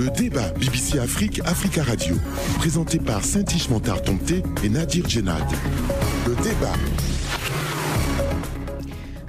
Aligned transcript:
Le 0.00 0.08
débat 0.08 0.48
BBC 0.52 0.98
Afrique, 0.98 1.42
Africa 1.44 1.82
Radio, 1.82 2.14
présenté 2.56 2.98
par 2.98 3.22
Saint-Ish 3.22 3.68
Montard 3.68 4.00
Tomté 4.00 4.42
et 4.64 4.70
Nadir 4.70 5.06
Djenad. 5.06 5.44
Le 6.26 6.34
débat. 6.36 6.72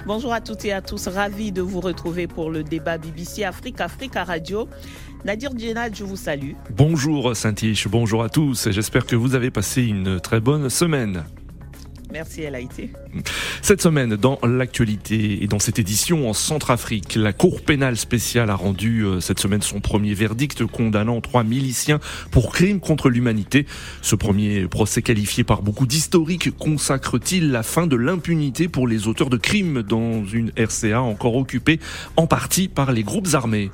Bonjour 0.06 0.32
à 0.32 0.40
toutes 0.40 0.64
et 0.64 0.72
à 0.72 0.80
tous, 0.80 1.08
ravi 1.08 1.52
de 1.52 1.60
vous 1.60 1.80
retrouver 1.80 2.26
pour 2.26 2.50
le 2.50 2.62
débat 2.62 2.96
BBC 2.96 3.44
Afrique, 3.44 3.82
Africa 3.82 4.24
Radio. 4.24 4.66
Nadir 5.26 5.50
Djenad, 5.54 5.94
je 5.94 6.04
vous 6.04 6.16
salue. 6.16 6.52
Bonjour 6.74 7.36
Saint-Ish, 7.36 7.88
bonjour 7.88 8.22
à 8.22 8.30
tous, 8.30 8.70
j'espère 8.70 9.04
que 9.04 9.14
vous 9.14 9.34
avez 9.34 9.50
passé 9.50 9.82
une 9.82 10.20
très 10.20 10.40
bonne 10.40 10.70
semaine. 10.70 11.22
Merci, 12.12 12.42
elle 12.42 12.54
a. 12.54 12.58
Cette 13.62 13.80
semaine, 13.80 14.16
dans 14.16 14.38
l'actualité 14.42 15.42
et 15.42 15.46
dans 15.46 15.58
cette 15.58 15.78
édition 15.78 16.28
en 16.28 16.34
Centrafrique, 16.34 17.14
la 17.14 17.32
Cour 17.32 17.62
pénale 17.62 17.96
spéciale 17.96 18.50
a 18.50 18.54
rendu 18.54 19.00
euh, 19.00 19.20
cette 19.20 19.40
semaine 19.40 19.62
son 19.62 19.80
premier 19.80 20.12
verdict 20.12 20.66
condamnant 20.66 21.20
trois 21.20 21.42
miliciens 21.42 22.00
pour 22.30 22.52
crimes 22.52 22.80
contre 22.80 23.08
l'humanité. 23.08 23.66
Ce 24.02 24.14
premier 24.14 24.66
procès 24.68 25.00
qualifié 25.00 25.42
par 25.42 25.62
beaucoup 25.62 25.86
d'historiques 25.86 26.56
consacre-t-il 26.58 27.50
la 27.50 27.62
fin 27.62 27.86
de 27.86 27.96
l'impunité 27.96 28.68
pour 28.68 28.86
les 28.86 29.08
auteurs 29.08 29.30
de 29.30 29.38
crimes 29.38 29.82
dans 29.82 30.24
une 30.24 30.52
RCA 30.56 31.00
encore 31.00 31.36
occupée 31.36 31.80
en 32.16 32.26
partie 32.26 32.68
par 32.68 32.92
les 32.92 33.02
groupes 33.04 33.28
armés? 33.32 33.70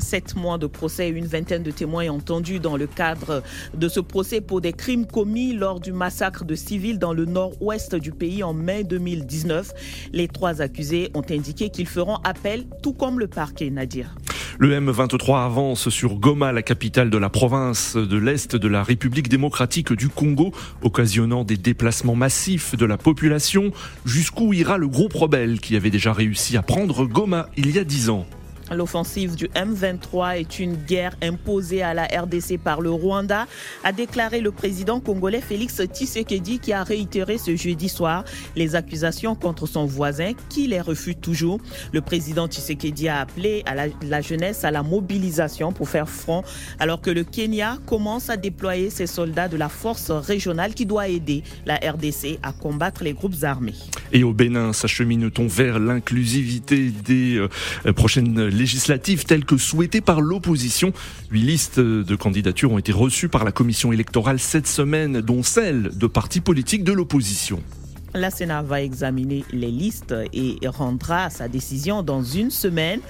Sept 0.00 0.36
mois 0.36 0.58
de 0.58 0.66
procès 0.66 1.08
et 1.08 1.12
une 1.12 1.26
vingtaine 1.26 1.62
de 1.62 1.70
témoins 1.70 2.08
entendus 2.08 2.60
dans 2.60 2.76
le 2.76 2.86
cadre 2.86 3.42
de 3.74 3.88
ce 3.88 4.00
procès 4.00 4.40
pour 4.40 4.60
des 4.60 4.72
crimes 4.72 5.06
commis 5.06 5.52
lors 5.52 5.80
du 5.80 5.92
massacre 5.92 6.44
de 6.44 6.54
civils 6.54 6.98
dans 6.98 7.12
le 7.12 7.24
nord-ouest 7.24 7.94
du 7.94 8.12
pays 8.12 8.42
en 8.42 8.52
mai 8.52 8.84
2019. 8.84 9.72
Les 10.12 10.28
trois 10.28 10.62
accusés 10.62 11.10
ont 11.14 11.24
indiqué 11.30 11.70
qu'ils 11.70 11.88
feront 11.88 12.16
appel, 12.24 12.66
tout 12.82 12.92
comme 12.92 13.18
le 13.18 13.28
parquet 13.28 13.70
Nadir. 13.70 14.14
Le 14.58 14.78
M23 14.78 15.46
avance 15.46 15.88
sur 15.88 16.16
Goma, 16.16 16.52
la 16.52 16.62
capitale 16.62 17.08
de 17.08 17.16
la 17.16 17.30
province 17.30 17.96
de 17.96 18.18
l'Est 18.18 18.56
de 18.56 18.68
la 18.68 18.82
République 18.82 19.30
démocratique 19.30 19.92
du 19.94 20.10
Congo, 20.10 20.52
occasionnant 20.82 21.44
des 21.44 21.56
déplacements 21.56 22.14
massifs 22.14 22.76
de 22.76 22.84
la 22.84 22.98
population. 22.98 23.70
Jusqu'où 24.04 24.52
ira 24.52 24.76
le 24.76 24.86
groupe 24.86 25.14
rebelle 25.14 25.60
qui 25.60 25.76
avait 25.76 25.88
déjà 25.88 26.12
réussi 26.12 26.58
à 26.58 26.62
prendre 26.62 27.06
Goma 27.06 27.48
il 27.56 27.70
y 27.70 27.78
a 27.78 27.84
dix 27.84 28.10
ans 28.10 28.26
L'offensive 28.70 29.34
du 29.34 29.46
M23 29.48 30.38
est 30.38 30.58
une 30.58 30.76
guerre 30.76 31.16
imposée 31.22 31.82
à 31.82 31.94
la 31.94 32.04
RDC 32.04 32.58
par 32.62 32.80
le 32.80 32.90
Rwanda, 32.90 33.46
a 33.84 33.92
déclaré 33.92 34.40
le 34.40 34.52
président 34.52 35.00
congolais 35.00 35.40
Félix 35.40 35.82
Tshisekedi 35.82 36.58
qui 36.60 36.72
a 36.72 36.84
réitéré 36.84 37.38
ce 37.38 37.56
jeudi 37.56 37.88
soir 37.88 38.24
les 38.56 38.76
accusations 38.76 39.34
contre 39.34 39.66
son 39.66 39.86
voisin 39.86 40.32
qui 40.48 40.66
les 40.66 40.80
refuse 40.80 41.16
toujours. 41.20 41.58
Le 41.92 42.00
président 42.00 42.46
Tshisekedi 42.46 43.08
a 43.08 43.20
appelé 43.20 43.62
à 43.66 43.74
la, 43.74 44.20
jeunesse 44.20 44.64
à 44.64 44.70
la 44.70 44.82
mobilisation 44.82 45.72
pour 45.72 45.88
faire 45.88 46.08
front 46.08 46.42
alors 46.78 47.00
que 47.00 47.10
le 47.10 47.24
Kenya 47.24 47.78
commence 47.86 48.30
à 48.30 48.36
déployer 48.36 48.90
ses 48.90 49.06
soldats 49.06 49.48
de 49.48 49.56
la 49.56 49.68
force 49.68 50.10
régionale 50.10 50.74
qui 50.74 50.86
doit 50.86 51.08
aider 51.08 51.42
la 51.66 51.76
RDC 51.76 52.38
à 52.42 52.52
combattre 52.52 53.02
les 53.02 53.14
groupes 53.14 53.42
armés. 53.42 53.74
Et 54.12 54.24
au 54.24 54.32
Bénin, 54.32 54.72
s'achemine-t-on 54.72 55.46
vers 55.46 55.78
l'inclusivité 55.78 56.90
des 56.90 57.36
euh, 57.36 57.92
prochaines 57.92 58.48
législatives 58.60 59.24
telles 59.24 59.44
que 59.44 59.56
souhaitées 59.56 60.00
par 60.00 60.20
l'opposition. 60.20 60.92
Huit 61.30 61.42
listes 61.42 61.80
de 61.80 62.16
candidatures 62.16 62.72
ont 62.72 62.78
été 62.78 62.92
reçues 62.92 63.28
par 63.28 63.44
la 63.44 63.52
commission 63.52 63.92
électorale 63.92 64.38
cette 64.38 64.66
semaine, 64.66 65.20
dont 65.20 65.42
celle 65.42 65.90
de 65.96 66.06
partis 66.06 66.40
politiques 66.40 66.84
de 66.84 66.92
l'opposition. 66.92 67.62
La 68.14 68.30
Sénat 68.30 68.62
va 68.62 68.82
examiner 68.82 69.44
les 69.52 69.70
listes 69.70 70.14
et 70.32 70.58
rendra 70.66 71.30
sa 71.30 71.48
décision 71.48 72.02
dans 72.02 72.22
une 72.22 72.50
semaine. 72.50 73.00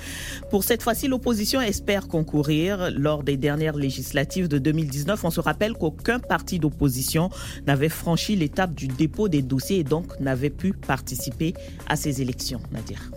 Pour 0.50 0.64
cette 0.64 0.82
fois-ci, 0.82 1.08
l'opposition 1.08 1.60
espère 1.60 2.06
concourir 2.08 2.90
lors 2.94 3.22
des 3.22 3.36
dernières 3.36 3.76
législatives 3.76 4.48
de 4.48 4.58
2019. 4.58 5.24
On 5.24 5.30
se 5.30 5.40
rappelle 5.40 5.72
qu'aucun 5.72 6.18
parti 6.18 6.58
d'opposition 6.58 7.30
n'avait 7.66 7.88
franchi 7.88 8.36
l'étape 8.36 8.74
du 8.74 8.88
dépôt 8.88 9.28
des 9.28 9.42
dossiers 9.42 9.78
et 9.78 9.84
donc 9.84 10.18
n'avait 10.20 10.50
pu 10.50 10.72
participer 10.72 11.54
à 11.88 11.96
ces 11.96 12.20
élections. 12.20 12.60
Nadir. 12.72 13.10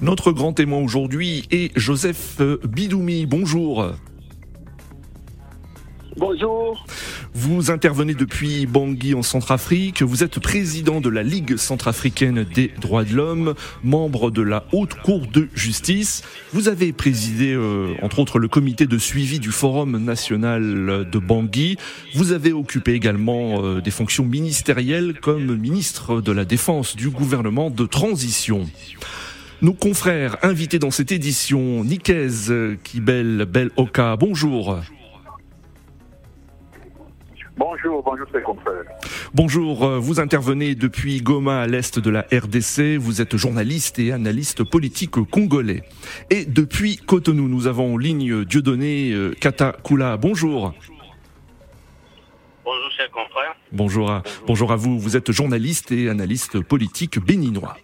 Notre 0.00 0.32
grand 0.32 0.52
témoin 0.52 0.80
aujourd'hui 0.80 1.46
est 1.50 1.70
Joseph 1.78 2.40
Bidoumi. 2.64 3.26
Bonjour. 3.26 3.92
Bonjour. 6.16 6.84
Vous 7.32 7.70
intervenez 7.70 8.12
depuis 8.12 8.66
Bangui 8.66 9.14
en 9.14 9.22
Centrafrique. 9.22 10.02
Vous 10.02 10.22
êtes 10.22 10.40
président 10.40 11.00
de 11.00 11.08
la 11.08 11.22
Ligue 11.22 11.56
centrafricaine 11.56 12.44
des 12.44 12.70
droits 12.80 13.04
de 13.04 13.14
l'homme, 13.14 13.54
membre 13.82 14.30
de 14.30 14.42
la 14.42 14.66
Haute 14.72 14.94
Cour 15.02 15.26
de 15.26 15.48
justice. 15.54 16.22
Vous 16.52 16.68
avez 16.68 16.92
présidé, 16.92 17.54
euh, 17.54 17.94
entre 18.02 18.18
autres, 18.18 18.38
le 18.38 18.48
comité 18.48 18.86
de 18.86 18.98
suivi 18.98 19.40
du 19.40 19.50
Forum 19.50 19.96
national 20.04 21.08
de 21.10 21.18
Bangui. 21.18 21.78
Vous 22.14 22.32
avez 22.32 22.52
occupé 22.52 22.92
également 22.92 23.64
euh, 23.64 23.80
des 23.80 23.90
fonctions 23.90 24.26
ministérielles 24.26 25.18
comme 25.18 25.56
ministre 25.56 26.20
de 26.20 26.32
la 26.32 26.44
Défense 26.44 26.94
du 26.94 27.08
gouvernement 27.08 27.70
de 27.70 27.86
transition. 27.86 28.68
Nos 29.62 29.74
confrères 29.74 30.36
invités 30.42 30.78
dans 30.78 30.90
cette 30.90 31.12
édition, 31.12 31.84
Nikez 31.84 32.76
Kibel 32.84 33.46
Bel 33.48 33.70
Oka, 33.76 34.16
bonjour. 34.16 34.82
Bonjour, 37.56 38.02
bonjour 38.02 38.26
confrères. 38.44 38.84
Bonjour, 39.34 39.84
euh, 39.84 39.98
vous 39.98 40.20
intervenez 40.20 40.74
depuis 40.74 41.20
Goma 41.20 41.60
à 41.60 41.66
l'est 41.66 41.98
de 41.98 42.10
la 42.10 42.22
RDC, 42.32 42.96
vous 42.98 43.20
êtes 43.20 43.36
journaliste 43.36 43.98
et 43.98 44.12
analyste 44.12 44.64
politique 44.64 45.16
congolais. 45.30 45.82
Et 46.30 46.46
depuis 46.46 46.96
Cotonou, 46.96 47.48
nous 47.48 47.66
avons 47.66 47.94
en 47.94 47.98
ligne 47.98 48.44
Dieudonné 48.44 49.12
euh, 49.12 49.34
Katakula, 49.38 50.16
bonjour. 50.16 50.72
Bonjour 52.64 52.90
chers 52.96 53.10
confrères. 53.10 53.56
Bonjour 53.70 54.10
à, 54.10 54.22
bonjour 54.46 54.72
à 54.72 54.76
vous, 54.76 54.98
vous 54.98 55.16
êtes 55.16 55.30
journaliste 55.30 55.92
et 55.92 56.08
analyste 56.08 56.60
politique 56.60 57.18
béninois. 57.18 57.76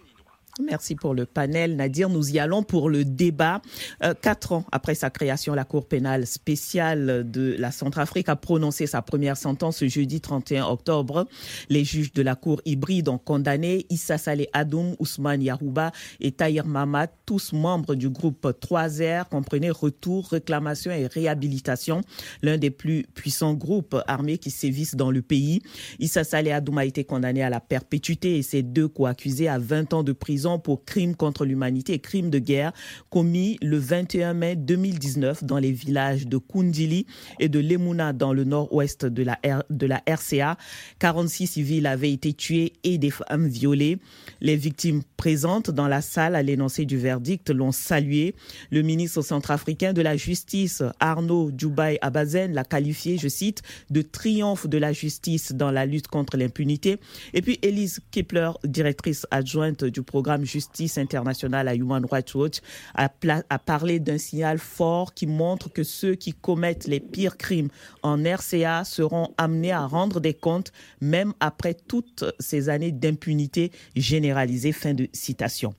Merci 0.61 0.95
pour 0.95 1.13
le 1.13 1.25
panel. 1.25 1.77
Nadir, 1.77 2.09
nous 2.09 2.31
y 2.31 2.39
allons 2.39 2.63
pour 2.63 2.89
le 2.89 3.05
débat. 3.05 3.61
Euh, 4.03 4.13
quatre 4.13 4.51
ans 4.51 4.65
après 4.73 4.93
sa 4.93 5.09
création, 5.09 5.53
la 5.53 5.63
Cour 5.63 5.87
pénale 5.87 6.27
spéciale 6.27 7.23
de 7.31 7.55
la 7.57 7.71
Centrafrique 7.71 8.27
a 8.27 8.35
prononcé 8.35 8.85
sa 8.85 9.01
première 9.01 9.37
sentence 9.37 9.77
ce 9.77 9.87
jeudi 9.87 10.19
31 10.19 10.65
octobre. 10.65 11.27
Les 11.69 11.85
juges 11.85 12.11
de 12.11 12.21
la 12.21 12.35
Cour 12.35 12.61
hybride 12.65 13.07
ont 13.07 13.17
condamné 13.17 13.85
Issa 13.89 14.17
Saleh 14.17 14.49
Adoum, 14.51 14.95
Ousmane 14.99 15.41
Yarouba 15.41 15.93
et 16.19 16.33
Tahir 16.33 16.65
Mamad, 16.65 17.09
tous 17.25 17.53
membres 17.53 17.95
du 17.95 18.09
groupe 18.09 18.45
3R, 18.45 19.29
comprenez 19.29 19.69
Retour, 19.69 20.27
Réclamation 20.27 20.91
et 20.91 21.07
Réhabilitation, 21.07 22.01
l'un 22.41 22.57
des 22.57 22.69
plus 22.69 23.03
puissants 23.13 23.53
groupes 23.53 23.95
armés 24.07 24.37
qui 24.37 24.51
sévissent 24.51 24.95
dans 24.95 25.11
le 25.11 25.21
pays. 25.21 25.61
Issa 25.99 26.25
Saleh 26.25 26.51
Adoum 26.51 26.79
a 26.79 26.85
été 26.85 27.05
condamné 27.05 27.43
à 27.43 27.49
la 27.49 27.61
perpétuité 27.61 28.37
et 28.37 28.41
ses 28.41 28.61
deux 28.61 28.89
co-accusés 28.89 29.47
à 29.47 29.57
20 29.57 29.93
ans 29.93 30.03
de 30.03 30.11
prison 30.11 30.48
pour 30.57 30.85
crimes 30.85 31.15
contre 31.15 31.45
l'humanité 31.45 31.93
et 31.93 31.99
crimes 31.99 32.29
de 32.29 32.39
guerre 32.39 32.71
commis 33.09 33.57
le 33.61 33.77
21 33.77 34.33
mai 34.33 34.55
2019 34.55 35.43
dans 35.43 35.59
les 35.59 35.71
villages 35.71 36.27
de 36.27 36.37
Kundili 36.37 37.05
et 37.39 37.49
de 37.49 37.59
Lemuna 37.59 38.13
dans 38.13 38.33
le 38.33 38.43
nord-ouest 38.43 39.05
de 39.05 39.23
la, 39.23 39.37
de 39.69 39.85
la 39.85 40.01
RCA. 40.07 40.57
46 40.99 41.47
civils 41.47 41.85
avaient 41.85 42.11
été 42.11 42.33
tués 42.33 42.73
et 42.83 42.97
des 42.97 43.11
femmes 43.11 43.47
violées. 43.47 43.99
Les 44.41 44.55
victimes 44.55 45.03
présentes 45.17 45.69
dans 45.69 45.87
la 45.87 46.01
salle 46.01 46.35
à 46.35 46.41
l'énoncé 46.41 46.85
du 46.85 46.97
verdict 46.97 47.49
l'ont 47.49 47.71
salué. 47.71 48.35
Le 48.71 48.81
ministre 48.81 49.21
centrafricain 49.21 49.93
de 49.93 50.01
la 50.01 50.15
Justice, 50.15 50.81
Arnaud 50.99 51.51
Djoubaï 51.55 51.97
Abazen, 52.01 52.53
l'a 52.53 52.63
qualifié, 52.63 53.17
je 53.17 53.27
cite, 53.27 53.61
de 53.89 54.01
triomphe 54.01 54.67
de 54.67 54.77
la 54.77 54.93
justice 54.93 55.51
dans 55.51 55.71
la 55.71 55.85
lutte 55.85 56.07
contre 56.07 56.37
l'impunité. 56.37 56.97
Et 57.33 57.41
puis 57.41 57.59
Elise 57.61 57.99
Kepler, 58.11 58.51
directrice 58.63 59.25
adjointe 59.31 59.83
du 59.83 60.03
programme 60.03 60.38
Justice 60.45 60.97
internationale 60.97 61.67
à 61.67 61.75
Human 61.75 62.05
Rights 62.09 62.33
Watch 62.35 62.59
a, 62.95 63.09
a 63.49 63.59
parlé 63.59 63.99
d'un 63.99 64.17
signal 64.17 64.57
fort 64.57 65.13
qui 65.13 65.27
montre 65.27 65.71
que 65.71 65.83
ceux 65.83 66.15
qui 66.15 66.33
commettent 66.33 66.87
les 66.87 66.99
pires 66.99 67.37
crimes 67.37 67.69
en 68.03 68.23
RCA 68.23 68.83
seront 68.83 69.33
amenés 69.37 69.71
à 69.71 69.85
rendre 69.85 70.19
des 70.19 70.33
comptes 70.33 70.71
même 71.01 71.33
après 71.39 71.73
toutes 71.73 72.23
ces 72.39 72.69
années 72.69 72.91
d'impunité 72.91 73.71
généralisée. 73.95 74.71
Fin 74.71 74.93
de 74.93 75.07
citation. 75.13 75.73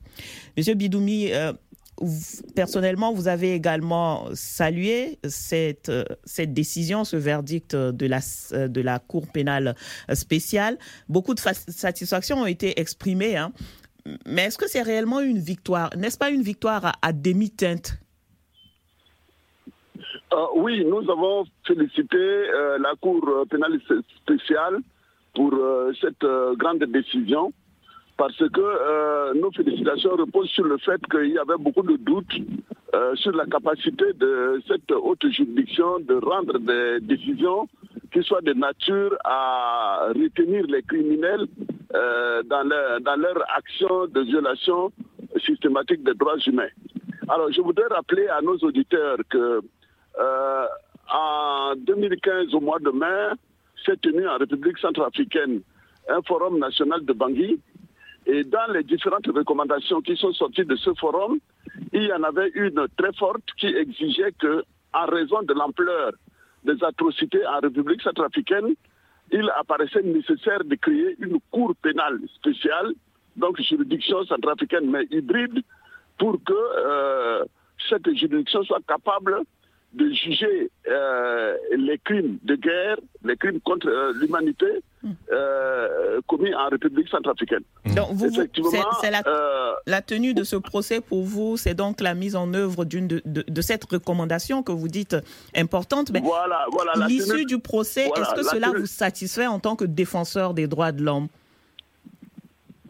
Monsieur 0.57 0.73
Bidoumi, 0.73 1.31
euh, 1.31 1.53
personnellement, 2.55 3.13
vous 3.13 3.27
avez 3.27 3.53
également 3.53 4.27
salué 4.33 5.19
cette, 5.27 5.91
cette 6.25 6.53
décision, 6.53 7.03
ce 7.03 7.15
verdict 7.15 7.75
de 7.75 8.05
la, 8.05 8.19
de 8.67 8.81
la 8.81 8.99
Cour 8.99 9.27
pénale 9.27 9.75
spéciale. 10.13 10.77
Beaucoup 11.09 11.33
de 11.33 11.39
satisfactions 11.39 12.41
ont 12.41 12.45
été 12.45 12.79
exprimées. 12.79 13.37
Hein 13.37 13.53
mais 14.25 14.43
est-ce 14.45 14.57
que 14.57 14.67
c'est 14.67 14.81
réellement 14.81 15.19
une 15.19 15.39
victoire? 15.39 15.89
N'est-ce 15.97 16.17
pas 16.17 16.29
une 16.29 16.41
victoire 16.41 16.93
à, 17.01 17.13
demi-teinte? 17.13 17.97
Euh, 20.33 20.45
Oui, 20.55 20.83
nous 20.85 21.09
avons 21.09 21.45
félicité 21.65 22.17
euh, 22.17 22.77
la 22.79 22.93
Cour 22.99 23.45
pénale 23.49 23.79
spéciale 24.23 24.79
pour 25.35 25.53
euh, 25.53 25.91
cette 25.99 26.25
grande 26.57 26.83
décision 26.85 27.53
parce 28.17 28.37
que 28.37 29.33
nos 29.39 29.51
félicitations 29.51 30.11
reposent 30.11 30.49
sur 30.49 30.65
le 30.65 30.77
fait 30.77 31.01
qu'il 31.09 31.31
y 31.31 31.39
avait 31.39 31.57
beaucoup 31.57 31.81
de 31.81 31.97
doutes 31.97 32.35
sur 33.15 33.31
la 33.31 33.47
capacité 33.47 34.13
de 34.13 34.61
cette 34.67 34.91
haute 34.91 35.27
juridiction 35.31 35.99
de 36.01 36.15
rendre 36.23 36.59
des 36.59 36.99
décisions 36.99 37.67
qui 38.13 38.21
soient 38.21 38.41
de 38.41 38.53
nature 38.53 39.17
à 39.23 40.09
retenir 40.09 40.67
les 40.67 40.83
criminels 40.83 41.47
dans, 41.93 42.63
leur, 42.67 43.01
dans 43.01 43.15
leur 43.15 43.43
action 43.55 44.07
de 44.07 44.21
violation 44.21 44.91
systématique 45.45 46.03
des 46.03 46.13
droits 46.13 46.37
humains. 46.45 46.69
Alors, 47.29 47.51
je 47.51 47.61
voudrais 47.61 47.87
rappeler 47.87 48.27
à 48.27 48.41
nos 48.41 48.57
auditeurs 48.57 49.17
que 49.29 49.61
euh, 50.19 50.65
en 51.11 51.73
2015, 51.77 52.53
au 52.53 52.59
mois 52.59 52.79
de 52.79 52.89
mai, 52.89 53.35
s'est 53.85 53.97
tenu 53.97 54.27
en 54.27 54.37
République 54.37 54.77
centrafricaine 54.77 55.61
un 56.09 56.21
forum 56.23 56.59
national 56.59 57.05
de 57.05 57.13
Bangui. 57.13 57.59
Et 58.25 58.43
dans 58.43 58.71
les 58.71 58.83
différentes 58.83 59.27
recommandations 59.27 60.01
qui 60.01 60.15
sont 60.15 60.33
sorties 60.33 60.65
de 60.65 60.75
ce 60.75 60.93
forum, 60.95 61.39
il 61.93 62.03
y 62.03 62.13
en 62.13 62.23
avait 62.23 62.49
une 62.53 62.85
très 62.97 63.13
forte 63.13 63.43
qui 63.57 63.67
exigeait 63.67 64.33
que, 64.39 64.63
en 64.93 65.05
raison 65.05 65.41
de 65.43 65.53
l'ampleur 65.53 66.11
des 66.63 66.83
atrocités 66.83 67.45
en 67.47 67.59
République 67.59 68.01
centrafricaine, 68.01 68.75
il 69.31 69.49
apparaissait 69.57 70.01
nécessaire 70.01 70.63
de 70.63 70.75
créer 70.75 71.15
une 71.19 71.39
cour 71.51 71.73
pénale 71.81 72.19
spéciale, 72.35 72.93
donc 73.35 73.59
juridiction 73.61 74.23
centrafricaine 74.25 74.89
mais 74.89 75.05
hybride, 75.09 75.61
pour 76.17 76.37
que 76.43 76.53
euh, 76.53 77.45
cette 77.89 78.13
juridiction 78.15 78.63
soit 78.63 78.81
capable 78.87 79.41
de 79.93 80.09
juger 80.13 80.71
euh, 80.87 81.55
les 81.77 81.97
crimes 81.97 82.37
de 82.43 82.55
guerre, 82.55 82.97
les 83.23 83.35
crimes 83.35 83.59
contre 83.59 83.87
euh, 83.87 84.13
l'humanité 84.13 84.65
hmm. 85.03 85.11
commis 86.27 86.53
en 86.53 86.69
République 86.69 87.09
centrafricaine. 87.09 87.63
Donc, 87.95 88.07
vous, 88.11 88.29
c'est, 88.31 89.11
la, 89.85 90.01
tenue 90.01 90.33
de 90.33 90.43
ce 90.43 90.55
procès 90.55 91.01
pour 91.01 91.23
vous, 91.23 91.57
c'est 91.57 91.73
donc 91.73 91.99
la 91.99 92.13
mise 92.13 92.35
en 92.35 92.53
œuvre 92.53 92.85
d'une 92.85 93.07
de, 93.07 93.61
cette 93.61 93.83
recommandation 93.85 94.63
que 94.63 94.71
vous 94.71 94.87
dites 94.87 95.15
importante. 95.55 96.11
Mais 96.11 96.21
voilà, 96.21 96.65
voilà, 96.71 97.07
l'issue 97.07 97.45
du 97.45 97.59
procès, 97.59 98.09
est-ce 98.15 98.33
que 98.33 98.43
cela 98.43 98.71
vous 98.71 98.85
satisfait 98.85 99.47
en 99.47 99.59
tant 99.59 99.75
que 99.75 99.85
défenseur 99.85 100.53
des 100.53 100.67
droits 100.67 100.91
de 100.91 101.03
l'homme? 101.03 101.27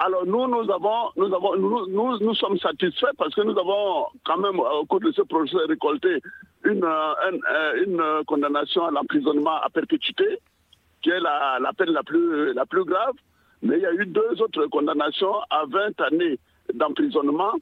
Alors 0.03 0.25
nous, 0.25 0.47
nous 0.47 0.71
avons, 0.71 1.11
nous 1.15 1.31
avons, 1.31 1.55
nous, 1.57 2.17
nous, 2.17 2.33
sommes 2.33 2.57
satisfaits 2.57 3.13
parce 3.19 3.35
que 3.35 3.41
nous 3.41 3.55
avons 3.55 4.07
quand 4.25 4.37
même 4.37 4.59
au 4.59 4.83
cours 4.85 4.99
de 4.99 5.11
ce 5.11 5.21
procès 5.21 5.57
récolté 5.69 6.19
une, 6.65 6.83
euh, 6.83 7.85
une, 7.85 8.23
condamnation 8.25 8.85
à 8.85 8.91
l'emprisonnement 8.91 9.61
à 9.61 9.69
perpétuité, 9.69 10.39
qui 11.01 11.09
est 11.09 11.19
la, 11.19 11.71
peine 11.77 11.91
la 11.91 12.03
plus, 12.03 12.53
la 12.53 12.65
plus 12.65 12.83
grave. 12.83 13.13
Mais 13.63 13.77
il 13.77 13.81
y 13.81 13.85
a 13.85 13.93
eu 13.93 14.05
deux 14.05 14.41
autres 14.41 14.65
condamnations 14.67 15.35
à 15.49 15.65
20 15.67 16.01
années 16.01 16.39
d'emprisonnement. 16.73 17.53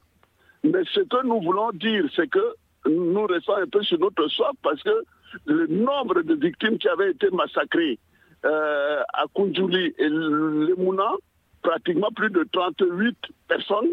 Mais 0.64 0.82
ce 0.92 1.00
que 1.00 1.26
nous 1.26 1.40
voulons 1.40 1.70
dire, 1.72 2.04
c'est 2.14 2.28
que 2.28 2.54
nous 2.86 3.26
restons 3.26 3.56
un 3.56 3.66
peu 3.66 3.82
sur 3.82 3.98
notre 3.98 4.26
soif 4.28 4.52
parce 4.62 4.82
que 4.82 5.04
le 5.46 5.66
nombre 5.66 6.22
de 6.22 6.34
victimes 6.34 6.78
qui 6.78 6.88
avaient 6.88 7.10
été 7.10 7.30
massacrées 7.30 7.98
euh, 8.44 9.02
à 9.12 9.24
Kundjuli 9.34 9.94
et 9.98 10.08
Lemuna, 10.08 11.12
pratiquement 11.62 12.10
plus 12.14 12.30
de 12.30 12.46
38 12.52 13.16
personnes. 13.48 13.90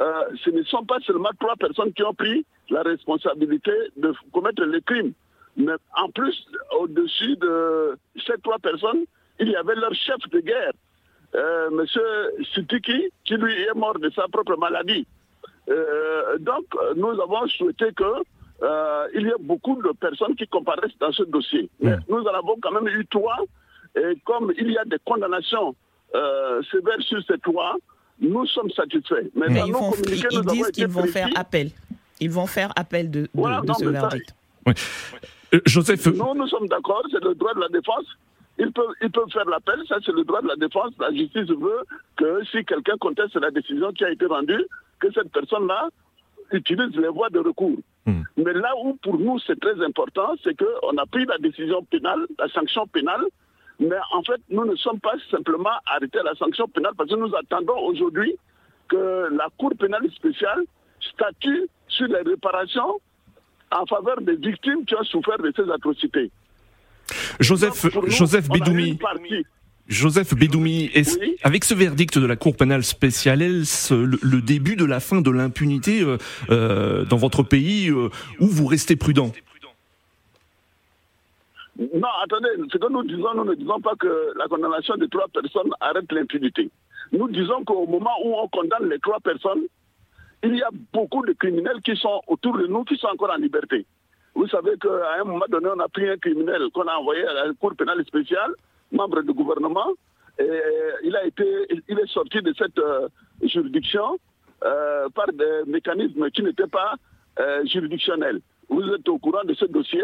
Euh, 0.00 0.24
ce 0.44 0.50
ne 0.50 0.62
sont 0.64 0.84
pas 0.84 0.98
seulement 1.00 1.30
trois 1.38 1.56
personnes 1.56 1.92
qui 1.92 2.02
ont 2.02 2.14
pris 2.14 2.44
la 2.70 2.82
responsabilité 2.82 3.72
de 3.96 4.12
commettre 4.32 4.64
les 4.64 4.80
crimes. 4.82 5.12
Mais 5.56 5.74
en 5.96 6.08
plus, 6.10 6.46
au-dessus 6.80 7.36
de 7.36 7.96
ces 8.26 8.34
trois 8.42 8.58
personnes, 8.58 9.04
il 9.38 9.50
y 9.50 9.56
avait 9.56 9.74
leur 9.74 9.94
chef 9.94 10.18
de 10.30 10.40
guerre, 10.40 10.72
euh, 11.34 11.68
M. 11.70 12.44
Sitiki, 12.54 13.10
qui 13.24 13.34
lui 13.34 13.52
est 13.62 13.74
mort 13.74 13.98
de 13.98 14.10
sa 14.10 14.26
propre 14.28 14.56
maladie. 14.56 15.06
Euh, 15.68 16.38
donc, 16.38 16.64
nous 16.96 17.20
avons 17.20 17.46
souhaité 17.48 17.86
que 17.92 18.04
euh, 18.62 19.06
il 19.14 19.26
y 19.26 19.30
ait 19.30 19.40
beaucoup 19.40 19.80
de 19.82 19.92
personnes 19.92 20.34
qui 20.36 20.46
comparaissent 20.46 20.98
dans 21.00 21.12
ce 21.12 21.22
dossier. 21.24 21.68
Mais 21.80 21.96
nous 22.08 22.22
en 22.22 22.34
avons 22.34 22.56
quand 22.60 22.72
même 22.72 22.88
eu 22.88 23.06
trois. 23.06 23.38
Et 23.96 24.18
comme 24.24 24.52
il 24.58 24.72
y 24.72 24.78
a 24.78 24.84
des 24.84 24.98
condamnations 25.04 25.74
sévères 26.70 27.00
sur 27.00 27.22
ces 27.24 27.38
trois, 27.38 27.76
nous 28.20 28.46
sommes 28.46 28.70
satisfaits. 28.70 29.30
Mais, 29.34 29.46
ils, 29.66 30.42
disent 30.46 30.70
qu'ils 30.70 30.86
vont 30.88 31.06
faire 31.06 31.28
appel. 31.34 31.70
Ils 32.20 32.30
vont 32.30 32.46
faire 32.46 32.72
appel 32.76 33.10
de, 33.10 33.28
ce 33.34 33.84
verdict. 33.84 34.34
Euh, 35.54 35.60
Joseph. 35.66 36.06
Non, 36.06 36.34
nous 36.34 36.48
sommes 36.48 36.68
d'accord, 36.68 37.02
c'est 37.10 37.22
le 37.22 37.34
droit 37.34 37.54
de 37.54 37.60
la 37.60 37.68
défense. 37.68 38.06
Ils 38.58 38.72
peuvent, 38.72 38.94
ils 39.02 39.10
peuvent 39.10 39.30
faire 39.32 39.44
l'appel, 39.46 39.80
ça 39.88 39.96
c'est 40.04 40.12
le 40.12 40.24
droit 40.24 40.40
de 40.40 40.48
la 40.48 40.56
défense. 40.56 40.92
La 41.00 41.12
justice 41.12 41.48
veut 41.48 41.82
que 42.16 42.44
si 42.50 42.64
quelqu'un 42.64 42.96
conteste 43.00 43.34
la 43.36 43.50
décision 43.50 43.92
qui 43.92 44.04
a 44.04 44.10
été 44.10 44.26
rendue, 44.26 44.64
que 45.00 45.12
cette 45.12 45.30
personne-là 45.32 45.88
utilise 46.52 46.96
les 46.96 47.08
voies 47.08 47.30
de 47.30 47.40
recours. 47.40 47.78
Hmm. 48.06 48.22
Mais 48.36 48.52
là 48.52 48.72
où 48.82 48.94
pour 49.02 49.18
nous 49.18 49.38
c'est 49.40 49.58
très 49.58 49.82
important, 49.84 50.34
c'est 50.44 50.56
qu'on 50.56 50.96
a 50.96 51.06
pris 51.06 51.24
la 51.24 51.38
décision 51.38 51.82
pénale, 51.84 52.26
la 52.38 52.48
sanction 52.48 52.86
pénale, 52.86 53.24
mais 53.80 53.96
en 54.12 54.22
fait, 54.22 54.40
nous 54.50 54.64
ne 54.64 54.76
sommes 54.76 55.00
pas 55.00 55.14
simplement 55.30 55.76
arrêtés 55.86 56.18
à 56.18 56.22
la 56.22 56.34
sanction 56.34 56.68
pénale 56.68 56.92
parce 56.96 57.10
que 57.10 57.16
nous 57.16 57.34
attendons 57.34 57.78
aujourd'hui 57.78 58.34
que 58.88 59.28
la 59.32 59.48
Cour 59.58 59.72
pénale 59.78 60.08
spéciale 60.14 60.64
statue 61.00 61.68
sur 61.88 62.06
les 62.06 62.22
réparations 62.22 63.00
en 63.72 63.86
faveur 63.86 64.20
des 64.20 64.36
victimes 64.36 64.84
qui 64.84 64.94
ont 64.94 65.04
souffert 65.04 65.38
de 65.38 65.52
ces 65.56 65.68
atrocités. 65.70 66.30
Joseph, 67.40 67.86
Joseph 68.06 68.48
Bidoumi. 68.48 68.98
Joseph 69.86 70.34
Bédoumi, 70.34 70.90
avec 71.42 71.64
ce 71.64 71.74
verdict 71.74 72.18
de 72.18 72.26
la 72.26 72.36
Cour 72.36 72.56
pénale 72.56 72.84
spéciale, 72.84 73.42
est-ce 73.42 73.92
le, 73.92 74.40
début 74.40 74.76
de 74.76 74.84
la 74.86 74.98
fin 74.98 75.20
de 75.20 75.30
l'impunité 75.30 76.00
euh, 76.00 76.16
euh, 76.50 77.04
dans 77.04 77.18
votre 77.18 77.42
pays 77.42 77.90
euh, 77.90 78.08
où 78.40 78.46
vous 78.46 78.66
restez 78.66 78.96
prudent? 78.96 79.30
Non, 81.76 82.08
attendez, 82.22 82.50
ce 82.72 82.78
que 82.78 82.92
nous 82.92 83.02
disons, 83.02 83.34
nous 83.34 83.44
ne 83.44 83.54
disons 83.54 83.80
pas 83.80 83.94
que 83.96 84.32
la 84.38 84.46
condamnation 84.46 84.96
de 84.96 85.06
trois 85.06 85.26
personnes 85.28 85.70
arrête 85.80 86.10
l'impunité. 86.12 86.70
Nous 87.12 87.28
disons 87.28 87.64
qu'au 87.64 87.86
moment 87.86 88.14
où 88.24 88.34
on 88.34 88.48
condamne 88.48 88.88
les 88.88 89.00
trois 89.00 89.18
personnes, 89.20 89.62
il 90.44 90.56
y 90.56 90.62
a 90.62 90.70
beaucoup 90.92 91.24
de 91.26 91.32
criminels 91.32 91.80
qui 91.82 91.96
sont 91.96 92.20
autour 92.28 92.56
de 92.58 92.66
nous, 92.66 92.84
qui 92.84 92.96
sont 92.96 93.08
encore 93.08 93.32
en 93.32 93.36
liberté. 93.36 93.86
Vous 94.34 94.46
savez 94.48 94.76
qu'à 94.80 95.20
un 95.20 95.24
moment 95.24 95.46
donné, 95.48 95.68
on 95.74 95.80
a 95.80 95.88
pris 95.88 96.08
un 96.08 96.16
criminel 96.16 96.62
qu'on 96.72 96.86
a 96.86 96.94
envoyé 96.94 97.26
à 97.26 97.32
la 97.32 97.52
Cour 97.54 97.74
pénale 97.76 98.04
spéciale, 98.04 98.52
membre 98.92 99.22
du 99.22 99.32
gouvernement, 99.32 99.90
et 100.38 100.60
il, 101.04 101.16
a 101.16 101.24
été, 101.24 101.44
il 101.88 101.98
est 101.98 102.08
sorti 102.08 102.42
de 102.42 102.52
cette 102.58 102.78
euh, 102.78 103.08
juridiction 103.42 104.18
euh, 104.64 105.08
par 105.10 105.26
des 105.32 105.62
mécanismes 105.66 106.28
qui 106.30 106.42
n'étaient 106.42 106.66
pas 106.66 106.94
euh, 107.38 107.64
juridictionnels. 107.66 108.40
Vous 108.68 108.82
êtes 108.92 109.08
au 109.08 109.18
courant 109.18 109.44
de 109.44 109.54
ce 109.54 109.66
dossier. 109.66 110.02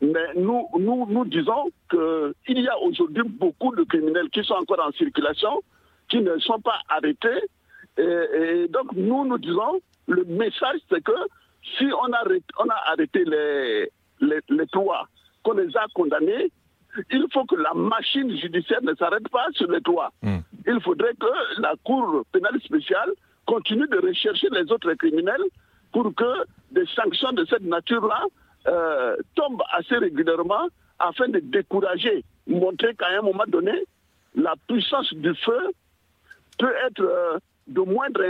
Mais 0.00 0.34
nous, 0.36 0.66
nous, 0.78 1.06
nous 1.08 1.24
disons 1.24 1.70
qu'il 1.90 2.60
y 2.60 2.68
a 2.68 2.78
aujourd'hui 2.78 3.22
beaucoup 3.24 3.74
de 3.74 3.84
criminels 3.84 4.28
qui 4.30 4.42
sont 4.44 4.54
encore 4.54 4.84
en 4.84 4.92
circulation, 4.92 5.62
qui 6.08 6.20
ne 6.20 6.38
sont 6.38 6.60
pas 6.60 6.80
arrêtés. 6.88 7.40
Et, 7.96 8.68
donc, 8.68 8.92
nous, 8.94 9.24
nous 9.24 9.38
disons, 9.38 9.80
le 10.08 10.24
message, 10.24 10.80
c'est 10.90 11.02
que 11.02 11.12
si 11.78 11.84
on 11.84 12.12
a, 12.12 12.24
on 12.58 12.68
a 12.68 12.92
arrêté 12.92 13.24
les, 13.24 13.88
les, 14.20 14.66
trois, 14.72 15.08
qu'on 15.42 15.54
les 15.54 15.74
a 15.76 15.86
condamnés, 15.94 16.50
il 17.10 17.26
faut 17.32 17.44
que 17.44 17.56
la 17.56 17.74
machine 17.74 18.36
judiciaire 18.36 18.82
ne 18.82 18.94
s'arrête 18.94 19.28
pas 19.28 19.46
sur 19.52 19.70
les 19.70 19.80
trois. 19.80 20.12
Hmm. 20.22 20.38
Il 20.66 20.80
faudrait 20.80 21.14
que 21.18 21.60
la 21.60 21.74
Cour 21.84 22.24
pénale 22.32 22.60
spéciale 22.60 23.10
continue 23.46 23.88
de 23.88 23.98
rechercher 23.98 24.48
les 24.52 24.70
autres 24.70 24.92
criminels 24.94 25.42
pour 25.92 26.14
que 26.14 26.44
des 26.70 26.86
sanctions 26.94 27.32
de 27.32 27.44
cette 27.46 27.64
nature-là 27.64 28.24
euh, 28.66 29.16
tombe 29.34 29.62
assez 29.72 29.96
régulièrement 29.96 30.68
afin 30.98 31.28
de 31.28 31.40
décourager, 31.40 32.24
montrer 32.46 32.94
qu'à 32.94 33.08
un 33.18 33.22
moment 33.22 33.44
donné, 33.46 33.72
la 34.34 34.54
puissance 34.68 35.12
du 35.14 35.34
feu 35.34 35.70
peut 36.58 36.72
être 36.86 37.02
euh, 37.02 37.38
de 37.66 37.80
moindre 37.80 38.20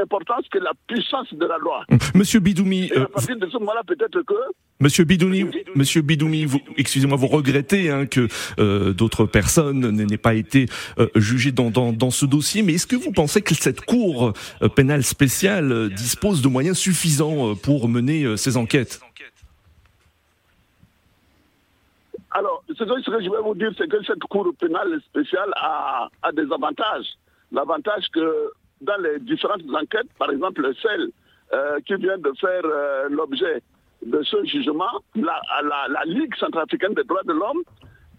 importance 0.00 0.44
que 0.50 0.58
la 0.58 0.72
puissance 0.86 1.32
de 1.32 1.46
la 1.46 1.58
loi. 1.58 1.84
Monsieur 2.14 2.40
Bidoumi, 2.40 2.90
à 2.92 3.00
euh, 3.00 3.06
partir 3.06 3.36
de 3.36 3.46
ce 3.46 3.58
moment-là, 3.58 3.82
peut-être 3.86 4.22
que 4.22 4.34
Monsieur 4.80 5.04
Bidoumi, 5.04 5.44
Monsieur 5.74 6.00
Bidoumi, 6.00 6.46
excusez-moi, 6.78 7.18
vous 7.18 7.26
regrettez 7.26 7.90
hein, 7.90 8.06
que 8.06 8.28
euh, 8.58 8.94
d'autres 8.94 9.26
personnes 9.26 9.90
n'aient 9.90 10.16
pas 10.16 10.34
été 10.34 10.66
euh, 10.98 11.08
jugées 11.16 11.52
dans, 11.52 11.70
dans, 11.70 11.92
dans, 11.92 12.10
ce 12.10 12.24
dossier, 12.24 12.62
mais 12.62 12.74
est-ce 12.74 12.86
que 12.86 12.96
vous 12.96 13.12
pensez 13.12 13.42
que 13.42 13.54
cette 13.54 13.82
cour 13.82 14.32
pénale 14.74 15.04
spéciale 15.04 15.90
dispose 15.90 16.40
de 16.40 16.48
moyens 16.48 16.78
suffisants 16.78 17.54
pour 17.56 17.88
mener 17.88 18.36
ces 18.38 18.56
enquêtes? 18.56 19.00
Alors, 22.32 22.62
ce 22.68 22.84
que, 22.84 23.22
je 23.22 23.30
vais 23.30 23.42
vous 23.42 23.54
dire, 23.54 23.72
c'est 23.76 23.88
que 23.88 24.02
cette 24.04 24.22
cour 24.24 24.52
pénale 24.58 25.00
spéciale 25.08 25.50
a, 25.56 26.08
des 26.32 26.50
avantages. 26.52 27.06
L'avantage 27.50 28.08
que 28.12 28.52
dans 28.80 28.96
les 29.02 29.18
différentes 29.18 29.62
enquêtes, 29.74 30.12
par 30.18 30.30
exemple 30.30 30.62
celle 30.80 31.10
euh, 31.52 31.80
qui 31.80 31.94
vient 31.96 32.18
de 32.18 32.32
faire 32.40 32.62
euh, 32.64 33.08
l'objet 33.10 33.62
de 34.06 34.22
ce 34.22 34.44
jugement, 34.44 35.02
la, 35.16 36.04
Ligue 36.06 36.34
centrafricaine 36.36 36.94
des 36.94 37.04
droits 37.04 37.24
de 37.24 37.32
l'homme 37.32 37.62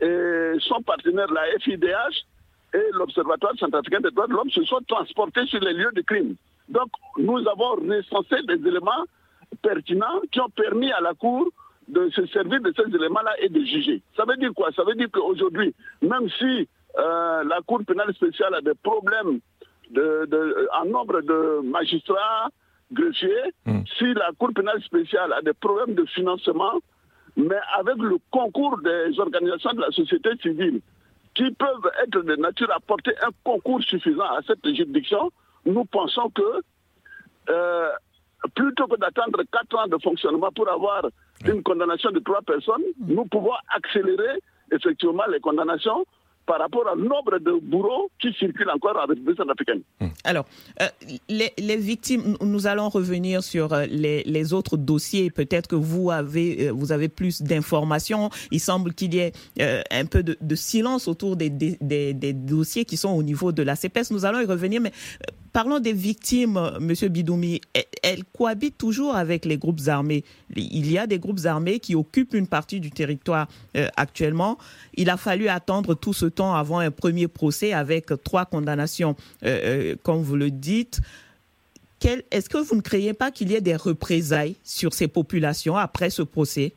et 0.02 0.60
son 0.60 0.82
partenaire, 0.82 1.32
la 1.32 1.44
FIDH, 1.60 2.26
et 2.74 2.86
l'Observatoire 2.94 3.54
centrafricain 3.58 4.02
des 4.02 4.12
droits 4.12 4.28
de 4.28 4.34
l'homme 4.34 4.50
se 4.50 4.64
sont 4.64 4.82
transportés 4.88 5.46
sur 5.46 5.60
les 5.62 5.74
lieux 5.74 5.92
de 5.94 6.02
crime. 6.02 6.36
Donc, 6.70 6.90
nous 7.18 7.40
avons 7.48 7.76
recensé 7.76 8.36
des 8.44 8.68
éléments 8.68 9.06
pertinents 9.62 10.22
qui 10.32 10.40
ont 10.40 10.50
permis 10.50 10.92
à 10.92 11.02
la 11.02 11.14
Cour 11.14 11.48
de 11.88 12.10
se 12.10 12.26
servir 12.28 12.62
de 12.62 12.74
ces 12.76 12.96
éléments-là 12.96 13.34
et 13.40 13.50
de 13.50 13.60
juger. 13.64 14.02
Ça 14.16 14.24
veut 14.26 14.38
dire 14.38 14.54
quoi? 14.54 14.72
Ça 14.76 14.84
veut 14.84 14.96
dire 14.96 15.08
qu'aujourd'hui, 15.12 15.74
même 16.02 16.30
si 16.38 16.68
euh, 16.98 17.44
la 17.44 17.60
Cour 17.66 17.82
pénale 17.86 18.14
spéciale 18.14 18.54
a 18.56 18.62
des 18.62 18.76
problèmes 18.76 19.40
de, 19.90 20.26
de, 20.26 20.68
en 20.80 20.86
nombre 20.86 21.22
de 21.22 21.62
magistrats, 21.64 22.50
greffiers, 22.92 23.54
hmm. 23.66 23.82
si 23.98 24.14
la 24.14 24.32
Cour 24.38 24.52
pénale 24.54 24.82
spéciale 24.84 25.34
a 25.34 25.42
des 25.42 25.54
problèmes 25.54 25.96
de 25.96 26.06
financement, 26.06 26.80
mais 27.36 27.60
avec 27.78 27.98
le 27.98 28.18
concours 28.30 28.80
des 28.82 29.20
organisations 29.20 29.74
de 29.74 29.82
la 29.82 29.92
société 29.92 30.30
civile 30.42 30.82
qui 31.34 31.50
peuvent 31.52 31.90
être 32.04 32.22
de 32.22 32.36
nature 32.36 32.72
à 32.72 32.80
porter 32.80 33.14
un 33.22 33.30
concours 33.44 33.82
suffisant 33.84 34.26
à 34.26 34.42
cette 34.46 34.66
juridiction, 34.66 35.32
nous 35.66 35.86
pensons 35.86 36.30
que 36.30 36.62
euh, 37.50 37.90
plutôt 38.56 38.88
que 38.88 38.98
d'attendre 38.98 39.42
quatre 39.52 39.78
ans 39.78 39.88
de 39.88 39.98
fonctionnement 40.02 40.52
pour 40.52 40.70
avoir 40.70 41.04
une 41.48 41.64
condamnation 41.64 42.12
de 42.12 42.20
trois 42.20 42.42
personnes, 42.42 42.84
hmm. 43.00 43.14
nous 43.14 43.26
pouvons 43.26 43.54
accélérer 43.76 44.40
effectivement 44.72 45.24
les 45.32 45.40
condamnations 45.40 46.06
par 46.46 46.60
rapport 46.60 46.84
au 46.92 46.98
nombre 46.98 47.38
de 47.40 47.60
bourreaux 47.62 48.10
qui 48.20 48.34
circulent 48.34 48.70
encore 48.72 48.98
en 48.98 49.06
République 49.06 49.38
centrafricaine. 49.38 49.82
Hmm. 50.00 50.08
Alors, 50.24 50.46
euh, 50.82 50.88
les, 51.30 51.78
victimes, 51.78 52.36
nous 52.42 52.68
allons 52.68 52.90
revenir 52.90 53.44
sur 53.44 53.74
euh, 53.74 53.86
les, 53.86 54.54
autres 54.54 54.76
dossiers. 54.76 55.30
Peut-être 55.30 55.68
que 55.68 55.76
vous 55.76 56.12
avez, 56.12 56.68
euh, 56.68 56.72
vous 56.72 56.92
avez 56.92 57.10
plus 57.10 57.42
d'informations. 57.42 58.30
Il 58.52 58.60
semble 58.60 58.94
qu'il 58.94 59.14
y 59.14 59.20
ait 59.20 59.34
un 59.92 60.06
peu 60.06 60.24
de, 60.24 60.56
silence 60.56 61.08
autour 61.08 61.36
des, 61.36 61.50
des, 61.50 62.34
dossiers 62.34 62.86
qui 62.86 62.98
sont 62.98 63.10
au 63.10 63.24
niveau 63.24 63.52
de 63.52 63.64
la 63.64 63.76
CPS. 63.76 64.12
Nous 64.12 64.26
allons 64.26 64.42
y 64.42 64.46
revenir, 64.46 64.82
mais 64.82 64.92
Parlons 65.54 65.80
des 65.80 65.92
victimes, 65.92 66.78
Monsieur 66.80 67.10
Bidoumi. 67.10 67.60
Elles 68.04 68.24
cohabitent 68.38 68.78
toujours 68.78 69.16
avec 69.16 69.44
les 69.44 69.58
groupes 69.58 69.82
armés. 69.88 70.24
Il 70.56 70.90
y 70.90 70.98
a 70.98 71.08
des 71.08 71.20
groupes 71.20 71.46
armés 71.46 71.80
qui 71.80 71.94
occupent 71.94 72.34
une 72.34 72.48
partie 72.48 72.80
du 72.80 72.90
territoire 72.90 73.48
euh, 73.76 73.88
actuellement. 73.98 74.58
Il 74.94 75.10
a 75.10 75.18
fallu 75.18 75.50
attendre 75.50 75.94
tout 75.94 76.14
ce 76.14 76.26
temps 76.26 76.56
avant 76.56 76.80
un 76.80 76.90
premier 76.90 77.28
procès 77.28 77.74
avec 77.74 78.08
trois 78.24 78.46
condamnations, 78.46 79.18
euh, 79.44 79.92
euh, 79.92 79.96
comme 80.04 80.22
vous 80.22 80.38
le 80.38 80.52
dites. 80.52 81.02
Est-ce 82.32 82.50
que 82.50 82.58
vous 82.58 82.76
ne 82.76 82.82
croyez 82.82 83.14
pas 83.14 83.30
qu'il 83.30 83.52
y 83.52 83.56
ait 83.56 83.62
des 83.62 83.76
représailles 83.76 84.56
sur 84.64 84.94
ces 84.94 85.10
populations 85.10 85.76
après 85.76 86.10
ce 86.10 86.22
procès? 86.22 86.72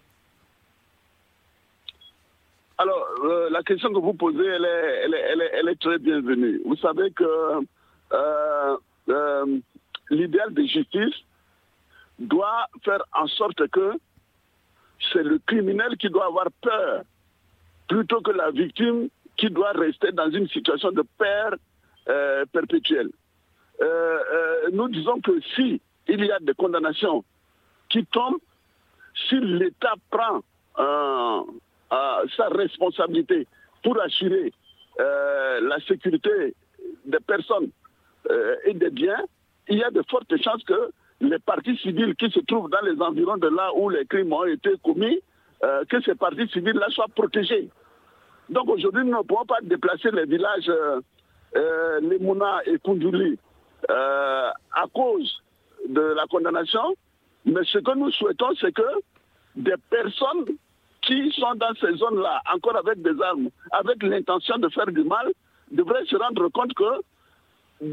Alors, 2.76 3.06
la 3.50 3.62
question 3.62 3.90
que 3.92 4.00
vous 4.00 4.14
posez, 4.14 4.44
elle 4.44 5.68
est, 5.68 5.80
très 5.80 5.98
bienvenue. 5.98 6.60
Vous 6.66 6.76
savez 6.76 7.10
que 7.12 7.24
l'idéal 10.10 10.52
de 10.52 10.62
justice 10.62 11.14
doit 12.18 12.66
faire 12.84 13.02
en 13.12 13.26
sorte 13.26 13.66
que 13.68 13.92
c'est 15.12 15.22
le 15.22 15.38
criminel 15.46 15.96
qui 15.96 16.08
doit 16.08 16.26
avoir 16.26 16.46
peur 16.62 17.02
plutôt 17.88 18.20
que 18.20 18.30
la 18.30 18.50
victime 18.50 19.08
qui 19.36 19.50
doit 19.50 19.72
rester 19.72 20.12
dans 20.12 20.30
une 20.30 20.48
situation 20.48 20.92
de 20.92 21.02
peur 21.18 21.56
euh, 22.08 22.44
perpétuelle. 22.52 23.10
nous 24.72 24.88
disons 24.88 25.20
que 25.20 25.40
si 25.54 25.80
il 26.06 26.24
y 26.24 26.30
a 26.30 26.38
des 26.38 26.54
condamnations 26.54 27.24
qui 27.88 28.04
tombent, 28.06 28.38
si 29.28 29.40
l'État 29.40 29.94
prend 30.10 30.40
sa 32.36 32.48
responsabilité 32.50 33.46
pour 33.82 34.00
assurer 34.00 34.52
la 34.98 35.78
sécurité 35.86 36.54
des 37.04 37.20
personnes 37.20 37.70
euh, 37.70 37.83
et 38.64 38.74
des 38.74 38.90
biens, 38.90 39.22
il 39.68 39.78
y 39.78 39.84
a 39.84 39.90
de 39.90 40.02
fortes 40.08 40.34
chances 40.42 40.62
que 40.64 40.90
les 41.20 41.38
parties 41.38 41.76
civiles 41.78 42.14
qui 42.16 42.30
se 42.30 42.40
trouvent 42.40 42.70
dans 42.70 42.80
les 42.82 43.00
environs 43.00 43.36
de 43.36 43.48
là 43.48 43.70
où 43.74 43.88
les 43.88 44.04
crimes 44.06 44.32
ont 44.32 44.44
été 44.44 44.70
commis, 44.82 45.20
euh, 45.62 45.84
que 45.88 46.00
ces 46.02 46.14
parties 46.14 46.48
civiles-là 46.48 46.86
soient 46.90 47.08
protégées. 47.14 47.68
Donc 48.50 48.68
aujourd'hui, 48.68 49.04
nous 49.04 49.16
ne 49.16 49.22
pouvons 49.22 49.46
pas 49.46 49.58
déplacer 49.62 50.10
les 50.10 50.26
villages 50.26 50.68
euh, 50.68 51.00
euh 51.56 52.00
Lemuna 52.00 52.60
et 52.66 52.78
Kunduli 52.78 53.38
à 53.88 54.84
cause 54.94 55.42
de 55.88 56.00
la 56.00 56.24
condamnation, 56.26 56.94
mais 57.44 57.60
ce 57.64 57.78
que 57.78 57.94
nous 57.96 58.10
souhaitons, 58.10 58.54
c'est 58.58 58.72
que 58.72 58.82
des 59.54 59.74
personnes 59.90 60.46
qui 61.02 61.30
sont 61.32 61.54
dans 61.56 61.74
ces 61.80 61.94
zones-là, 61.96 62.40
encore 62.54 62.76
avec 62.76 63.02
des 63.02 63.20
armes, 63.22 63.50
avec 63.72 64.02
l'intention 64.02 64.56
de 64.56 64.70
faire 64.70 64.86
du 64.86 65.04
mal, 65.04 65.30
devraient 65.70 66.06
se 66.06 66.16
rendre 66.16 66.48
compte 66.48 66.72
que 66.72 67.92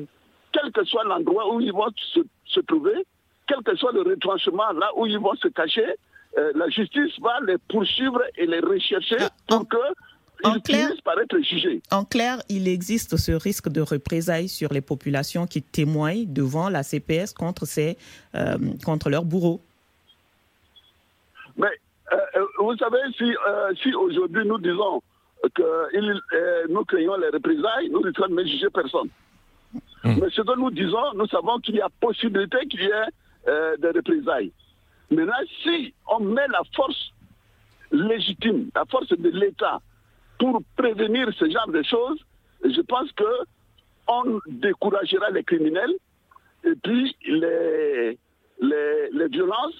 quel 0.51 0.71
que 0.71 0.83
soit 0.85 1.03
l'endroit 1.03 1.53
où 1.53 1.61
ils 1.61 1.71
vont 1.71 1.89
se, 1.95 2.59
trouver, 2.61 3.05
quel 3.47 3.61
que 3.63 3.75
soit 3.75 3.91
le 3.91 4.01
retranchement 4.01 4.71
là 4.73 4.91
où 4.95 5.05
ils 5.05 5.19
vont 5.19 5.35
se 5.35 5.47
cacher, 5.47 5.95
euh, 6.37 6.51
la 6.55 6.69
justice 6.69 7.19
va 7.21 7.39
les 7.45 7.57
poursuivre 7.69 8.21
et 8.37 8.45
les 8.45 8.59
rechercher 8.59 9.17
ah, 9.19 9.29
pour 9.47 9.67
que 9.67 9.77
ils 10.43 10.61
finissent 10.65 11.01
par 11.01 11.19
être 11.19 11.37
jugés. 11.39 11.83
En 11.91 12.03
clair, 12.03 12.41
il 12.49 12.67
existe 12.67 13.15
ce 13.15 13.31
risque 13.31 13.69
de 13.69 13.81
représailles 13.81 14.47
sur 14.49 14.73
les 14.73 14.81
populations 14.81 15.45
qui 15.45 15.61
témoignent 15.61 16.25
devant 16.33 16.67
la 16.69 16.81
CPS 16.81 17.33
contre, 17.33 17.65
ces, 17.65 17.95
euh, 18.33 18.57
contre 18.83 19.11
leurs 19.11 19.23
bourreaux. 19.23 19.61
Mais 21.57 21.67
euh, 22.11 22.17
vous 22.57 22.75
savez, 22.77 22.97
si, 23.15 23.31
si 23.83 23.93
aujourd'hui 23.93 24.43
nous 24.47 24.57
disons 24.57 25.03
que 25.53 26.67
nous 26.69 26.85
craignons 26.85 27.17
les 27.17 27.29
représailles, 27.29 27.89
nous 27.91 28.01
ne 28.01 28.11
sommes 28.13 28.39
juger 28.39 28.69
personne. 28.73 29.09
Hmm. 30.03 30.15
Mais 30.19 30.29
ce 30.31 30.41
que 30.41 30.57
nous 30.57 30.71
disons, 30.71 31.13
nous 31.15 31.27
savons 31.27 31.59
qu'il 31.59 31.75
y 31.75 31.81
a 31.81 31.89
possibilité 31.99 32.57
qu'il 32.69 32.81
y 32.81 32.85
ait 32.85 33.11
euh, 33.47 33.77
des 33.77 33.89
représailles. 33.89 34.51
Maintenant, 35.11 35.33
si 35.63 35.93
on 36.07 36.19
met 36.19 36.47
la 36.47 36.61
force 36.75 37.11
légitime, 37.91 38.69
la 38.73 38.85
force 38.85 39.09
de 39.09 39.29
l'État 39.29 39.79
pour 40.39 40.61
prévenir 40.75 41.27
ce 41.37 41.49
genre 41.49 41.67
de 41.67 41.83
choses, 41.83 42.19
je 42.63 42.81
pense 42.81 43.11
que 43.11 43.23
on 44.07 44.39
découragera 44.47 45.29
les 45.29 45.43
criminels 45.43 45.93
et 46.63 46.73
puis 46.83 47.15
les, 47.25 48.17
les, 48.61 49.27
violences 49.29 49.75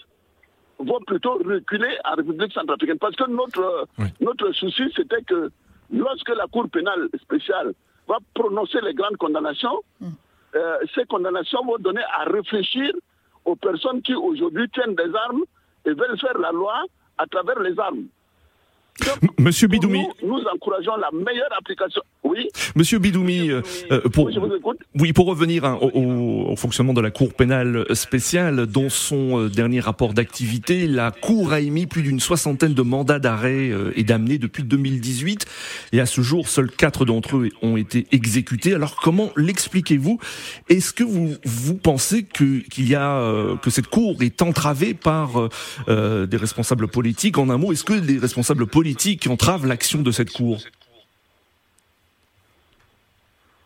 vont 0.80 1.00
plutôt 1.06 1.34
reculer 1.36 1.98
en 2.06 2.16
République 2.16 2.54
centrafricaine. 2.54 2.98
Parce 2.98 3.16
que 3.16 3.30
notre, 3.30 3.88
notre 4.20 4.52
souci, 4.54 4.84
c'était 4.96 5.22
que 5.24 5.52
lorsque 5.92 6.30
la 6.30 6.48
Cour 6.48 6.70
pénale 6.70 7.10
spéciale 7.22 7.74
va 8.12 8.20
prononcer 8.34 8.80
les 8.82 8.94
grandes 8.94 9.18
condamnations, 9.18 9.80
hmm. 10.02 10.10
euh, 10.56 10.78
ces 10.94 11.06
condamnations 11.06 11.64
vont 11.66 11.78
donner 11.78 12.04
à 12.20 12.24
réfléchir 12.26 12.92
aux 13.46 13.56
personnes 13.56 14.02
qui 14.02 14.14
aujourd'hui 14.14 14.68
tiennent 14.70 14.96
des 14.96 15.12
armes 15.28 15.44
et 15.86 15.94
veulent 15.94 16.20
faire 16.20 16.38
la 16.38 16.52
loi 16.52 16.84
à 17.18 17.26
travers 17.28 17.60
les 17.60 17.80
armes. 17.80 18.06
Monsieur 19.40 19.68
Bidoumi. 19.68 20.06
Nous, 20.24 20.40
encourageons 20.54 20.96
la 20.98 21.10
meilleure 21.14 21.50
application. 21.58 22.02
Oui. 22.24 22.48
Monsieur 22.76 23.00
Bidoumi, 23.00 23.50
euh, 23.50 23.62
euh, 23.92 24.02
pour, 24.10 24.30
oui, 25.00 25.14
pour 25.14 25.26
revenir 25.26 25.66
hein, 25.66 25.80
au, 25.82 26.56
fonctionnement 26.56 26.94
de 26.94 27.02
la 27.02 27.12
Cour 27.12 27.34
pénale 27.34 27.86
spéciale, 27.96 28.68
dans 28.68 28.90
son 28.90 29.40
euh, 29.40 29.50
dernier 29.50 29.80
rapport 29.80 30.14
d'activité, 30.14 30.88
la 30.88 31.12
Cour 31.12 31.54
a 31.54 31.60
émis 31.60 31.88
plus 31.88 32.04
d'une 32.04 32.20
soixantaine 32.20 32.74
de 32.74 32.82
mandats 32.82 33.20
d'arrêt 33.20 33.72
et 33.96 34.04
d'amener 34.04 34.38
depuis 34.38 34.64
2018. 34.64 35.46
Et 35.94 36.00
à 36.00 36.06
ce 36.06 36.22
jour, 36.22 36.48
seuls 36.48 36.72
quatre 36.72 37.06
d'entre 37.06 37.38
eux 37.38 37.50
ont 37.62 37.78
été 37.78 38.08
exécutés. 38.12 38.74
Alors 38.74 38.98
comment 38.98 39.32
l'expliquez-vous? 39.36 40.20
Est-ce 40.70 40.94
que 40.94 41.04
vous 41.04 41.36
vous 41.44 41.76
pensez 41.76 42.24
que 42.24 42.60
qu'il 42.70 42.88
y 42.90 42.96
a 42.96 43.58
que 43.62 43.70
cette 43.70 43.88
Cour 43.88 44.22
est 44.22 44.42
entravée 44.42 44.94
par 44.94 45.50
des 45.88 46.38
responsables 46.38 46.88
politiques? 46.88 47.38
En 47.38 47.50
un 47.50 47.58
mot, 47.58 47.72
est-ce 47.72 47.84
que 47.84 47.94
les 47.94 48.18
responsables 48.18 48.68
politiques 48.68 48.81
qui 48.84 49.30
entrave 49.30 49.66
l'action 49.66 50.02
de 50.02 50.12
cette 50.12 50.32
Cour 50.32 50.58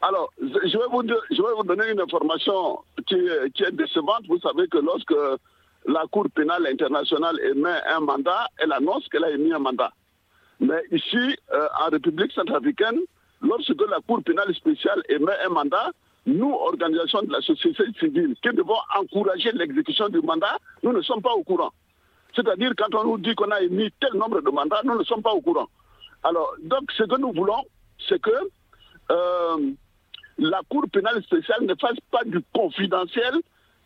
alors, 0.07 0.31
je 0.39 0.77
vais, 0.77 0.85
vous, 0.91 1.63
donner 1.63 1.89
une 1.89 1.99
information 1.99 2.77
qui, 3.07 3.15
est 3.15 3.71
décevante. 3.71 4.27
Vous 4.27 4.39
savez 4.39 4.67
que 4.67 4.77
lorsque 4.77 5.15
la 5.87 6.03
Cour 6.11 6.27
pénale 6.29 6.67
internationale 6.67 7.39
émet 7.39 7.79
un 7.87 8.01
mandat, 8.01 8.47
elle 8.59 8.71
annonce 8.71 9.07
qu'elle 9.09 9.23
a 9.23 9.31
émis 9.31 9.51
un 9.51 9.57
mandat. 9.57 9.91
Mais 10.59 10.83
ici, 10.91 11.35
euh, 11.51 11.67
en 11.83 11.89
République 11.89 12.31
centrafricaine, 12.33 12.99
lorsque 13.41 13.81
la 13.89 13.99
Cour 14.07 14.21
pénale 14.23 14.53
spéciale 14.53 15.01
émet 15.09 15.33
un 15.43 15.49
mandat, 15.49 15.91
nous, 16.27 16.53
organisation 16.53 17.23
de 17.23 17.31
la 17.31 17.41
société 17.41 17.83
civile, 17.99 18.35
qui 18.43 18.49
devons 18.49 18.77
encourager 18.99 19.51
l'exécution 19.53 20.09
du 20.09 20.21
mandat, 20.21 20.59
nous 20.83 20.93
ne 20.93 21.01
sommes 21.01 21.23
pas 21.23 21.33
au 21.33 21.43
courant. 21.43 21.71
C'est-à-dire, 22.35 22.73
quand 22.77 22.93
on 22.95 23.03
nous 23.05 23.17
dit 23.17 23.33
qu'on 23.33 23.51
a 23.51 23.61
émis 23.61 23.91
tel 23.99 24.13
nombre 24.13 24.41
de 24.41 24.49
mandats, 24.49 24.81
nous 24.83 24.97
ne 24.97 25.03
sommes 25.03 25.21
pas 25.21 25.31
au 25.31 25.41
courant. 25.41 25.67
Alors, 26.23 26.53
donc, 26.63 26.91
ce 26.97 27.03
que 27.03 27.17
nous 27.19 27.31
voulons, 27.31 27.63
c'est 28.09 28.21
que 28.21 28.31
euh, 29.11 29.71
la 30.37 30.61
Cour 30.69 30.83
pénale 30.91 31.23
spéciale 31.23 31.63
ne 31.65 31.75
fasse 31.75 31.99
pas 32.11 32.23
du 32.25 32.43
confidentiel 32.53 33.35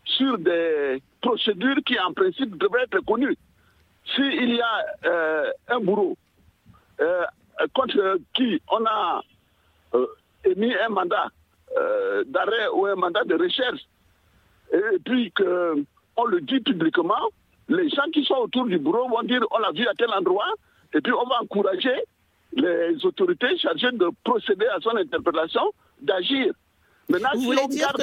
sur 0.04 0.36
des 0.38 1.00
procédures 1.20 1.76
qui, 1.86 1.98
en 2.00 2.12
principe, 2.12 2.56
devraient 2.56 2.84
être 2.84 3.00
connues. 3.04 3.36
S'il 4.14 4.54
y 4.54 4.60
a 4.60 4.84
euh, 5.04 5.50
un 5.68 5.80
bourreau 5.80 6.16
euh, 7.00 7.24
contre 7.74 8.18
qui 8.34 8.60
on 8.70 8.84
a 8.86 9.22
émis 10.44 10.74
un 10.74 10.88
mandat 10.88 11.28
d'arrêt 12.26 12.68
ou 12.74 12.86
un 12.86 12.96
mandat 12.96 13.22
de 13.24 13.34
recherche. 13.34 13.80
Et 14.72 14.98
puis 15.04 15.30
qu'on 15.30 16.24
le 16.24 16.40
dit 16.40 16.60
publiquement, 16.60 17.30
les 17.70 17.88
gens 17.88 18.10
qui 18.12 18.24
sont 18.24 18.34
autour 18.34 18.66
du 18.66 18.78
bureau 18.78 19.08
vont 19.08 19.22
dire 19.22 19.40
on 19.50 19.58
l'a 19.58 19.70
vu 19.72 19.86
à 19.86 19.94
tel 19.94 20.10
endroit, 20.10 20.52
et 20.92 21.00
puis 21.00 21.12
on 21.12 21.26
va 21.28 21.40
encourager 21.42 21.94
les 22.52 23.04
autorités 23.04 23.56
chargées 23.58 23.92
de 23.92 24.08
procéder 24.24 24.66
à 24.66 24.80
son 24.80 24.96
interpellation 24.96 25.72
d'agir. 26.02 26.52
Maintenant, 27.08 27.30
Vous 27.34 27.42
voulez 27.42 27.66
dire 27.68 27.92
que, 27.92 28.02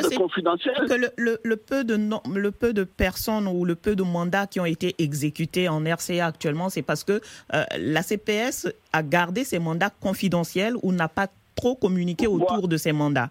le, 1.48 1.56
peu 1.56 1.86
de 1.86 1.96
le 1.96 2.52
peu 2.52 2.74
de 2.74 2.84
personnes 2.84 3.48
ou 3.48 3.64
le 3.64 3.76
peu 3.76 3.96
de 3.96 4.04
mandats 4.04 4.48
qui 4.48 4.60
ont 4.60 4.66
été 4.66 4.96
exécutés 5.00 5.70
en 5.70 5.82
RCA 5.82 6.26
actuellement, 6.26 6.70
c'est 6.70 6.82
parce 6.82 7.06
que 7.06 7.22
euh, 7.54 7.64
la 7.78 8.04
CPS 8.04 8.68
a 8.92 9.04
gardé 9.04 9.46
ses 9.46 9.60
mandats 9.60 9.92
confidentiels 10.02 10.76
ou 10.84 10.92
n'a 10.92 11.08
pas 11.08 11.28
trop 11.56 11.76
communiqué 11.76 12.28
autour 12.28 12.68
de 12.68 12.76
ces 12.76 12.92
mandats. 12.92 13.30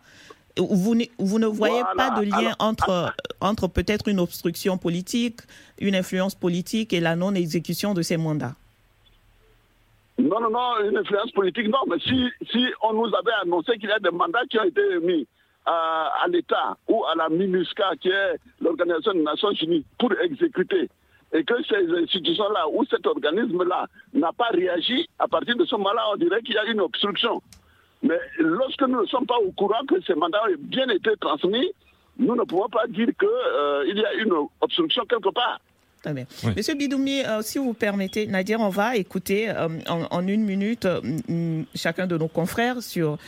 Vous, 0.58 0.94
vous 1.18 1.38
ne 1.38 1.46
voyez 1.46 1.82
pas 1.96 2.10
de 2.10 2.22
lien 2.22 2.54
entre, 2.58 3.14
entre 3.40 3.68
peut-être 3.68 4.08
une 4.08 4.20
obstruction 4.20 4.78
politique, 4.78 5.40
une 5.78 5.94
influence 5.94 6.34
politique 6.34 6.92
et 6.92 7.00
la 7.00 7.14
non-exécution 7.14 7.92
de 7.92 8.02
ces 8.02 8.16
mandats? 8.16 8.54
Non, 10.18 10.40
non, 10.40 10.50
non, 10.50 10.88
une 10.88 10.96
influence 10.96 11.30
politique, 11.32 11.68
non. 11.68 11.80
Mais 11.88 11.98
si, 11.98 12.30
si 12.50 12.66
on 12.82 12.94
nous 12.94 13.14
avait 13.14 13.36
annoncé 13.42 13.72
qu'il 13.78 13.90
y 13.90 13.92
a 13.92 13.98
des 13.98 14.10
mandats 14.10 14.46
qui 14.48 14.58
ont 14.58 14.64
été 14.64 14.98
mis 15.02 15.26
à, 15.66 16.25
l'État 16.28 16.76
ou 16.88 17.04
à 17.04 17.14
la 17.14 17.28
MINUSCA, 17.28 17.96
qui 18.00 18.08
est 18.08 18.36
l'Organisation 18.60 19.12
des 19.12 19.22
Nations 19.22 19.52
Unies, 19.52 19.84
pour 19.98 20.12
exécuter, 20.22 20.88
et 21.32 21.44
que 21.44 21.54
ces 21.64 22.02
institutions-là 22.02 22.66
ou 22.72 22.84
cet 22.86 23.06
organisme-là 23.06 23.86
n'a 24.14 24.32
pas 24.32 24.48
réagi, 24.52 25.08
à 25.18 25.28
partir 25.28 25.56
de 25.56 25.64
ce 25.64 25.75
moment-là, 25.76 26.02
on 26.12 26.16
dirait 26.16 26.40
qu'il 26.40 26.54
y 26.54 26.58
a 26.58 26.64
une 26.64 26.80
obstruction. 26.80 27.42
Mais 28.06 28.18
lorsque 28.38 28.82
nous 28.82 29.00
ne 29.02 29.06
sommes 29.06 29.26
pas 29.26 29.38
au 29.38 29.50
courant 29.52 29.84
que 29.88 30.00
ces 30.06 30.14
mandats 30.14 30.42
ont 30.48 30.56
bien 30.58 30.88
été 30.88 31.10
transmis, 31.20 31.72
nous 32.18 32.34
ne 32.34 32.42
pouvons 32.44 32.68
pas 32.68 32.86
dire 32.88 33.08
qu'il 33.18 33.28
euh, 33.28 33.92
y 33.94 34.04
a 34.04 34.14
une 34.14 34.32
obstruction 34.60 35.04
quelque 35.08 35.30
part. 35.30 35.60
Monsieur 36.56 36.75
Bidoumi, 36.75 37.25
euh, 37.25 37.42
si 37.42 37.58
vous 37.58 37.75
permettez, 37.75 38.28
Nadir, 38.28 38.60
on 38.60 38.68
va 38.68 38.94
écouter 38.94 39.48
euh, 39.48 39.68
en, 39.88 40.28
une 40.28 40.44
minute 40.44 40.86
chacun 41.75 42.06
de 42.06 42.16
nos 42.16 42.28
confrères 42.28 42.80
sur, 42.80 43.18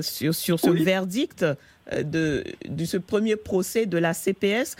sur, 0.00 0.32
sur, 0.32 0.60
ce 0.60 0.70
verdict 0.70 1.44
de, 1.92 2.44
de, 2.68 2.84
ce 2.84 2.98
premier 2.98 3.34
procès 3.34 3.86
de 3.86 3.98
la 3.98 4.14
CPS. 4.14 4.76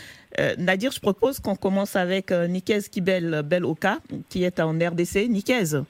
Nadir, 0.57 0.93
je 0.93 1.01
propose 1.01 1.39
qu'on 1.39 1.57
commence 1.57 1.97
avec 1.97 2.31
Nikez 2.31 2.83
Kibel 2.89 3.41
Beloka, 3.43 3.99
qui 4.29 4.45
est 4.45 4.61
en 4.61 4.71
RDC. 4.71 5.27
Nikez. 5.27 5.81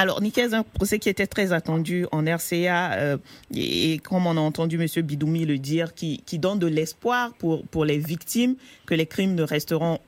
Alors, 0.00 0.22
Nicaise, 0.22 0.54
un 0.54 0.62
procès 0.62 0.98
qui 0.98 1.10
était 1.10 1.26
très 1.26 1.52
attendu 1.52 2.06
en 2.10 2.24
RCA, 2.24 2.92
euh, 2.94 3.18
et, 3.54 3.98
comme 3.98 4.26
on 4.26 4.34
a 4.38 4.40
entendu 4.40 4.80
M. 4.80 5.02
Bidoumi 5.02 5.44
le 5.44 5.58
dire, 5.58 5.92
qui, 5.92 6.22
donne 6.38 6.58
de 6.58 6.66
l'espoir 6.66 7.34
pour, 7.38 7.66
pour 7.66 7.84
les 7.84 7.98
victimes 7.98 8.56
que 8.86 8.94
les 8.94 9.04
crimes 9.04 9.34
ne 9.34 9.42
resteront 9.42 9.98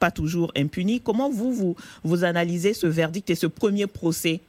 pas 0.00 0.10
toujours 0.10 0.52
impunis. 0.54 1.00
Comment 1.00 1.30
vous, 1.30 1.50
vous, 1.50 1.76
vous 2.04 2.24
analysez 2.24 2.74
ce 2.74 2.86
verdict 2.86 3.30
et 3.30 3.34
ce 3.34 3.46
premier 3.46 3.86
procès? 3.86 4.42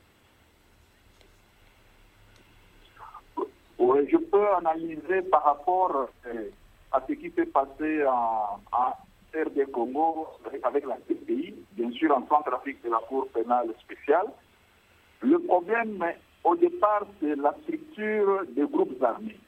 Oui, 3.77 4.00
je 4.12 4.18
peux 4.18 4.48
analyser 4.58 5.22
par 5.32 5.46
rapport 5.46 6.10
euh, 6.27 6.50
à 6.91 7.01
ce 7.08 7.13
qui 7.13 7.32
s'est 7.32 7.46
passé 7.46 8.03
en, 8.06 8.60
en 8.74 8.91
RD 9.34 9.72
Congo 9.72 10.27
avec 10.62 10.86
la 10.86 10.98
CPI, 11.08 11.56
bien 11.77 11.89
sûr 11.91 12.12
en 12.12 12.27
Centrafrique 12.27 12.84
de 12.84 12.89
la 12.89 13.00
Cour 13.08 13.29
pénale 13.29 13.70
spéciale. 13.79 14.27
Le 15.22 15.40
problème, 15.40 16.04
au 16.44 16.56
départ, 16.56 17.06
c'est 17.20 17.36
la 17.36 17.54
structure 17.64 18.46
des 18.50 18.66
groupes 18.66 19.02
armés. 19.04 19.40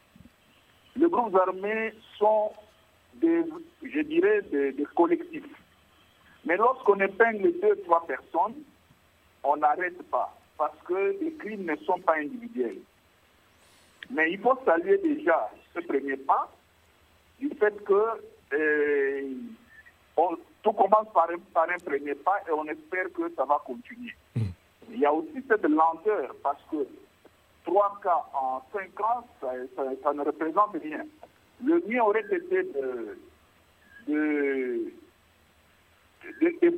Les 0.95 1.07
groupes 1.07 1.35
armés 1.35 1.93
sont 2.17 2.51
des, 3.15 3.43
je 3.83 4.01
dirais, 4.01 4.41
des, 4.51 4.85
collectifs. 4.95 5.45
Mais 6.45 6.57
lorsqu'on 6.57 6.99
épingle 6.99 7.53
deux, 7.61 7.75
trois 7.85 8.05
personnes, 8.05 8.55
on 9.43 9.57
n'arrête 9.57 10.01
pas 10.09 10.37
parce 10.57 10.77
que 10.85 11.17
les 11.21 11.33
crimes 11.35 11.65
ne 11.65 11.75
sont 11.77 11.99
pas 11.99 12.17
individuels. 12.17 12.81
Mais 14.09 14.31
il 14.31 14.39
faut 14.39 14.57
saluer 14.65 14.97
déjà 14.97 15.49
ce 15.73 15.79
premier 15.79 16.17
pas 16.17 16.51
du 17.39 17.49
fait 17.57 17.73
que 17.83 18.03
euh, 18.53 19.33
tout 20.61 20.73
commence 20.73 21.07
par 21.13 21.27
un, 21.29 21.77
premier 21.79 22.15
pas 22.15 22.39
et 22.47 22.51
on 22.51 22.65
espère 22.65 23.11
que 23.13 23.33
ça 23.35 23.45
va 23.45 23.59
continuer. 23.65 24.13
Mmh. 24.35 24.41
Il 24.93 24.99
y 24.99 25.05
a 25.05 25.13
aussi 25.13 25.43
cette 25.47 25.63
lenteur 25.63 26.35
parce 26.43 26.61
que 26.69 26.85
trois 27.65 27.97
cas 28.03 28.25
en 28.33 28.61
cinq 28.73 28.99
ans, 28.99 29.25
ça, 29.39 30.13
ne 30.13 30.23
représente 30.23 30.75
rien. 30.81 31.05
Le 31.63 31.81
mieux 31.87 32.01
aurait 32.01 32.25
été 32.29 32.63
de, 34.07 34.91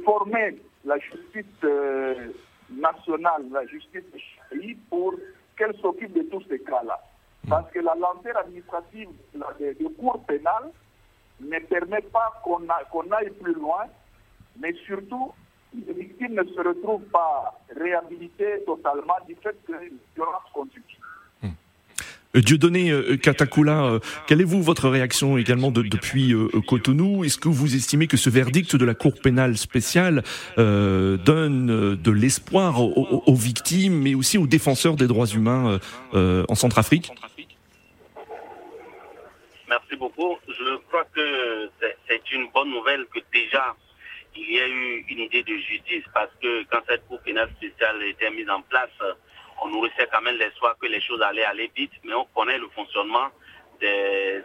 former 0.04 0.62
la 0.86 1.00
justice 1.00 1.46
euh, 1.64 2.32
nationale, 2.70 3.46
la 3.52 3.66
justice 3.66 4.04
pays, 4.50 4.76
pour 4.90 5.16
qu'elle 5.58 5.76
s'occupe 5.78 6.14
de 6.14 6.24
tous 6.24 6.44
ces 6.50 6.60
cas-là. 6.60 7.00
Parce 7.50 7.72
que 7.72 7.80
la 7.80 7.96
lenteur 7.96 8.38
administrative 8.38 9.10
de 9.34 9.88
cours 10.00 10.24
pénales 10.26 10.72
ne 11.40 11.60
permet 11.60 12.02
pas 12.02 12.42
qu'on 12.44 12.70
aille 12.70 13.32
plus 13.42 13.54
loin, 13.54 13.86
mais 14.60 14.74
surtout 14.86 15.34
les 15.88 15.94
victimes 15.94 16.36
ne 16.36 16.44
se 16.44 16.68
retrouvent 16.68 17.10
pas 17.12 17.60
réhabilitées 17.76 18.64
totalement 18.66 19.18
du 19.28 19.36
fait 19.42 19.56
que 19.66 19.74
les 19.74 19.92
violences 20.16 20.50
continuent. 20.54 20.84
Hmm. 21.42 21.50
Euh, 22.36 22.42
Dieudonné 22.42 22.92
euh, 22.92 23.18
Katakula, 23.18 23.86
euh, 23.86 24.00
quelle 24.28 24.42
est 24.42 24.46
vous 24.46 24.62
votre 24.62 24.90
réaction 24.90 25.38
également 25.38 25.72
depuis 25.72 26.34
Cotonou? 26.68 27.24
Est-ce 27.24 27.38
que 27.38 27.50
vous 27.50 27.76
estimez 27.76 28.08
que 28.08 28.18
ce 28.18 28.30
verdict 28.30 28.76
de 28.76 28.86
la 28.86 28.94
Cour 28.94 29.14
pénale 29.22 29.58
spéciale 29.58 30.24
donne 30.58 31.96
de 31.96 32.12
l'espoir 32.12 32.82
aux, 32.82 33.36
victimes, 33.36 34.02
mais 34.02 34.16
aussi 34.16 34.38
aux 34.38 34.48
défenseurs 34.48 34.96
des 34.96 35.08
droits 35.08 35.28
humains 35.28 35.80
en 36.14 36.56
Centrafrique? 36.56 37.12
Merci 39.70 39.96
beaucoup. 39.96 40.38
Je 40.48 40.78
crois 40.88 41.06
que 41.16 41.70
c'est 42.08 42.32
une 42.32 42.48
bonne 42.54 42.70
nouvelle 42.70 43.06
que 43.14 43.20
déjà 43.34 43.76
il 44.36 44.54
y 44.54 44.60
a 44.60 44.68
eu 44.68 45.06
une 45.10 45.20
idée 45.20 45.44
de 45.44 45.56
justice 45.58 46.04
parce 46.14 46.32
que 46.42 46.64
quand 46.66 46.80
cette 46.88 47.08
cour 47.08 47.20
pénale 47.22 47.50
spéciale 47.58 48.02
était 48.04 48.32
mise 48.32 48.50
en 48.50 48.62
place, 48.62 48.90
on 49.64 49.70
nourrissait 49.70 50.08
quand 50.12 50.22
même 50.22 50.38
l'espoir 50.38 50.76
que 50.80 50.88
les 50.88 51.02
choses 51.02 51.22
allaient 51.22 51.46
aller 51.46 51.72
vite, 51.76 51.92
mais 52.04 52.14
on 52.14 52.26
connaît 52.36 52.58
le 52.58 52.68
fonctionnement 52.76 53.30
des, 53.80 54.42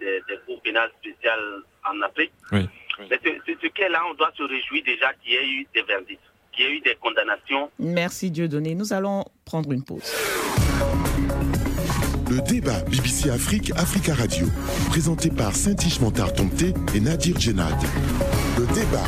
des, 0.00 0.38
cours 0.46 0.60
pénales 0.62 0.90
spéciales 1.00 1.62
en 1.88 2.00
Afrique. 2.02 2.32
Mais 2.52 3.18
ce, 3.22 3.66
qu'est 3.68 3.88
là, 3.88 4.02
on 4.10 4.14
doit 4.14 4.32
se 4.36 4.42
réjouir 4.42 4.82
déjà 4.84 5.12
qu'il 5.14 5.32
y 5.32 5.36
ait 5.36 5.46
eu 5.46 5.66
des 5.74 5.82
verdicts, 5.82 6.20
qu'il 6.52 6.64
y 6.64 6.68
ait 6.68 6.72
eu 6.76 6.80
des 6.80 6.94
condamnations. 6.96 7.70
Merci 7.78 8.30
Dieudonné. 8.30 8.74
Nous 8.74 8.92
allons 8.92 9.24
prendre 9.44 9.70
une 9.72 9.84
pause. 9.84 10.12
Le 12.28 12.40
débat 12.40 12.80
BBC 12.90 13.30
Afrique, 13.30 13.70
Africa 13.76 14.14
Radio, 14.14 14.46
présenté 14.88 15.30
par 15.30 15.54
Saint-Ish 15.54 16.00
Montard 16.00 16.32
et 16.94 17.00
Nadir 17.00 17.38
Djenad. 17.38 17.76
Le 18.76 18.82
débat 18.82 19.04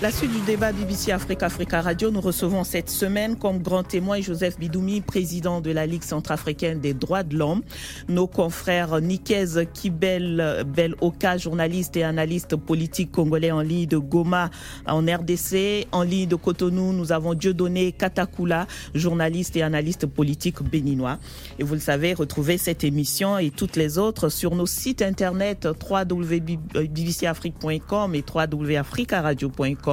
la 0.00 0.12
suite 0.12 0.30
du 0.30 0.38
débat 0.42 0.70
BBC 0.72 1.10
Afrique 1.10 1.42
Africa 1.42 1.80
Radio, 1.80 2.12
nous 2.12 2.20
recevons 2.20 2.62
cette 2.62 2.88
semaine 2.88 3.34
comme 3.36 3.58
grand 3.58 3.82
témoin 3.82 4.20
Joseph 4.20 4.56
Bidoumi, 4.56 5.00
président 5.00 5.60
de 5.60 5.72
la 5.72 5.86
Ligue 5.86 6.04
centrafricaine 6.04 6.78
des 6.78 6.94
droits 6.94 7.24
de 7.24 7.36
l'homme. 7.36 7.62
Nos 8.08 8.28
confrères 8.28 9.00
Nikez 9.00 9.66
Kibel 9.74 10.64
Bel 10.68 10.94
Oka, 11.00 11.36
journaliste 11.36 11.96
et 11.96 12.04
analyste 12.04 12.54
politique 12.54 13.10
congolais 13.10 13.50
en 13.50 13.60
ligne 13.60 13.86
de 13.86 13.98
Goma 13.98 14.50
en 14.86 15.00
RDC. 15.00 15.88
En 15.90 16.04
ligne 16.04 16.28
de 16.28 16.36
Cotonou, 16.36 16.92
nous 16.92 17.10
avons 17.10 17.34
Dieudonné 17.34 17.90
Katakula, 17.90 18.68
journaliste 18.94 19.56
et 19.56 19.62
analyste 19.62 20.06
politique 20.06 20.62
béninois. 20.62 21.18
Et 21.58 21.64
vous 21.64 21.74
le 21.74 21.80
savez, 21.80 22.14
retrouvez 22.14 22.56
cette 22.56 22.84
émission 22.84 23.36
et 23.38 23.50
toutes 23.50 23.74
les 23.74 23.98
autres 23.98 24.28
sur 24.28 24.54
nos 24.54 24.66
sites 24.66 25.02
internet 25.02 25.66
www.bbcafrique.com 25.90 28.14
et 28.14 28.24
www.africaradio.com 28.32 29.87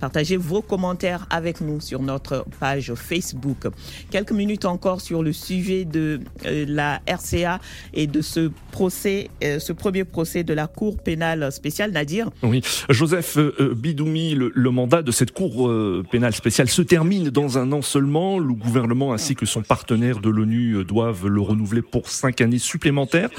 Partagez 0.00 0.36
vos 0.36 0.62
commentaires 0.62 1.26
avec 1.30 1.60
nous 1.60 1.80
sur 1.80 2.02
notre 2.02 2.44
page 2.58 2.94
Facebook. 2.94 3.66
Quelques 4.10 4.32
minutes 4.32 4.64
encore 4.64 5.00
sur 5.00 5.22
le 5.22 5.32
sujet 5.32 5.84
de 5.84 6.20
euh, 6.46 6.64
la 6.68 7.00
RCA 7.06 7.60
et 7.94 8.06
de 8.06 8.22
ce 8.22 8.50
procès, 8.70 9.28
euh, 9.44 9.58
ce 9.58 9.72
premier 9.72 10.04
procès 10.04 10.42
de 10.42 10.54
la 10.54 10.66
Cour 10.66 10.98
pénale 10.98 11.52
spéciale, 11.52 11.92
Nadir. 11.92 12.30
Oui, 12.42 12.62
Joseph 12.88 13.36
euh, 13.36 13.74
Bidoumi, 13.76 14.34
le, 14.34 14.70
mandat 14.70 15.02
de 15.02 15.10
cette 15.10 15.32
Cour 15.32 15.70
pénale 16.10 16.34
spéciale 16.34 16.68
se 16.68 16.82
termine 16.82 17.30
dans 17.30 17.58
un 17.58 17.72
an 17.72 17.82
seulement. 17.82 18.38
Le 18.38 18.54
gouvernement 18.54 19.12
ainsi 19.12 19.34
que 19.34 19.46
son 19.46 19.62
partenaire 19.62 20.20
de 20.20 20.30
l'ONU 20.30 20.84
doivent 20.84 21.26
le 21.26 21.40
renouveler 21.40 21.82
pour 21.82 22.08
cinq 22.08 22.40
années 22.40 22.58
supplémentaires. 22.58 23.30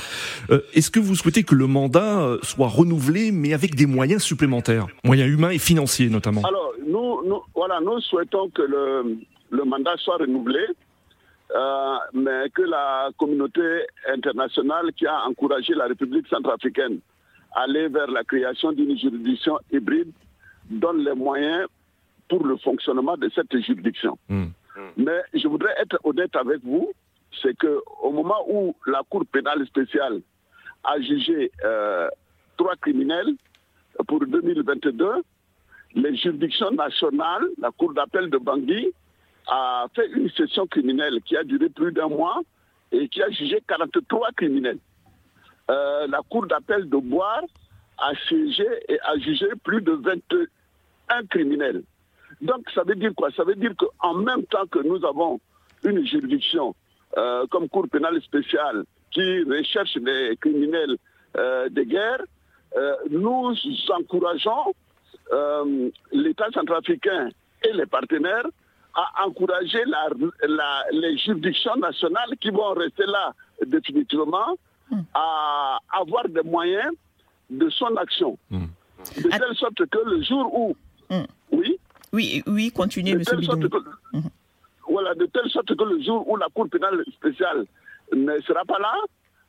Est-ce 0.74 0.92
que 0.92 1.00
vous 1.00 1.16
souhaitez 1.16 1.44
que 1.44 1.56
le 1.56 1.68
mandat 1.68 2.38
soit 2.44 2.68
renouvelé, 2.68 3.32
mais 3.32 3.54
avec 3.54 3.76
des 3.76 3.86
moyens 3.86 4.22
supplémentaires, 4.22 4.88
moyens 5.04 5.32
humains 5.32 5.52
et 5.52 5.58
financiers 5.58 5.91
notamment 6.10 6.42
Alors, 6.44 6.74
nous, 6.86 7.42
voilà, 7.56 7.80
nous 7.80 8.00
souhaitons 8.02 8.50
que 8.50 8.62
le, 8.62 9.64
mandat 9.66 9.96
soit 9.98 10.18
renouvelé 10.18 10.66
euh, 11.54 11.96
mais 12.14 12.50
que 12.52 12.62
la 12.62 13.10
communauté 13.18 13.86
internationale 14.08 14.94
qui 14.94 15.06
a 15.06 15.26
encouragé 15.26 15.74
la 15.74 15.88
République 15.88 16.28
centrafricaine 16.28 17.00
à 17.54 17.64
aller 17.64 17.90
vers 17.90 18.08
la 18.08 18.24
création 18.24 18.72
d'une 18.72 18.98
juridiction 18.98 19.60
hybride 19.70 20.14
donne 20.70 21.04
les 21.04 21.14
moyens 21.14 21.68
pour 22.30 22.46
le 22.46 22.56
fonctionnement 22.56 23.18
de 23.18 23.30
cette 23.36 23.54
juridiction. 23.60 24.18
Hmm. 24.30 24.48
Mais 24.96 25.22
je 25.34 25.46
voudrais 25.50 25.74
être 25.82 25.98
honnête 26.06 26.34
avec 26.38 26.64
vous, 26.64 26.90
c'est 27.42 27.58
que 27.58 27.82
au 28.02 28.12
moment 28.12 28.46
où 28.48 28.74
la 28.88 29.02
Cour 29.10 29.24
pénale 29.30 29.66
spéciale 29.68 30.22
a 30.86 31.00
jugé 31.02 31.52
euh, 31.66 32.08
trois 32.56 32.76
criminels 32.78 33.36
pour 34.08 34.26
2022, 34.26 35.06
les 35.96 36.16
juridictions 36.16 36.72
nationales, 36.72 37.48
la 37.58 37.72
Cour 37.72 37.94
d'appel 37.94 38.30
de 38.30 38.38
Bangui, 38.38 38.88
a 39.48 39.88
fait 39.94 40.08
une 40.12 40.30
session 40.30 40.68
criminelle 40.68 41.20
qui 41.26 41.36
a 41.36 41.44
duré 41.44 41.70
plus 41.70 41.92
d'un 41.92 42.08
mois 42.08 42.42
et 42.92 43.08
qui 43.08 43.22
a 43.22 43.30
jugé 43.30 43.62
43 43.68 44.30
criminels. 44.36 44.80
Euh, 45.70 46.08
la 46.08 46.20
Cour 46.30 46.48
d'appel 46.48 46.90
de 46.90 46.98
Boire 46.98 47.44
a 47.98 48.12
siégé 48.28 48.68
et 48.88 49.00
a 49.02 49.18
jugé 49.18 49.48
plus 49.64 49.82
de 49.82 49.92
21 49.92 51.26
criminels. 51.30 51.84
Donc 52.42 52.70
ça 52.74 52.84
veut 52.84 52.96
dire 52.96 53.12
quoi? 53.16 53.30
Ça 53.32 53.44
veut 53.44 53.56
dire 53.56 53.74
qu'en 53.78 54.16
même 54.16 54.44
temps 54.46 54.66
que 54.68 54.80
nous 54.80 55.04
avons 55.06 55.40
une 55.84 56.06
juridiction 56.06 56.76
euh, 57.18 57.46
comme 57.48 57.68
Cour 57.70 57.88
pénale 57.90 58.22
spéciale 58.22 58.84
qui 59.12 59.44
recherche 59.44 59.96
les 59.96 60.38
criminels 60.38 60.98
euh, 61.38 61.70
de 61.70 61.84
guerre, 61.84 62.22
nous 63.10 63.54
encourageons 63.90 64.74
l'État 66.12 66.48
centrafricain 66.54 67.30
et 67.63 67.74
les 67.74 67.86
partenaires 67.86 68.48
à 68.94 69.26
encourager 69.26 69.84
la, 69.86 70.10
les 70.91 71.17
juridictions 71.17 71.76
nationales 71.78 72.36
qui 72.39 72.50
vont 72.50 72.74
rester 72.74 73.06
là 73.06 73.34
définitivement 73.65 74.58
hmm. 74.89 75.00
à 75.13 75.78
avoir 75.94 76.28
des 76.28 76.41
moyens 76.41 76.91
de 77.50 77.70
son 77.70 77.96
action. 77.96 78.38
Hmm. 78.50 78.65
De 79.17 79.30
telle 79.30 79.56
sorte 79.56 79.86
que 79.86 79.98
le 80.06 80.22
jour 80.24 80.54
où... 80.54 80.76
Hmm. 81.10 81.26
Oui 81.52 81.78
Oui, 82.12 82.44
oui, 82.48 82.72
continuez, 82.72 83.12
M. 83.12 83.24
Voilà, 84.89 85.15
de 85.15 85.26
telle 85.28 85.50
sorte 85.50 85.74
que 85.74 85.84
le 85.84 86.02
jour 86.04 86.28
où 86.30 86.36
la 86.36 86.48
Cour 86.54 86.67
pénale 86.70 87.04
spéciale 87.13 87.65
ne 88.13 88.39
sera 88.41 88.65
pas 88.65 88.80
là, 88.80 88.94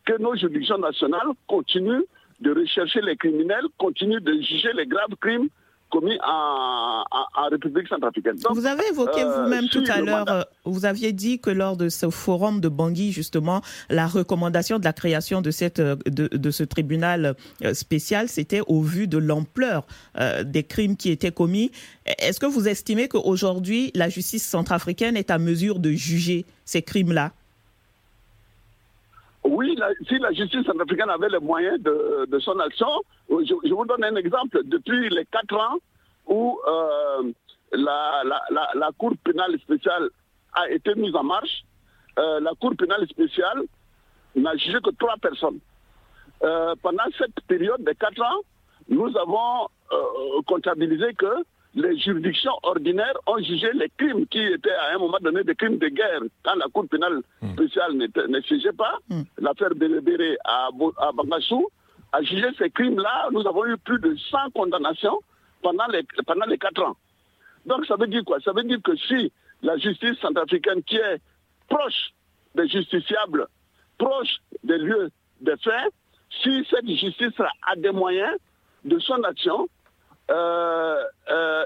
que 0.04 0.20
nos 0.20 0.36
juridictions 0.36 0.78
nationales 0.78 1.28
continuent 1.48 2.04
de 2.40 2.54
rechercher 2.54 3.00
les 3.00 3.16
criminels, 3.16 3.66
continuent 3.78 4.20
de 4.20 4.34
juger 4.34 4.72
les 4.74 4.86
graves 4.86 5.16
crimes 5.20 5.48
commis 5.92 6.18
en, 6.26 7.04
République 7.50 7.86
centrafricaine. 7.86 8.36
vous 8.50 8.66
avez 8.66 8.86
évoqué 8.88 9.22
euh, 9.22 9.44
vous-même 9.44 9.68
tout 9.68 9.84
à 9.88 10.00
l'heure, 10.00 10.24
euh, 10.30 10.42
vous 10.64 10.86
aviez 10.86 11.12
dit 11.12 11.38
que 11.38 11.50
lors 11.50 11.76
de 11.76 11.90
ce 11.90 12.08
forum 12.08 12.60
de 12.60 12.68
Bangui, 12.68 13.12
justement, 13.12 13.60
la 13.90 14.06
recommandation 14.06 14.78
de 14.78 14.84
la 14.84 14.94
création 14.94 15.42
de, 15.42 15.50
cette, 15.50 15.80
euh, 15.80 15.96
de, 16.06 16.50
ce 16.50 16.62
tribunal 16.62 17.34
spécial, 17.74 18.28
c'était 18.28 18.62
au 18.66 18.80
vu 18.80 19.06
de 19.06 19.18
l'ampleur 19.18 19.86
des 20.44 20.62
crimes 20.62 20.96
qui 20.96 21.10
étaient 21.10 21.30
commis. 21.30 21.70
Est-ce 22.06 22.40
que 22.40 22.46
vous 22.46 22.68
estimez 22.68 23.08
qu'aujourd'hui, 23.08 23.90
la 23.94 24.08
justice 24.08 24.46
centrafricaine 24.46 25.16
est 25.16 25.30
à 25.30 25.38
mesure 25.38 25.78
de 25.78 25.90
juger 25.90 26.46
ces 26.64 26.82
crimes-là? 26.82 27.32
Oui, 29.44 29.76
si 30.08 30.18
la 30.18 30.32
justice 30.32 30.64
centrafricaine 30.64 31.10
avait 31.10 31.28
les 31.28 31.40
moyens 31.40 31.80
de, 31.80 32.38
son 32.38 32.58
action, 32.60 32.88
je, 33.28 33.74
vous 33.74 33.84
donne 33.84 34.04
un 34.04 34.16
exemple. 34.16 34.60
Depuis 34.64 35.08
les 35.08 35.24
quatre 35.26 35.56
ans 35.56 35.78
où 36.26 36.60
euh, 36.66 37.32
la, 37.72 38.90
Cour 38.98 39.12
pénale 39.24 39.58
spéciale 39.60 40.10
a 40.54 40.70
été 40.70 40.94
mise 40.94 41.14
en 41.16 41.24
marche, 41.24 41.64
euh, 42.18 42.38
la 42.40 42.52
Cour 42.60 42.74
pénale 42.78 43.06
spéciale 43.08 43.62
n'a 44.36 44.56
jugé 44.56 44.78
que 44.80 44.90
trois 44.90 45.16
personnes. 45.16 45.58
Euh, 46.44 46.74
pendant 46.80 47.04
cette 47.18 47.40
période 47.48 47.82
de 47.82 47.92
quatre 47.92 48.22
ans, 48.22 48.42
nous 48.88 49.10
avons 49.16 49.68
comptabilisé 50.46 51.14
que 51.14 51.44
les 51.74 51.98
juridictions 51.98 52.52
ordinaires 52.62 53.16
ont 53.26 53.38
jugé 53.38 53.70
les 53.74 53.90
crimes 53.96 54.26
qui 54.26 54.40
étaient 54.40 54.70
à 54.70 54.94
un 54.94 54.98
moment 54.98 55.18
donné 55.20 55.42
des 55.42 55.54
crimes 55.54 55.78
de 55.78 55.88
guerre. 55.88 56.20
Quand 56.44 56.54
la 56.54 56.66
Cour 56.66 56.86
pénale 56.88 57.22
hmm. 57.40 57.52
spéciale 57.52 57.94
ne 57.94 58.40
siégeait 58.42 58.72
pas, 58.72 58.98
hmm. 59.08 59.22
l'affaire 59.38 59.74
Bélébéré 59.74 60.36
à, 60.44 60.68
à 60.98 61.12
Bangassou 61.12 61.68
a 62.12 62.22
jugé 62.22 62.46
ces 62.58 62.70
crimes-là. 62.70 63.28
Nous 63.32 63.46
avons 63.46 63.64
eu 63.66 63.76
plus 63.78 63.98
de 64.00 64.14
100 64.30 64.50
condamnations 64.54 65.18
pendant 65.62 65.86
les, 65.86 66.02
pendant 66.26 66.46
les 66.46 66.58
4 66.58 66.82
ans. 66.82 66.96
Donc 67.64 67.86
ça 67.86 67.96
veut 67.96 68.06
dire 68.06 68.24
quoi? 68.24 68.38
Ça 68.40 68.52
veut 68.52 68.64
dire 68.64 68.80
que 68.82 68.94
si 68.96 69.32
la 69.62 69.78
justice 69.78 70.18
centrafricaine 70.20 70.82
qui 70.82 70.96
est 70.96 71.20
proche 71.68 72.12
des 72.54 72.68
justiciables, 72.68 73.46
proche 73.96 74.36
des 74.62 74.78
lieux 74.78 75.10
de 75.40 75.56
faits, 75.62 75.92
si 76.42 76.66
cette 76.68 76.88
justice 76.88 77.40
a 77.40 77.76
des 77.76 77.92
moyens 77.92 78.36
de 78.84 78.98
son 78.98 79.22
action, 79.22 79.68
euh, 80.30 81.02
euh, 81.30 81.64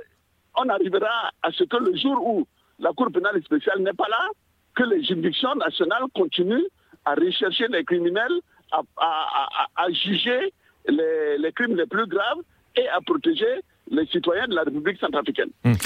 on 0.57 0.69
arrivera 0.69 1.31
à 1.43 1.53
ce 1.53 1.65
que 1.65 1.77
le 1.77 1.97
jour 1.97 2.27
où 2.27 2.47
la 2.79 2.93
Cour 2.93 3.09
pénale 3.13 3.43
spéciale 3.43 3.81
n'est 3.81 3.93
pas 3.93 4.09
là, 4.09 4.29
que 4.75 4.83
les 4.85 5.03
juridictions 5.03 5.55
nationales 5.55 6.05
continuent 6.15 6.67
à 7.05 7.15
rechercher 7.15 7.69
les 7.69 7.85
criminels, 7.85 8.41
à, 8.73 9.87
juger 9.91 10.53
les, 10.89 11.53
crimes 11.55 11.77
les 11.77 11.87
plus 11.87 12.07
graves 12.07 12.41
et 12.77 12.87
à 12.89 13.01
protéger 13.01 13.61
les 13.91 14.07
citoyens 14.07 14.49
de 14.49 14.55
la 14.55 14.63
République 14.63 14.99
centrafricaine. 14.99 15.51
Hum. 15.65 15.77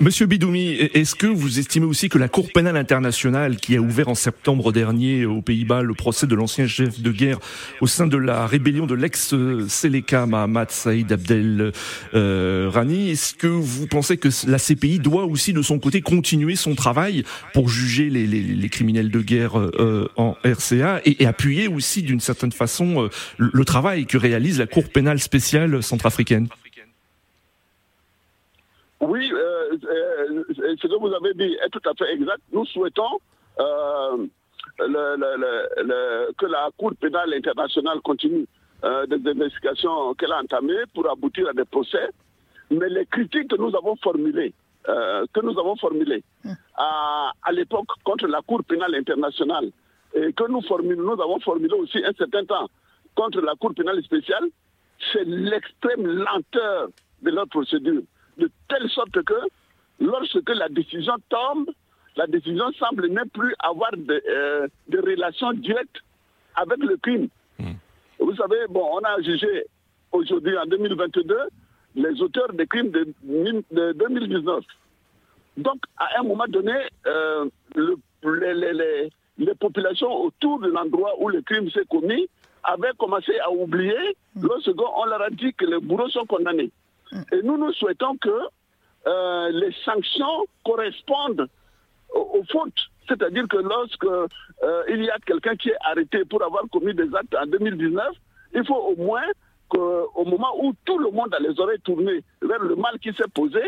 Monsieur 0.00 0.26
Bidoumi, 0.26 0.72
est-ce 0.72 1.14
que 1.14 1.26
vous 1.26 1.58
estimez 1.58 1.86
aussi 1.86 2.08
que 2.08 2.18
la 2.18 2.28
Cour 2.28 2.48
pénale 2.52 2.76
internationale, 2.76 3.56
qui 3.56 3.76
a 3.76 3.80
ouvert 3.80 4.08
en 4.08 4.14
septembre 4.14 4.72
dernier 4.72 5.26
aux 5.26 5.42
Pays-Bas 5.42 5.82
le 5.82 5.94
procès 5.94 6.26
de 6.26 6.34
l'ancien 6.34 6.66
chef 6.66 7.00
de 7.00 7.10
guerre 7.10 7.38
au 7.80 7.86
sein 7.86 8.06
de 8.06 8.16
la 8.16 8.46
rébellion 8.46 8.86
de 8.86 8.94
l'ex-Seleka 8.94 10.26
Mahamat 10.26 10.66
Saïd 10.68 11.10
Abdel 11.10 11.72
euh, 12.14 12.70
Rani, 12.72 13.10
est-ce 13.10 13.34
que 13.34 13.46
vous 13.46 13.86
pensez 13.86 14.16
que 14.16 14.28
la 14.46 14.58
CPI 14.58 14.98
doit 15.00 15.24
aussi 15.24 15.52
de 15.52 15.62
son 15.62 15.78
côté 15.78 16.00
continuer 16.00 16.56
son 16.56 16.74
travail 16.74 17.24
pour 17.54 17.68
juger 17.68 18.08
les, 18.10 18.68
criminels 18.68 19.10
de 19.10 19.20
guerre 19.20 19.58
euh, 19.58 20.08
en 20.16 20.36
RCA 20.44 21.00
et, 21.04 21.26
appuyer 21.26 21.68
aussi 21.68 22.02
d'une 22.02 22.20
certaine 22.20 22.52
façon 22.52 23.04
euh, 23.04 23.08
le 23.38 23.64
travail 23.64 24.06
que 24.06 24.16
réalise 24.16 24.58
la 24.58 24.66
Cour 24.66 24.88
pénale 24.88 25.18
spéciale 25.18 25.82
centrafricaine? 25.82 26.48
Oui, 29.00 29.30
euh, 29.32 29.76
euh, 29.84 30.44
ce 30.58 30.86
que 30.86 30.98
vous 30.98 31.12
avez 31.14 31.32
dit 31.34 31.56
est 31.64 31.68
tout 31.70 31.88
à 31.88 31.94
fait 31.94 32.12
exact. 32.12 32.40
Nous 32.52 32.64
souhaitons 32.66 33.20
euh, 33.60 34.26
que 34.78 36.46
la 36.46 36.70
Cour 36.76 36.92
pénale 37.00 37.34
internationale 37.34 38.00
continue 38.00 38.46
des 38.82 39.30
investigations 39.30 40.14
qu'elle 40.14 40.32
a 40.32 40.40
entamées 40.40 40.84
pour 40.94 41.10
aboutir 41.10 41.48
à 41.48 41.52
des 41.52 41.64
procès. 41.64 42.10
Mais 42.70 42.88
les 42.88 43.06
critiques 43.06 43.48
que 43.48 43.56
nous 43.56 43.74
avons 43.74 43.96
formulées, 43.96 44.52
que 44.84 45.40
nous 45.42 45.58
avons 45.58 45.74
formulées 45.76 46.22
à, 46.76 47.32
l'époque 47.50 47.88
contre 48.04 48.28
la 48.28 48.40
Cour 48.42 48.62
pénale 48.62 48.94
internationale, 48.94 49.70
et 50.14 50.32
que 50.32 50.44
nous, 50.48 50.60
nous 50.96 51.22
avons 51.22 51.40
formulé 51.40 51.74
aussi 51.74 51.98
un 52.04 52.12
certain 52.12 52.44
temps 52.44 52.68
contre 53.16 53.40
la 53.40 53.54
Cour 53.56 53.74
pénale 53.74 54.02
spéciale, 54.04 54.44
c'est 55.12 55.24
l'extrême 55.24 56.06
lenteur 56.06 56.88
de 57.22 57.30
leur 57.30 57.48
procédure 57.48 58.02
de 58.38 58.50
telle 58.68 58.88
sorte 58.90 59.22
que 59.22 59.34
lorsque 60.00 60.48
la 60.50 60.68
décision 60.68 61.14
tombe, 61.28 61.70
la 62.16 62.26
décision 62.26 62.70
semble 62.72 63.08
ne 63.08 63.24
plus 63.24 63.54
avoir 63.60 63.92
de, 63.92 64.22
euh, 64.28 64.68
relations 64.92 65.52
directes 65.52 66.00
avec 66.56 66.78
le 66.78 66.96
crime. 66.96 67.28
Hmm. 67.58 67.74
Vous 68.18 68.34
savez, 68.34 68.66
bon, 68.68 68.84
on 68.92 68.98
a 68.98 69.20
jugé 69.22 69.64
aujourd'hui, 70.12 70.56
en 70.58 70.66
2022, 70.66 71.36
les 71.94 72.20
auteurs 72.22 72.52
des 72.52 72.66
crimes 72.66 72.90
de, 72.90 73.12
2019. 73.92 74.64
Donc, 75.56 75.78
à 75.96 76.20
un 76.20 76.22
moment 76.22 76.46
donné, 76.48 76.74
euh, 77.06 77.46
les, 78.24 79.08
les, 79.38 79.54
populations 79.54 80.12
autour 80.12 80.60
de 80.60 80.68
l'endroit 80.68 81.14
où 81.20 81.28
le 81.28 81.42
crime 81.42 81.70
s'est 81.70 81.86
commis 81.88 82.28
avaient 82.64 82.92
commencé 82.98 83.38
à 83.40 83.50
oublier 83.50 84.16
hmm. 84.34 84.46
lorsqu'on 84.46 85.04
leur 85.04 85.22
a 85.22 85.30
dit 85.30 85.52
que 85.54 85.64
les 85.66 85.78
bourreaux 85.78 86.08
sont 86.08 86.26
condamnés. 86.26 86.70
Et 87.32 87.42
nous, 87.42 87.56
nous 87.56 87.72
souhaitons 87.72 88.16
que 88.16 88.48
euh, 89.06 89.50
les 89.50 89.74
sanctions 89.84 90.46
correspondent 90.64 91.48
aux, 92.14 92.42
fautes. 92.50 92.90
C'est-à-dire 93.06 93.46
que 93.48 93.58
lorsque 93.58 94.04
euh, 94.04 94.82
il 94.88 95.04
y 95.04 95.10
a 95.10 95.18
quelqu'un 95.24 95.56
qui 95.56 95.70
est 95.70 95.76
arrêté 95.86 96.24
pour 96.24 96.42
avoir 96.42 96.64
commis 96.70 96.94
des 96.94 97.14
actes 97.14 97.34
en 97.34 97.46
2019, 97.46 98.06
il 98.54 98.66
faut 98.66 98.74
au 98.74 98.96
moins 98.96 99.26
qu'au 99.68 100.24
moment 100.24 100.52
où 100.62 100.72
tout 100.84 100.98
le 100.98 101.10
monde 101.10 101.34
a 101.34 101.38
les 101.38 101.58
oreilles 101.60 101.80
tournées 101.80 102.22
vers 102.42 102.60
le 102.60 102.76
mal 102.76 102.98
qui 102.98 103.12
s'est 103.12 103.28
posé, 103.34 103.60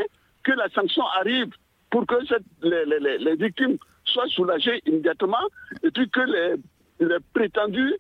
que 0.43 0.53
la 0.53 0.69
sanction 0.71 1.05
arrive 1.19 1.51
pour 1.91 2.07
que 2.07 2.17
les, 2.63 3.37
victimes 3.37 3.77
soient 4.05 4.29
soulagées 4.29 4.81
immédiatement 4.87 5.45
et 5.83 5.91
puis 5.91 6.09
que 6.09 6.21
les, 6.21 7.17
prétendus 7.33 7.95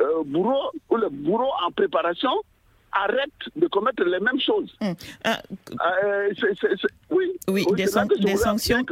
euh, 0.00 0.22
bourreaux 0.24 0.70
ou 0.90 0.96
les 0.96 1.10
bourreaux 1.10 1.52
en 1.64 1.70
préparation 1.70 2.32
arrête 2.92 3.30
de 3.56 3.66
commettre 3.66 4.04
les 4.04 4.20
mêmes 4.20 4.40
choses. 4.40 4.74
Hum. 4.80 4.94
Euh, 5.26 5.32
euh, 5.86 6.30
oui, 7.10 7.32
oui 7.48 7.66
des, 7.74 7.86
sanctions. 7.86 8.84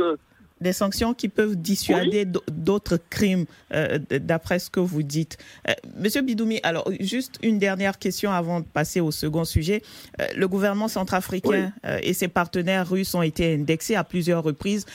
Des 0.60 0.72
sanctions 0.72 1.14
qui 1.14 1.28
peuvent 1.28 1.56
dissuader 1.56 2.26
d'autres 2.52 2.98
crimes, 3.08 3.46
euh, 3.72 3.98
d'après 4.10 4.58
ce 4.58 4.70
que 4.70 4.80
vous 4.80 5.02
dites. 5.02 5.38
Euh, 5.68 5.72
Monsieur 5.96 6.22
Bidoumi, 6.22 6.60
alors 6.62 6.90
juste 7.00 7.38
une 7.42 7.58
dernière 7.58 7.98
question 7.98 8.30
avant 8.30 8.60
de 8.60 8.66
passer 8.66 9.00
au 9.00 9.10
second 9.10 9.44
sujet. 9.44 9.82
Euh, 10.20 10.26
le 10.36 10.48
gouvernement 10.48 10.88
centrafricain 10.88 11.72
et 12.02 12.12
ses 12.12 12.28
partenaires 12.28 12.88
russes 12.88 13.14
ont 13.14 13.22
été 13.22 13.54
indexés 13.54 13.94
à 13.94 14.04
plusieurs 14.04 14.42
reprises 14.42 14.86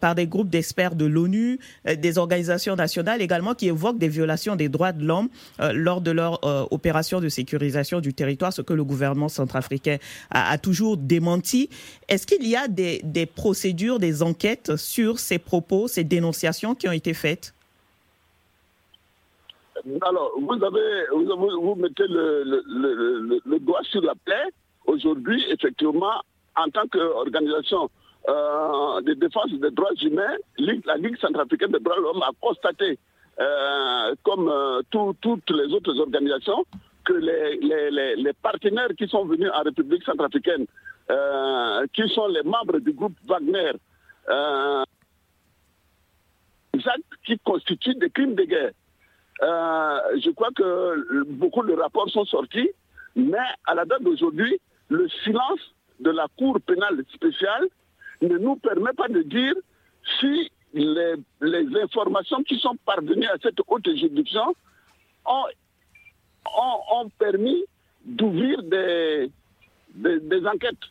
par 0.00 0.14
des 0.14 0.26
groupes 0.26 0.48
d'experts 0.48 0.94
de 0.94 1.04
l'ONU, 1.04 1.58
des 1.84 2.18
organisations 2.18 2.76
nationales 2.76 3.22
également 3.22 3.54
qui 3.54 3.68
évoquent 3.68 3.98
des 3.98 4.08
violations 4.08 4.56
des 4.56 4.68
droits 4.68 4.92
de 4.92 5.04
l'homme 5.04 5.28
lors 5.72 6.00
de 6.00 6.10
leur 6.10 6.40
opération 6.72 7.20
de 7.20 7.28
sécurisation 7.28 8.00
du 8.00 8.14
territoire, 8.14 8.52
ce 8.52 8.62
que 8.62 8.72
le 8.72 8.84
gouvernement 8.84 9.28
centrafricain 9.28 9.98
a, 10.30 10.58
toujours 10.58 10.96
démenti. 10.96 11.68
Est-ce 12.08 12.26
qu'il 12.26 12.46
y 12.46 12.56
a 12.56 12.68
des, 12.68 13.00
des 13.04 13.26
procédures, 13.26 13.98
des 13.98 14.22
enquêtes 14.22 14.76
sur 14.76 15.11
ces 15.18 15.38
propos, 15.38 15.88
ces 15.88 16.04
dénonciations 16.04 16.74
qui 16.74 16.88
ont 16.88 16.92
été 16.92 17.14
faites? 17.14 17.54
Alors, 20.02 20.30
vous, 20.38 20.64
avez, 20.64 21.06
vous, 21.10 21.74
mettez 21.74 22.04
le, 22.08 23.58
doigt 23.58 23.82
sur 23.90 24.02
la 24.02 24.14
plaie. 24.14 24.48
Aujourd'hui, 24.86 25.44
effectivement, 25.50 26.22
en 26.56 26.68
tant 26.68 26.86
qu'organisation 26.88 27.88
euh, 28.28 29.00
de 29.02 29.14
défense 29.14 29.50
des 29.50 29.70
droits 29.70 29.94
humains, 30.00 30.36
la 30.58 30.96
Ligue 30.96 31.18
centrafricaine 31.18 31.72
des 31.72 31.80
droits 31.80 31.96
de 31.96 32.02
l'homme 32.02 32.22
a 32.22 32.30
constaté, 32.40 32.98
euh, 33.40 34.14
comme 34.22 34.48
euh, 34.48 34.82
toutes 34.90 35.50
les 35.50 35.72
autres 35.72 35.98
organisations, 35.98 36.64
que 37.04 37.14
les, 37.14 38.32
partenaires 38.42 38.90
qui 38.96 39.08
sont 39.08 39.24
venus 39.24 39.50
en 39.52 39.62
République 39.62 40.04
centrafricaine, 40.04 40.66
qui 41.92 42.08
sont 42.14 42.28
les 42.28 42.42
membres 42.44 42.78
du 42.78 42.92
groupe 42.92 43.14
Wagner, 43.26 43.72
qui 47.24 47.38
constituent 47.38 47.94
des 47.94 48.10
crimes 48.10 48.34
de 48.34 48.44
guerre. 48.44 48.72
Euh, 49.42 49.98
je 50.22 50.30
crois 50.30 50.50
que 50.54 51.24
beaucoup 51.24 51.64
de 51.64 51.72
rapports 51.72 52.08
sont 52.10 52.24
sortis, 52.24 52.70
mais 53.16 53.38
à 53.66 53.74
la 53.74 53.84
date 53.84 54.02
d'aujourd'hui, 54.02 54.58
le 54.88 55.08
silence 55.24 55.60
de 56.00 56.10
la 56.10 56.26
Cour 56.38 56.58
pénale 56.66 57.02
spéciale 57.14 57.66
ne 58.20 58.38
nous 58.38 58.56
permet 58.56 58.92
pas 58.92 59.08
de 59.08 59.22
dire 59.22 59.54
si 60.20 60.50
les, 60.74 61.14
informations 61.82 62.42
qui 62.44 62.58
sont 62.58 62.76
parvenues 62.86 63.26
à 63.26 63.36
cette 63.42 63.60
haute 63.66 63.84
juridiction 63.94 64.54
ont, 65.26 65.44
ont, 66.92 67.08
permis 67.18 67.64
d'ouvrir 68.04 68.62
des, 68.62 69.30
des 69.94 70.46
enquêtes. 70.46 70.86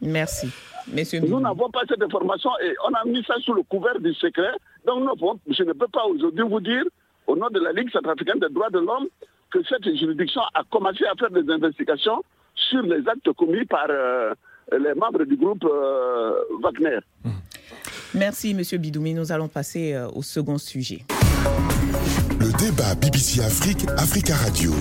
Merci. 0.00 0.48
Nous 0.88 1.40
n'avons 1.40 1.70
pas 1.70 1.80
cette 1.88 2.02
information 2.02 2.50
et 2.62 2.74
on 2.88 2.94
a 2.94 3.04
mis 3.04 3.24
ça 3.24 3.34
sous 3.40 3.54
le 3.54 3.62
couvert 3.62 3.98
du 3.98 4.14
secret. 4.14 4.52
Donc 4.86 5.08
je 5.48 5.62
ne 5.64 5.72
peux 5.72 5.88
pas 5.88 6.04
aujourd'hui 6.04 6.44
vous 6.48 6.60
dire, 6.60 6.84
au 7.26 7.36
nom 7.36 7.48
de 7.50 7.58
la 7.58 7.72
Ligue 7.72 7.90
centrafricaine 7.90 8.38
des 8.38 8.48
droits 8.50 8.70
de 8.70 8.78
l'homme, 8.78 9.08
que 9.50 9.58
cette 9.68 9.84
juridiction 9.96 10.42
a 10.54 10.62
commencé 10.70 11.04
à 11.04 11.14
faire 11.18 11.30
des 11.30 11.50
investigations 11.50 12.22
sur 12.54 12.82
les 12.82 13.06
actes 13.08 13.32
commis 13.32 13.64
par 13.64 13.86
euh, 13.90 14.32
les 14.72 14.94
membres 14.94 15.24
du 15.24 15.36
groupe 15.36 15.64
euh, 15.64 16.32
Wagner. 16.62 16.98
Merci, 18.14 18.54
Monsieur 18.54 18.78
Bidoumi. 18.78 19.14
Nous 19.14 19.32
allons 19.32 19.48
passer 19.48 19.94
euh, 19.94 20.08
au 20.14 20.22
second 20.22 20.58
sujet. 20.58 21.00
Le 22.40 22.56
débat 22.58 22.94
BBC 22.94 23.40
Afrique, 23.40 23.86
Africa 23.96 24.34
Radio. 24.34 24.72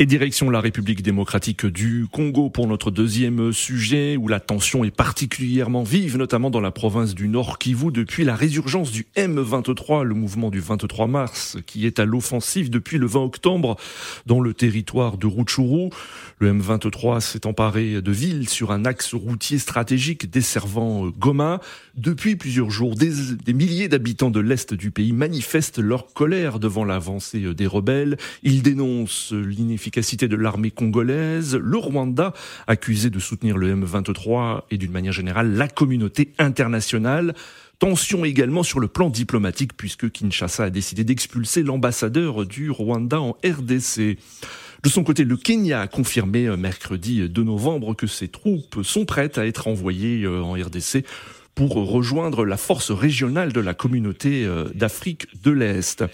Et 0.00 0.06
direction 0.06 0.48
la 0.48 0.60
République 0.60 1.02
démocratique 1.02 1.66
du 1.66 2.06
Congo 2.12 2.50
pour 2.50 2.68
notre 2.68 2.92
deuxième 2.92 3.52
sujet 3.52 4.16
où 4.16 4.28
la 4.28 4.38
tension 4.38 4.84
est 4.84 4.92
particulièrement 4.92 5.82
vive, 5.82 6.16
notamment 6.16 6.50
dans 6.50 6.60
la 6.60 6.70
province 6.70 7.16
du 7.16 7.26
Nord 7.26 7.58
Kivu 7.58 7.90
depuis 7.90 8.22
la 8.22 8.36
résurgence 8.36 8.92
du 8.92 9.08
M23, 9.16 10.04
le 10.04 10.14
mouvement 10.14 10.50
du 10.50 10.60
23 10.60 11.08
mars 11.08 11.56
qui 11.66 11.84
est 11.84 11.98
à 11.98 12.04
l'offensive 12.04 12.70
depuis 12.70 12.98
le 12.98 13.08
20 13.08 13.24
octobre 13.24 13.76
dans 14.24 14.38
le 14.38 14.54
territoire 14.54 15.18
de 15.18 15.26
Rutshuru. 15.26 15.90
Le 16.38 16.52
M23 16.52 17.18
s'est 17.18 17.44
emparé 17.44 18.00
de 18.00 18.12
villes 18.12 18.48
sur 18.48 18.70
un 18.70 18.84
axe 18.84 19.14
routier 19.14 19.58
stratégique 19.58 20.30
desservant 20.30 21.08
Goma. 21.08 21.60
Depuis 21.96 22.36
plusieurs 22.36 22.70
jours, 22.70 22.94
des, 22.94 23.34
des 23.44 23.52
milliers 23.52 23.88
d'habitants 23.88 24.30
de 24.30 24.38
l'Est 24.38 24.74
du 24.74 24.92
pays 24.92 25.12
manifestent 25.12 25.80
leur 25.80 26.06
colère 26.12 26.60
devant 26.60 26.84
l'avancée 26.84 27.52
des 27.52 27.66
rebelles. 27.66 28.16
Ils 28.44 28.62
dénoncent 28.62 29.32
l'inefficacité 29.32 29.87
de 29.90 30.36
l'armée 30.36 30.70
congolaise, 30.70 31.56
le 31.56 31.76
Rwanda, 31.76 32.32
accusé 32.66 33.10
de 33.10 33.18
soutenir 33.18 33.56
le 33.56 33.74
M23 33.74 34.62
et 34.70 34.78
d'une 34.78 34.92
manière 34.92 35.12
générale 35.12 35.54
la 35.54 35.68
communauté 35.68 36.32
internationale. 36.38 37.34
Tension 37.78 38.24
également 38.24 38.62
sur 38.62 38.80
le 38.80 38.88
plan 38.88 39.08
diplomatique 39.08 39.76
puisque 39.76 40.10
Kinshasa 40.10 40.64
a 40.64 40.70
décidé 40.70 41.04
d'expulser 41.04 41.62
l'ambassadeur 41.62 42.44
du 42.44 42.70
Rwanda 42.70 43.20
en 43.20 43.36
RDC. 43.44 44.18
De 44.82 44.88
son 44.88 45.04
côté, 45.04 45.24
le 45.24 45.36
Kenya 45.36 45.80
a 45.80 45.86
confirmé 45.86 46.46
euh, 46.46 46.56
mercredi 46.56 47.28
2 47.28 47.42
novembre 47.42 47.94
que 47.94 48.06
ses 48.06 48.28
troupes 48.28 48.82
sont 48.84 49.04
prêtes 49.04 49.38
à 49.38 49.46
être 49.46 49.68
envoyées 49.68 50.24
euh, 50.24 50.42
en 50.42 50.52
RDC 50.52 51.04
pour 51.54 51.74
rejoindre 51.74 52.44
la 52.44 52.56
force 52.56 52.92
régionale 52.92 53.52
de 53.52 53.60
la 53.60 53.74
communauté 53.74 54.44
euh, 54.44 54.68
d'Afrique 54.74 55.26
de 55.42 55.50
l'Est. 55.50 56.04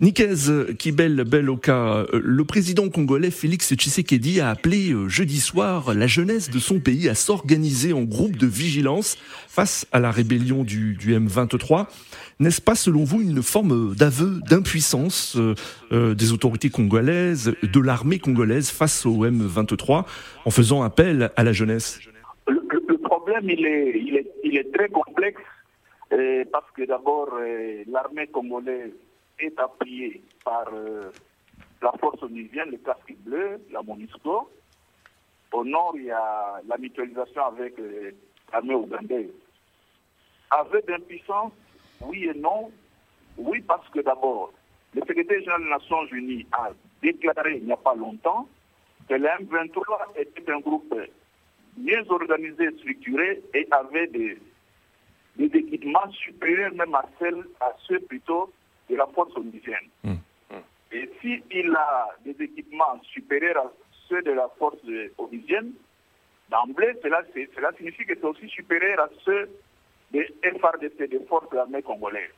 Nikez 0.00 0.74
Kibel 0.78 1.24
Beloka, 1.24 2.06
euh, 2.12 2.20
le 2.22 2.44
président 2.44 2.88
congolais 2.88 3.30
Félix 3.30 3.74
Tshisekedi 3.74 4.40
a 4.40 4.50
appelé 4.50 4.92
euh, 4.92 5.08
jeudi 5.08 5.38
soir 5.38 5.94
la 5.94 6.06
jeunesse 6.06 6.50
de 6.50 6.58
son 6.58 6.80
pays 6.80 7.08
à 7.08 7.14
s'organiser 7.14 7.92
en 7.92 8.02
groupe 8.02 8.36
de 8.36 8.46
vigilance 8.46 9.16
face 9.48 9.86
à 9.92 10.00
la 10.00 10.10
rébellion 10.10 10.64
du, 10.64 10.96
M23. 10.96 11.86
N'est-ce 12.40 12.60
pas 12.60 12.74
selon 12.74 13.04
vous 13.04 13.22
une 13.22 13.42
forme 13.42 13.94
d'aveu 13.94 14.40
d'impuissance 14.48 15.38
des 15.92 16.32
autorités 16.32 16.68
congolaises, 16.68 17.54
de 17.62 17.80
l'armée 17.80 18.18
congolaise 18.18 18.70
face 18.70 19.06
au 19.06 19.24
M23 19.24 20.04
en 20.44 20.50
faisant 20.50 20.82
appel 20.82 21.30
à 21.36 21.44
la 21.44 21.52
jeunesse? 21.52 22.00
Le, 22.48 22.60
problème, 22.98 23.48
il 23.48 23.66
est, 23.66 24.72
très 24.72 24.88
complexe 24.88 25.40
euh, 26.12 26.44
parce 26.52 26.70
que 26.76 26.84
d'abord, 26.84 27.30
euh, 27.40 27.82
l'armée 27.90 28.26
congolaise 28.26 28.92
est 29.38 29.58
appuyée 29.58 30.22
par 30.44 30.66
euh, 30.72 31.10
la 31.82 31.92
force 31.92 32.22
onusienne, 32.22 32.70
le 32.70 32.78
casque 32.78 33.14
bleu, 33.18 33.60
la 33.70 33.82
MONUSCO. 33.82 34.50
Au 35.52 35.64
nord, 35.64 35.92
il 35.96 36.04
y 36.04 36.10
a 36.10 36.60
la 36.66 36.76
mutualisation 36.78 37.44
avec 37.44 37.74
l'armée 38.52 38.74
ougandaise. 38.74 39.30
Avec 40.50 40.86
d'impuissance, 40.86 41.52
oui 42.00 42.24
et 42.24 42.34
non. 42.34 42.70
Oui, 43.36 43.60
parce 43.62 43.88
que 43.90 44.00
d'abord, 44.00 44.52
le 44.94 45.00
secrétaire 45.00 45.40
général 45.40 45.62
des 45.62 45.70
Nations 45.70 46.06
Unies 46.06 46.46
a 46.52 46.70
déclaré 47.02 47.56
il 47.58 47.64
n'y 47.64 47.72
a 47.72 47.76
pas 47.76 47.94
longtemps 47.94 48.48
que 49.08 49.14
l'M23 49.14 50.18
était 50.18 50.50
un 50.50 50.60
groupe 50.60 50.94
mieux 51.76 52.04
organisés, 52.10 52.70
structurés 52.78 53.42
et 53.52 53.66
avaient 53.70 54.06
des, 54.06 54.38
des 55.36 55.58
équipements 55.58 56.10
supérieurs 56.10 56.72
même 56.74 56.94
à, 56.94 57.04
à 57.60 57.72
ceux 57.86 58.00
plutôt 58.00 58.52
de 58.90 58.96
la 58.96 59.06
force 59.06 59.36
onusienne. 59.36 59.88
Hum. 60.04 60.18
Et 60.92 61.10
s'il 61.20 61.74
a 61.74 62.08
des 62.24 62.36
équipements 62.44 63.00
supérieurs 63.02 63.66
à 63.66 63.72
ceux 64.08 64.22
de 64.22 64.30
la 64.30 64.48
force 64.58 64.78
onusienne, 65.18 65.72
d'emblée, 66.50 66.94
cela, 67.02 67.22
cela 67.54 67.72
signifie 67.76 68.04
que 68.04 68.14
c'est 68.14 68.24
aussi 68.24 68.48
supérieur 68.48 69.00
à 69.00 69.08
ceux 69.24 69.48
des 70.12 70.26
FRDC, 70.44 71.08
des 71.08 71.20
forces 71.28 71.50
de 71.50 71.56
l'armée 71.56 71.82
congolaise. 71.82 72.30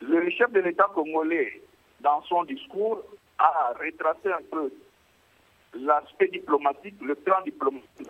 Le 0.00 0.30
chef 0.30 0.52
de 0.52 0.60
l'État 0.60 0.88
congolais, 0.94 1.60
dans 2.00 2.22
son 2.22 2.44
discours, 2.44 3.02
a 3.38 3.72
retracé 3.78 4.30
un 4.30 4.42
peu 4.50 4.72
l'aspect 5.74 6.28
diplomatique, 6.28 6.94
le 7.02 7.14
plan 7.14 7.40
diplomatique, 7.44 8.06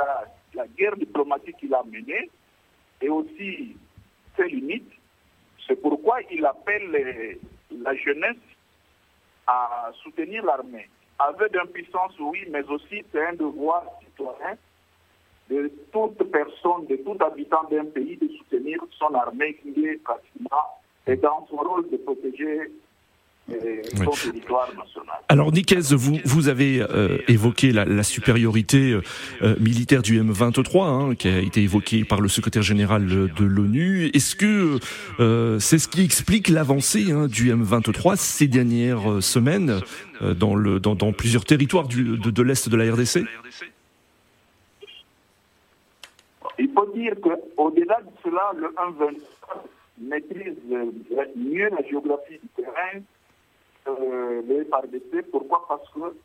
la, 0.54 0.66
guerre 0.66 0.96
diplomatique 0.96 1.56
qu'il 1.58 1.74
a 1.74 1.82
menée, 1.84 2.30
et 3.00 3.08
aussi 3.08 3.76
ses 4.36 4.48
limites. 4.48 4.92
C'est 5.68 5.80
pourquoi 5.80 6.20
il 6.30 6.44
appelle 6.46 7.38
la 7.70 7.94
jeunesse 7.94 8.36
à 9.46 9.90
soutenir 10.02 10.44
l'armée. 10.44 10.88
Avec 11.18 11.52
d'impuissance, 11.52 12.12
oui, 12.20 12.44
mais 12.50 12.64
aussi 12.64 13.04
c'est 13.12 13.26
un 13.26 13.34
devoir 13.34 13.84
citoyen 14.04 14.56
de 15.50 15.70
toute 15.92 16.22
personne, 16.30 16.86
de 16.86 16.96
tout 16.96 17.16
habitant 17.20 17.64
d'un 17.70 17.86
pays 17.86 18.16
de 18.16 18.28
soutenir 18.36 18.80
son 18.98 19.14
armée 19.14 19.54
qui 19.54 19.86
est 19.86 20.02
pratiquement 20.02 20.80
et 21.06 21.16
dans 21.16 21.46
son 21.48 21.56
rôle 21.56 21.88
de 21.90 21.96
protéger 21.96 22.70
alors 25.28 25.52
Niquez, 25.52 25.94
vous, 25.94 26.18
vous 26.24 26.48
avez 26.48 26.80
euh, 26.80 27.18
évoqué 27.28 27.72
la, 27.72 28.02
supériorité 28.02 28.92
euh, 28.92 29.02
euh, 29.42 29.54
militaire 29.58 30.02
du 30.02 30.20
M23, 30.20 30.82
hein, 30.82 31.14
qui 31.14 31.28
a 31.28 31.38
été 31.38 31.62
évoquée 31.62 32.04
par 32.04 32.20
le 32.20 32.28
secrétaire 32.28 32.62
général 32.62 33.06
de 33.06 33.44
l'ONU. 33.44 34.10
Est-ce 34.14 34.36
que 34.36 34.78
c'est 35.60 35.78
ce 35.78 35.88
qui 35.88 36.02
explique 36.02 36.48
l'avancée 36.48 37.10
hein, 37.10 37.26
du 37.26 37.52
M23 37.52 38.16
ces 38.16 38.48
dernières 38.48 39.22
semaines 39.22 39.80
dans, 40.20 40.54
le, 40.54 40.80
dans, 40.80 40.94
dans 40.94 41.12
plusieurs 41.12 41.44
territoires 41.44 41.88
du, 41.88 42.04
de, 42.04 42.30
de 42.30 42.42
l'Est 42.42 42.68
de 42.68 42.76
la 42.76 42.92
RDC 42.92 43.24
Il 46.58 46.70
faut 46.74 46.86
dire 46.94 47.14
qu'au-delà 47.20 48.00
de 48.00 48.10
cela, 48.24 48.52
le 48.56 48.68
1-23 48.68 49.18
maîtrise 50.00 50.54
mieux 51.36 51.68
la 51.68 51.88
géographie 51.88 52.38
du 52.42 52.48
terrain, 52.62 53.00
euh, 53.88 54.42
le 54.46 54.64
FRDC. 54.64 55.30
Pourquoi? 55.30 55.64
Parce 55.68 55.88
que 55.90 56.16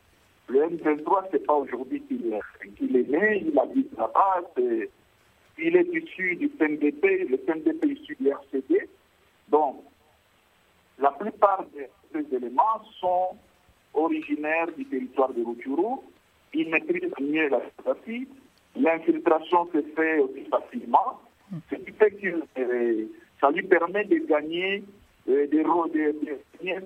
le 0.50 0.60
M23, 0.60 1.30
ce 1.32 1.38
n'est 1.38 1.44
pas 1.44 1.54
aujourd'hui 1.54 2.02
qu'il 2.02 2.34
est 2.34 3.10
né, 3.10 3.44
il 3.46 3.58
habite 3.58 3.98
là-bas, 3.98 4.42
il 5.58 5.76
est 5.76 5.88
issu 5.94 6.36
du 6.36 6.50
CNDP, 6.50 7.30
le 7.30 7.36
est 7.36 7.86
issu 7.86 8.16
du 8.20 8.28
RCD. 8.28 8.90
Donc, 9.50 9.84
la 11.00 11.12
plupart 11.12 11.66
de 11.76 11.86
ces 12.12 12.36
éléments 12.36 12.84
sont 13.00 13.38
originaires 13.94 14.68
du 14.78 14.86
territoire 14.86 15.34
de 15.34 15.44
Rutshuru. 15.44 16.00
Ils 16.54 16.70
maîtrisent 16.70 17.14
mieux 17.20 17.50
la 17.50 17.62
géographie. 17.62 18.28
L'infiltration 18.76 19.70
se 19.72 19.82
fait 19.96 20.20
aussi 20.20 20.46
facilement. 20.46 21.20
Ce 21.70 21.76
qui 21.76 21.92
fait 21.92 22.12
que 22.12 22.44
euh, 22.58 23.06
ça 23.40 23.52
lui 23.52 23.64
permet 23.64 24.06
de 24.06 24.18
gagner 24.18 24.84
euh, 25.30 25.48
des 25.48 25.64
rôles, 25.64 25.92
de, 25.92 26.14
gagner 26.64 26.80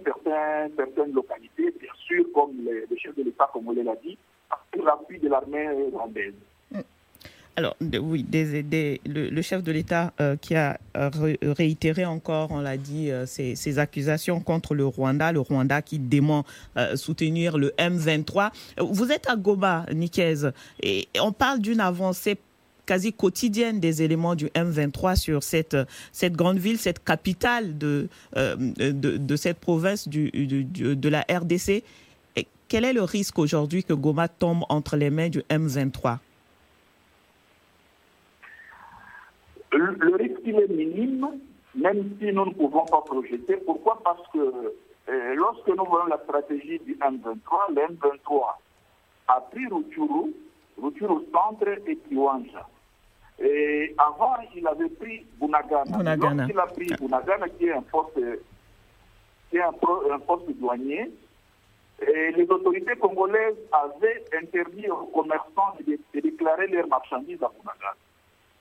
certaines 0.78 1.12
localités, 1.13 1.73
bien 1.80 1.91
sûr, 2.06 2.26
comme 2.34 2.52
le, 2.63 2.95
chef 2.97 3.15
de 3.15 3.23
l'État, 3.23 3.50
on 3.56 3.71
l'a 3.71 3.95
dit, 4.04 4.17
avec 4.50 4.86
l'appui 4.86 5.19
de 5.19 5.30
l'armée 5.30 5.67
rwandaise. 5.91 6.34
Alors, 7.56 7.76
oui, 7.82 8.23
le, 8.32 9.41
chef 9.41 9.63
de 9.63 9.71
l'État 9.71 10.13
euh, 10.21 10.36
qui 10.36 10.54
a 10.54 10.78
réitéré 10.93 12.06
encore, 12.06 12.52
on 12.52 12.62
l'a 12.62 12.78
dit, 12.78 13.10
ses, 13.26 13.80
accusations 13.80 14.39
contre 14.39 14.76
le 14.76 14.86
Rwanda, 14.86 15.32
le 15.32 15.39
Rwanda 15.39 15.82
qui 15.82 15.97
dément 15.97 16.45
soutenir 16.93 17.58
le 17.58 17.69
M23. 17.80 18.52
Vous 18.78 19.12
êtes 19.12 19.28
à 19.28 19.36
Goma, 19.36 19.88
Nikez, 19.91 20.52
et 20.84 21.08
on 21.19 21.32
parle 21.32 21.60
d'une 21.60 21.80
avancée 21.80 22.38
quasi 22.88 23.13
quotidienne 23.13 23.80
des 23.80 24.02
éléments 24.02 24.34
du 24.34 24.47
M23 24.47 25.15
sur 25.15 25.43
cette, 25.43 25.78
cette 26.12 26.34
grande 26.34 26.58
ville, 26.58 26.80
cette 26.80 27.04
capitale 27.04 27.78
de, 27.78 28.08
euh, 28.36 28.56
de, 28.58 29.36
cette 29.36 29.60
province 29.60 30.08
du, 30.08 30.32
de 30.32 31.10
la 31.10 31.23
RDC. 31.30 31.84
Quel 32.67 32.84
est 32.84 32.93
le 32.93 33.04
risque 33.04 33.38
aujourd'hui 33.38 33.84
que 33.84 33.93
Goma 33.93 34.28
tombe 34.28 34.63
entre 34.69 34.97
les 34.97 35.10
mains 35.10 35.30
du 35.30 35.39
M23? 35.50 36.17
Le, 39.73 40.15
risque 40.15 40.41
il 40.45 40.56
est 40.56 40.67
minime, 40.69 41.28
même 41.76 42.10
si 42.19 42.32
nous 42.34 42.45
ne 42.45 42.54
pouvons 42.54 42.86
pas 42.86 43.02
projeter. 43.02 43.58
Pourquoi? 43.65 44.02
Parce 44.04 44.21
que 44.34 44.39
euh, 44.39 45.36
lorsque 45.36 45.67
nous 45.67 45.86
voyons 45.86 46.08
la 46.08 46.19
stratégie 46.23 46.80
du 46.80 46.95
M23, 46.95 47.73
le 47.76 47.95
M23 47.95 48.56
a 49.28 49.41
pris 49.41 49.67
Rutshuru, 49.67 50.34
Rutshuru 50.82 51.26
centre 51.32 51.67
et 51.86 51.95
Kiwanja. 51.95 52.67
Et 53.39 53.93
avant, 53.97 54.34
il 54.56 54.67
avait 54.67 54.89
pris 54.89 55.26
Bunagana. 55.39 55.97
Bunagana. 55.97 56.47
a 56.62 56.67
pris 56.67 56.88
Bunagana, 57.00 57.47
qui 57.50 57.65
est 57.65 57.73
un 57.73 57.84
poste, 57.84 58.19
qui 59.50 59.58
est 59.58 59.62
un, 59.62 59.71
poste 60.19 60.50
douanier, 60.58 61.12
et 62.02 62.32
les 62.32 62.50
autorités 62.50 62.95
congolaises 62.95 63.58
avaient 63.71 64.23
interdit 64.41 64.89
aux 64.89 65.06
commerçants 65.08 65.76
de, 65.86 66.00
déclarer 66.19 66.67
leurs 66.67 66.88
marchandises 66.88 67.43
à 67.43 67.50
Bunagana. 67.50 67.95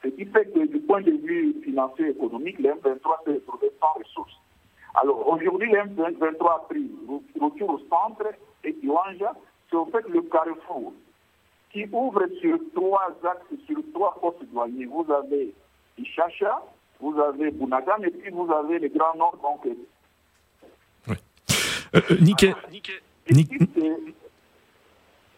Ce 0.02 0.08
qui 0.08 0.26
fait 0.26 0.44
que 0.52 0.66
du 0.66 0.78
point 0.80 1.00
de 1.00 1.12
vue 1.12 1.54
financier 1.64 2.08
et 2.08 2.10
économique, 2.10 2.58
le 2.58 2.70
M23 2.70 3.24
s'est 3.24 3.32
retrouvé 3.32 3.72
sans 3.80 3.98
ressources. 3.98 4.40
Alors 4.94 5.26
aujourd'hui, 5.26 5.70
le 5.70 5.78
M23 5.78 6.54
a 6.54 6.58
pris 6.68 6.90
retour 7.40 7.70
au 7.70 7.78
centre 7.88 8.26
et 8.62 8.74
Kiwanja, 8.74 9.32
c'est 9.70 9.76
au 9.76 9.86
fait 9.86 10.06
le 10.08 10.22
carrefour 10.22 10.92
qui 11.76 11.84
ouvre 11.92 12.22
sur 12.40 12.58
trois 12.74 13.14
axes, 13.22 13.60
sur 13.66 13.76
trois 13.92 14.18
postes 14.18 14.50
douaniers. 14.50 14.86
Vous 14.86 15.04
avez 15.12 15.52
Ishacha, 15.98 16.62
vous 17.00 17.20
avez 17.20 17.50
Bunagan 17.50 18.02
et 18.02 18.10
puis 18.10 18.30
vous 18.30 18.50
avez 18.50 18.78
les 18.78 18.88
Grands 18.88 19.14
Nord. 19.16 19.36
Donc, 19.42 19.66
euh, 19.66 19.74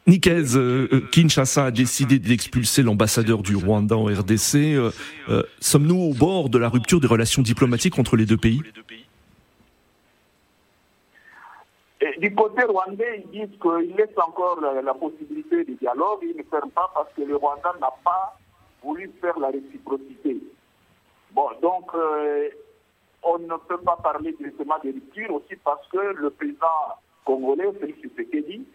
Nikez, 0.06 0.56
euh, 0.56 0.88
euh, 0.92 1.00
Kinshasa 1.12 1.64
a 1.66 1.70
décidé 1.72 2.20
d'expulser 2.20 2.82
l'ambassadeur 2.82 3.42
du 3.42 3.56
Rwanda 3.56 3.96
en 3.96 4.04
RDC. 4.04 4.54
Euh, 4.54 4.92
sommes-nous 5.60 5.98
au 5.98 6.14
bord 6.14 6.50
de 6.50 6.58
la 6.58 6.68
rupture 6.68 7.00
des 7.00 7.08
relations 7.08 7.42
diplomatiques 7.42 7.98
entre 7.98 8.16
les 8.16 8.26
deux 8.26 8.36
pays? 8.36 8.62
Du 12.18 12.34
côté 12.34 12.64
rwandais, 12.64 13.24
ils 13.24 13.30
disent 13.30 13.58
qu'ils 13.60 13.94
laissent 13.96 14.18
encore 14.18 14.60
la, 14.60 14.94
possibilité 14.94 15.64
de 15.64 15.74
dialogue. 15.74 16.20
Ils 16.22 16.36
ne 16.36 16.42
ferment 16.44 16.70
pas 16.70 16.90
parce 16.94 17.12
que 17.14 17.22
le 17.22 17.36
Rwanda 17.36 17.72
n'a 17.80 17.92
pas 18.04 18.36
voulu 18.82 19.10
faire 19.20 19.38
la 19.38 19.48
réciprocité. 19.48 20.38
Bon, 21.32 21.48
donc, 21.62 21.94
euh, 21.94 22.48
on 23.22 23.38
ne 23.38 23.56
peut 23.68 23.78
pas 23.78 23.96
parler 23.96 24.32
directement 24.32 24.78
de 24.82 24.92
rupture 24.92 25.32
aussi 25.34 25.56
parce 25.64 25.86
que 25.88 25.98
le 25.98 26.30
président 26.30 26.66
congolais, 27.24 27.72
Félix 27.80 28.00
Tshisekedi, 28.00 28.66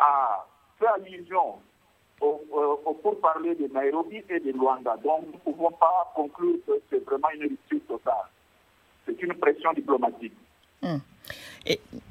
a 0.00 0.46
fait 0.78 0.86
allusion 0.86 1.56
au, 2.20 2.94
pour 3.02 3.20
parler 3.20 3.54
de 3.54 3.66
Nairobi 3.72 4.22
et 4.28 4.40
de 4.40 4.58
Rwanda. 4.58 4.96
Donc, 5.04 5.26
nous 5.26 5.32
ne 5.32 5.38
pouvons 5.38 5.70
pas 5.72 6.12
conclure 6.14 6.56
que 6.66 6.72
c'est 6.90 7.04
vraiment 7.04 7.30
une 7.34 7.42
rupture 7.42 7.80
totale. 7.88 8.30
C'est 9.06 9.22
une 9.22 9.34
pression 9.34 9.72
diplomatique. 9.72 10.34
Hum. 10.82 11.00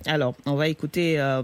Alors, 0.06 0.36
on 0.46 0.56
va 0.56 0.68
écouter 0.68 1.20
euh, 1.20 1.44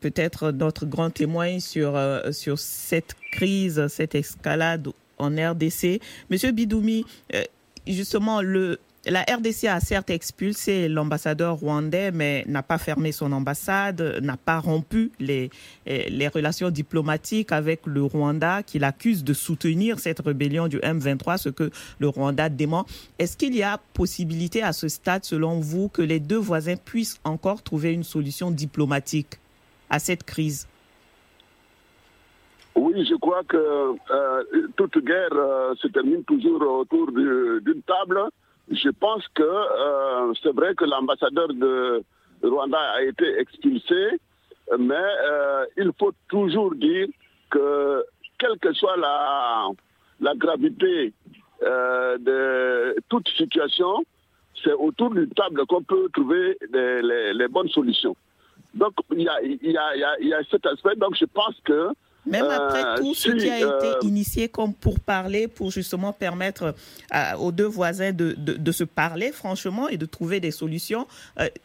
peut-être 0.00 0.50
notre 0.50 0.86
grand 0.86 1.10
témoin 1.10 1.60
sur, 1.60 1.96
euh, 1.96 2.32
sur 2.32 2.58
cette 2.58 3.14
crise, 3.32 3.86
cette 3.88 4.14
escalade 4.14 4.88
en 5.18 5.30
RDC. 5.30 6.00
Monsieur 6.30 6.50
Bidoumi, 6.52 7.04
euh, 7.34 7.42
justement, 7.86 8.42
le, 8.42 8.78
la 9.06 9.22
RDC 9.22 9.64
a 9.64 9.80
certes 9.80 10.10
expulsé 10.10 10.88
l'ambassadeur 10.88 11.56
rwandais, 11.56 12.10
mais 12.10 12.44
n'a 12.46 12.62
pas 12.62 12.78
fermé 12.78 13.12
son 13.12 13.32
ambassade, 13.32 14.20
n'a 14.22 14.36
pas 14.36 14.58
rompu 14.60 15.12
les, 15.20 15.50
les 15.86 16.28
relations 16.28 16.70
diplomatiques 16.70 17.52
avec 17.52 17.86
le 17.86 18.02
Rwanda, 18.02 18.62
qu'il 18.62 18.84
accuse 18.84 19.24
de 19.24 19.32
soutenir 19.32 19.98
cette 19.98 20.20
rébellion 20.20 20.68
du 20.68 20.78
M23, 20.78 21.38
ce 21.38 21.48
que 21.48 21.70
le 21.98 22.08
Rwanda 22.08 22.48
dément. 22.48 22.86
Est-ce 23.18 23.36
qu'il 23.36 23.54
y 23.54 23.62
a 23.62 23.78
possibilité 23.92 24.62
à 24.62 24.72
ce 24.72 24.88
stade, 24.88 25.24
selon 25.24 25.60
vous, 25.60 25.88
que 25.88 26.02
les 26.02 26.20
deux 26.20 26.38
voisins 26.38 26.76
puissent 26.76 27.20
encore 27.24 27.62
trouver 27.62 27.92
une 27.92 28.04
solution 28.04 28.50
diplomatique 28.50 29.38
à 29.90 29.98
cette 29.98 30.24
crise? 30.24 30.66
Oui, 32.76 33.06
je 33.08 33.14
crois 33.16 33.42
que 33.44 33.56
euh, 33.56 34.44
toute 34.76 34.98
guerre 35.04 35.32
euh, 35.32 35.74
se 35.76 35.86
termine 35.88 36.24
toujours 36.24 36.60
autour 36.62 37.12
d'une 37.12 37.82
table 37.86 38.28
je 38.70 38.88
pense 38.90 39.26
que 39.34 39.42
euh, 39.42 40.32
c'est 40.42 40.54
vrai 40.54 40.74
que 40.74 40.84
l'ambassadeur 40.84 41.48
de 41.48 42.02
Rwanda 42.42 42.78
a 42.78 43.02
été 43.02 43.38
expulsé, 43.38 44.18
mais 44.78 44.94
euh, 44.94 45.66
il 45.76 45.90
faut 45.98 46.12
toujours 46.28 46.74
dire 46.74 47.08
que 47.50 48.04
quelle 48.38 48.58
que 48.58 48.72
soit 48.72 48.96
la, 48.96 50.34
gravité 50.36 51.12
euh, 51.62 52.18
de 52.18 52.96
toute 53.08 53.28
situation, 53.30 54.04
c'est 54.62 54.72
autour 54.72 55.10
d'une 55.10 55.28
table 55.30 55.66
qu'on 55.66 55.82
peut 55.82 56.08
trouver 56.12 56.56
les, 56.72 57.48
bonnes 57.48 57.68
solutions. 57.68 58.16
Donc 58.72 58.92
il 59.12 59.22
y 59.22 59.28
a, 60.34 60.42
cet 60.50 60.66
aspect. 60.66 60.96
Donc 60.96 61.16
je 61.16 61.26
pense 61.26 61.54
que 61.64 61.90
même 62.26 62.46
après 62.46 62.84
euh, 62.84 62.96
tout 62.96 63.14
ce 63.14 63.30
qui 63.30 63.48
a 63.48 63.58
été 63.58 63.66
euh, 63.86 63.94
initié 64.02 64.48
comme 64.48 64.74
pour 64.74 65.00
parler, 65.00 65.48
pour 65.48 65.70
justement 65.70 66.12
permettre 66.12 66.74
euh, 67.14 67.36
aux 67.38 67.52
deux 67.52 67.66
voisins 67.66 68.12
de, 68.12 68.34
de, 68.36 68.72
se 68.72 68.84
parler 68.84 69.30
franchement 69.32 69.88
et 69.88 69.96
de 69.96 70.06
trouver 70.06 70.40
des 70.40 70.50
solutions, 70.50 71.06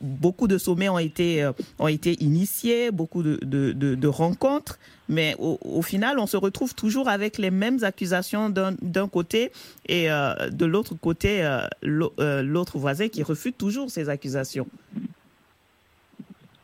beaucoup 0.02 0.48
de 0.48 0.58
sommets 0.58 0.90
ont 0.90 1.00
été, 1.00 1.50
ont 1.80 1.88
été 1.88 2.22
initiés, 2.24 2.92
beaucoup 2.92 3.24
de, 3.24 3.38
de 3.42 4.08
rencontres, 4.08 4.78
mais 5.08 5.36
au, 5.40 5.82
final, 5.82 6.20
on 6.20 6.28
se 6.28 6.38
retrouve 6.38 6.76
toujours 6.76 7.10
avec 7.10 7.40
les 7.40 7.50
mêmes 7.50 7.84
accusations 7.84 8.50
d'un 8.50 9.08
côté 9.08 9.52
et 9.88 10.08
de 10.08 10.66
l'autre 10.66 10.94
côté, 10.96 11.48
l'autre 11.82 12.78
voisin 12.78 13.08
qui 13.08 13.24
refute 13.24 13.58
toujours 13.58 13.90
ces 13.90 14.10
accusations. 14.10 14.68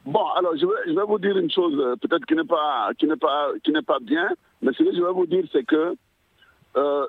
Bon, 0.06 0.28
alors 0.36 0.56
je 0.56 0.68
vais, 0.68 1.03
vous 1.03 1.18
dire 1.18 1.36
une 1.36 1.49
chose, 1.49 1.74
euh, 1.80 1.95
peut-être 1.95 2.28
qui 2.28 2.36
n'est 2.36 2.43
pas, 2.43 2.91
qui 2.95 3.08
n'est 3.08 3.16
pas, 3.16 3.49
qui 3.64 3.72
n'est 3.72 3.82
pas 3.82 3.97
bien, 3.99 4.30
mais 4.62 4.72
ce 4.74 4.84
que 4.84 4.95
je 4.95 5.01
vais 5.01 5.12
vous 5.12 5.26
dire, 5.26 5.43
c'est 5.51 5.64
que 5.64 5.95
euh, 6.78 7.08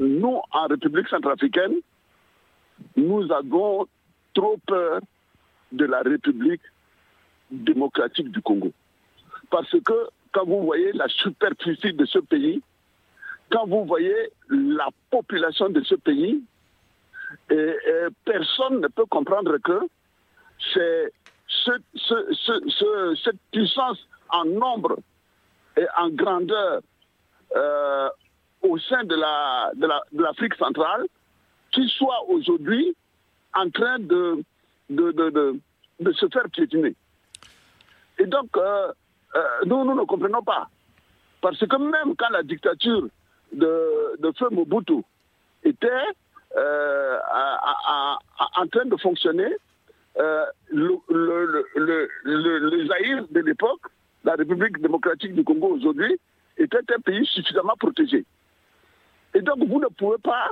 nous, 0.00 0.40
en 0.50 0.66
République 0.66 1.06
centrafricaine, 1.06 1.76
nous 2.96 3.30
avons 3.30 3.86
trop 4.34 4.56
peur 4.66 5.00
de 5.70 5.84
la 5.84 6.00
République 6.00 6.62
démocratique 7.52 8.32
du 8.32 8.42
Congo. 8.42 8.72
Parce 9.48 9.70
que 9.70 10.08
quand 10.32 10.46
vous 10.46 10.64
voyez 10.64 10.92
la 10.94 11.06
superficie 11.06 11.92
de 11.92 12.04
ce 12.06 12.18
pays, 12.18 12.60
quand 13.52 13.68
vous 13.68 13.84
voyez 13.84 14.32
la 14.50 14.88
population 15.10 15.68
de 15.68 15.80
ce 15.82 15.94
pays, 15.94 16.42
et 17.50 17.74
personne 18.24 18.80
ne 18.80 18.88
peut 18.88 19.06
comprendre 19.06 19.58
que 19.58 19.78
c'est 20.74 21.12
cette 21.48 23.40
puissance 23.52 23.98
en 24.30 24.44
nombre 24.44 24.98
et 25.76 25.86
en 25.98 26.08
grandeur 26.10 26.80
euh, 27.54 28.08
au 28.62 28.78
sein 28.78 29.04
de 29.04 29.14
l'Afrique 29.14 30.58
la, 30.58 30.60
de 30.60 30.64
centrale 30.64 31.06
qui 31.72 31.88
soit 31.88 32.24
aujourd'hui 32.28 32.96
en 33.54 33.70
train 33.70 33.98
de, 33.98 34.42
de, 34.90 35.12
de, 35.12 35.60
de, 36.00 36.12
se 36.12 36.26
faire 36.28 36.48
piétiner. 36.50 36.94
Et 38.18 38.26
donc, 38.26 38.48
euh, 38.56 38.92
euh, 39.34 39.42
nous, 39.66 39.84
ne 39.94 40.04
comprenons 40.04 40.42
pas. 40.42 40.68
Parce 41.40 41.58
que 41.58 41.76
même 41.76 42.16
quand 42.16 42.30
la 42.30 42.42
dictature 42.42 43.06
de, 43.52 44.16
de 44.18 44.32
Feu 44.38 44.48
Mobutu 44.50 45.02
était 45.62 45.88
en 48.56 48.66
train 48.72 48.86
de 48.86 48.96
fonctionner, 48.96 49.54
le, 50.16 50.98
le, 51.74 53.26
de 53.30 53.40
l'époque, 53.40 53.82
la 54.24 54.34
République 54.34 54.80
démocratique 54.80 55.34
du 55.34 55.44
Congo 55.44 55.74
aujourd'hui, 55.74 56.18
était 56.56 56.78
un 56.94 57.00
pays 57.00 57.26
suffisamment 57.26 57.74
protégé. 57.78 58.24
Et 59.34 59.42
donc, 59.42 59.58
vous 59.58 59.80
ne 59.80 59.88
pouvez 59.88 60.18
pas 60.22 60.50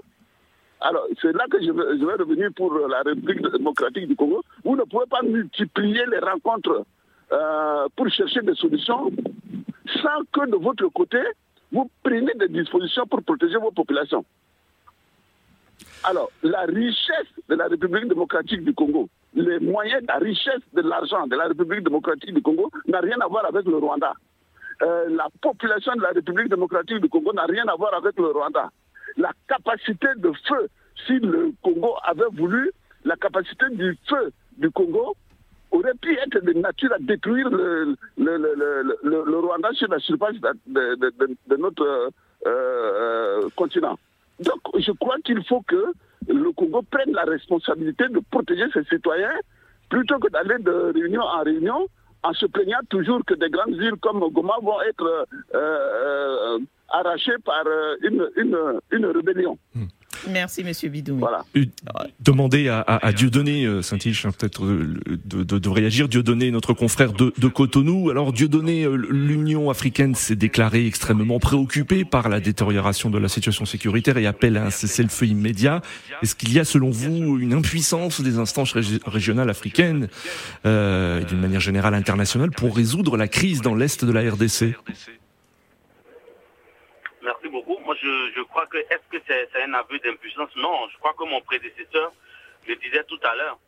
alors, 0.80 1.06
c'est 1.22 1.32
là 1.32 1.46
que 1.50 1.58
je 1.62 1.70
vais, 1.70 1.98
je 1.98 2.04
vais, 2.04 2.12
revenir 2.14 2.50
pour 2.54 2.76
la 2.76 3.00
République 3.00 3.40
démocratique 3.40 4.06
du 4.06 4.16
Congo. 4.16 4.42
Vous 4.64 4.76
ne 4.76 4.82
pouvez 4.82 5.06
pas 5.06 5.22
multiplier 5.22 6.04
les 6.10 6.18
rencontres 6.18 6.84
euh, 7.32 7.86
pour 7.96 8.08
chercher 8.10 8.42
des 8.42 8.54
solutions 8.54 9.10
sans 10.02 10.24
que 10.30 10.50
de 10.50 10.56
votre 10.56 10.86
côté, 10.88 11.18
vous 11.72 11.90
preniez 12.02 12.34
des 12.34 12.48
dispositions 12.48 13.06
pour 13.06 13.22
protéger 13.22 13.56
vos 13.56 13.70
populations. 13.70 14.24
Alors, 16.04 16.30
la 16.42 16.62
richesse 16.62 17.32
de 17.48 17.54
la 17.54 17.66
République 17.66 18.08
démocratique 18.08 18.62
du 18.62 18.74
Congo, 18.74 19.08
les 19.35 19.59
moyens, 19.61 20.03
la 20.07 20.16
richesse 20.16 20.62
de 20.72 20.82
l'argent 20.82 21.26
de 21.26 21.37
la 21.37 21.47
République 21.49 21.82
démocratique 21.82 22.35
du 22.35 22.43
Congo 22.43 22.70
n'a 22.87 23.01
rien 23.01 23.18
à 23.20 23.26
voir 23.26 23.45
avec 23.47 23.66
le 23.66 23.76
Rwanda. 23.76 24.12
Euh, 24.82 25.09
la 25.11 25.28
population 25.41 25.95
de 25.97 26.03
la 26.03 26.11
République 26.11 26.49
démocratique 26.49 26.99
du 27.01 27.09
Congo 27.09 27.32
n'a 27.32 27.45
rien 27.45 27.64
à 27.68 27.74
voir 27.76 27.95
avec 27.95 28.16
le 28.16 28.26
Rwanda 28.26 28.70
la 29.16 29.32
capacité 29.49 30.09
de 30.16 30.32
feu, 30.49 30.68
si 31.07 31.18
le 31.18 31.53
Congo 31.62 31.95
avait 32.05 32.28
voulu, 32.32 32.70
la 33.05 33.16
capacité 33.16 33.66
du 33.70 33.97
feu 34.09 34.32
du 34.57 34.70
Congo 34.70 35.14
aurait 35.70 35.95
pu 36.01 36.16
être 36.16 36.41
de 36.41 36.53
nature 36.53 36.93
à 36.93 36.99
détruire 37.01 37.49
le, 37.51 37.97
Rwanda 39.41 39.72
sur 39.72 39.89
la 39.89 39.99
surface 39.99 40.37
de, 40.66 41.57
notre 41.57 41.82
euh, 41.82 42.11
euh, 42.47 43.49
continent. 43.57 43.99
Donc 44.41 44.61
je 44.78 44.93
crois 44.93 45.16
qu'il 45.24 45.45
faut 45.45 45.62
que 45.62 45.93
le 46.29 46.53
Congo 46.53 46.83
prenne 46.83 47.12
la 47.12 47.25
responsabilité 47.25 48.09
de 48.09 48.20
protéger 48.31 48.64
ses 48.72 48.85
citoyens 48.85 49.35
plutôt 49.89 50.18
que 50.18 50.29
d'aller 50.31 50.62
de 50.62 50.93
réunion 50.95 51.22
en 51.22 51.43
réunion 51.43 51.87
en 52.22 52.33
se 52.33 52.47
plaignant 52.47 52.79
toujours 52.89 53.25
que 53.27 53.35
des 53.35 53.51
grandes 53.51 53.75
villes 53.79 53.97
comme 54.01 54.20
Goma 54.31 54.55
vont 54.62 54.81
être 54.83 55.27
euh, 55.55 56.59
arraché 56.89 57.33
par 57.45 57.64
euh, 57.66 57.97
une 58.01 59.07
rébellion. 59.07 59.59
Hmm. 59.75 59.85
Merci, 60.31 60.64
Monsieur 60.64 60.89
Bidou. 60.89 61.18
Voilà. 61.18 61.45
Demander 62.20 62.68
à, 62.68 62.81
à, 62.81 63.07
à 63.07 63.12
Dieudonné, 63.12 63.64
euh, 63.64 63.83
Saint-Ilche, 63.83 64.27
hein, 64.27 64.31
peut-être 64.37 64.64
euh, 64.64 65.01
de, 65.25 65.43
de, 65.45 65.59
de, 65.59 65.68
réagir. 65.68 66.09
Dieudonné, 66.09 66.51
notre 66.51 66.72
confrère 66.72 67.12
de, 67.12 67.33
de 67.37 67.49
Cotonou. 67.49 68.11
Alors, 68.11 68.33
Dieudonné, 68.33 68.87
l'Union 69.11 69.70
africaine 69.70 70.14
s'est 70.14 70.37
déclarée 70.37 70.87
extrêmement 70.87 71.39
préoccupée 71.39 72.05
par 72.05 72.29
la 72.29 72.41
détérioration 72.41 73.11
de 73.11 73.18
la 73.18 73.29
situation 73.29 73.64
sécuritaire 73.64 74.16
et 74.18 74.27
appelle 74.27 74.57
à 74.57 74.66
un 74.66 74.70
cessez-le-feu 74.70 75.27
immédiat. 75.27 75.83
Est-ce 76.22 76.35
qu'il 76.35 76.53
y 76.53 76.59
a, 76.59 76.64
selon 76.64 76.91
vous, 76.91 77.39
une 77.39 77.53
impuissance 77.53 78.20
des 78.20 78.39
instances 78.39 78.72
régionales 78.72 79.51
africaines 79.51 80.09
euh, 80.66 81.20
et 81.20 81.25
d'une 81.25 81.41
manière 81.41 81.61
générale 81.61 81.95
internationale 81.95 82.51
pour 82.51 82.77
résoudre 82.77 83.16
la 83.16 83.29
crise 83.29 83.61
dans 83.61 83.75
l'est 83.75 84.05
de 84.05 84.12
la 84.12 84.31
RDC 84.31 84.75
je, 88.05 88.42
crois 88.42 88.66
que, 88.66 88.78
est-ce 88.78 89.09
que 89.11 89.22
c'est 89.26 89.62
un 89.62 89.74
aveu 89.74 89.98
d'impuissance? 89.98 90.55
Non, 90.57 90.88
je 90.88 90.98
crois 90.98 91.14
que 91.14 91.24
mon 91.24 91.40
prédécesseur 91.40 92.12
le 92.66 92.76
disait 92.76 93.05
tout 93.05 93.20
à 93.22 93.34
l'heure. 93.34 93.59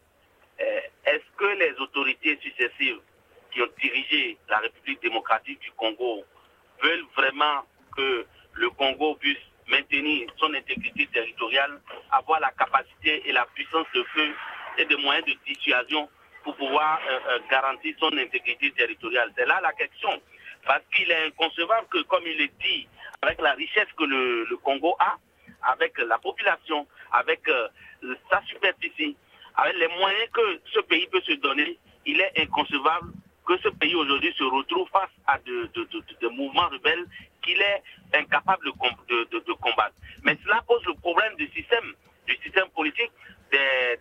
Eh, 0.58 0.80
est-ce 1.04 1.36
que 1.36 1.44
les 1.44 1.72
autorités 1.80 2.38
successives 2.42 2.98
qui 3.52 3.62
ont 3.62 3.68
dirigé 3.80 4.38
la 4.48 4.58
République 4.58 5.02
démocratique 5.02 5.60
du 5.60 5.70
Congo 5.72 6.24
veulent 6.82 7.06
vraiment 7.16 7.64
que 7.96 8.26
le 8.54 8.70
Congo 8.70 9.14
puisse 9.16 9.38
maintenir 9.68 10.30
son 10.38 10.52
intégrité 10.54 11.06
territoriale, 11.06 11.80
avoir 12.12 12.40
la 12.40 12.50
capacité 12.52 13.28
et 13.28 13.32
la 13.32 13.46
puissance 13.54 13.86
de 13.94 14.02
feu 14.14 14.34
et 14.78 14.84
des 14.84 14.96
moyens 14.96 15.26
de 15.26 15.34
dissuasion 15.46 16.08
pour 16.44 16.56
pouvoir 16.56 17.00
euh, 17.08 17.18
euh, 17.28 17.38
garantir 17.50 17.94
son 17.98 18.16
intégrité 18.16 18.70
territoriale? 18.72 19.32
C'est 19.36 19.46
là 19.46 19.60
la 19.60 19.72
question. 19.72 20.10
Parce 20.64 20.82
qu'il 20.94 21.10
est 21.10 21.26
inconcevable 21.26 21.86
que, 21.88 22.02
comme 22.02 22.26
il 22.26 22.40
est 22.40 22.52
dit, 22.60 22.88
avec 23.22 23.40
la 23.40 23.52
richesse 23.52 23.88
que 23.96 24.04
le, 24.04 24.56
Congo 24.62 24.96
a, 24.98 25.16
avec 25.62 25.98
la 25.98 26.18
population, 26.18 26.86
avec 27.12 27.48
euh, 27.48 27.68
sa 28.30 28.42
superficie, 28.42 29.16
avec 29.56 29.76
les 29.76 29.88
moyens 29.88 30.30
que 30.32 30.60
ce 30.72 30.80
pays 30.80 31.06
peut 31.08 31.20
se 31.22 31.32
donner, 31.34 31.78
il 32.04 32.20
est 32.20 32.32
inconcevable 32.38 33.12
que 33.46 33.56
ce 33.58 33.68
pays 33.68 33.94
aujourd'hui 33.94 34.34
se 34.36 34.44
retrouve 34.44 34.88
face 34.90 35.10
à 35.26 35.38
de, 35.38 36.28
mouvements 36.28 36.68
rebelles 36.68 37.06
qu'il 37.42 37.60
est 37.60 37.82
incapable 38.14 38.66
de, 38.66 39.52
combattre. 39.52 39.94
Mais 40.22 40.36
cela 40.44 40.62
pose 40.66 40.84
le 40.84 40.94
problème 40.94 41.34
du 41.36 41.46
système, 41.48 41.94
du 42.26 42.36
système 42.42 42.68
politique, 42.70 43.12
des, 43.52 43.98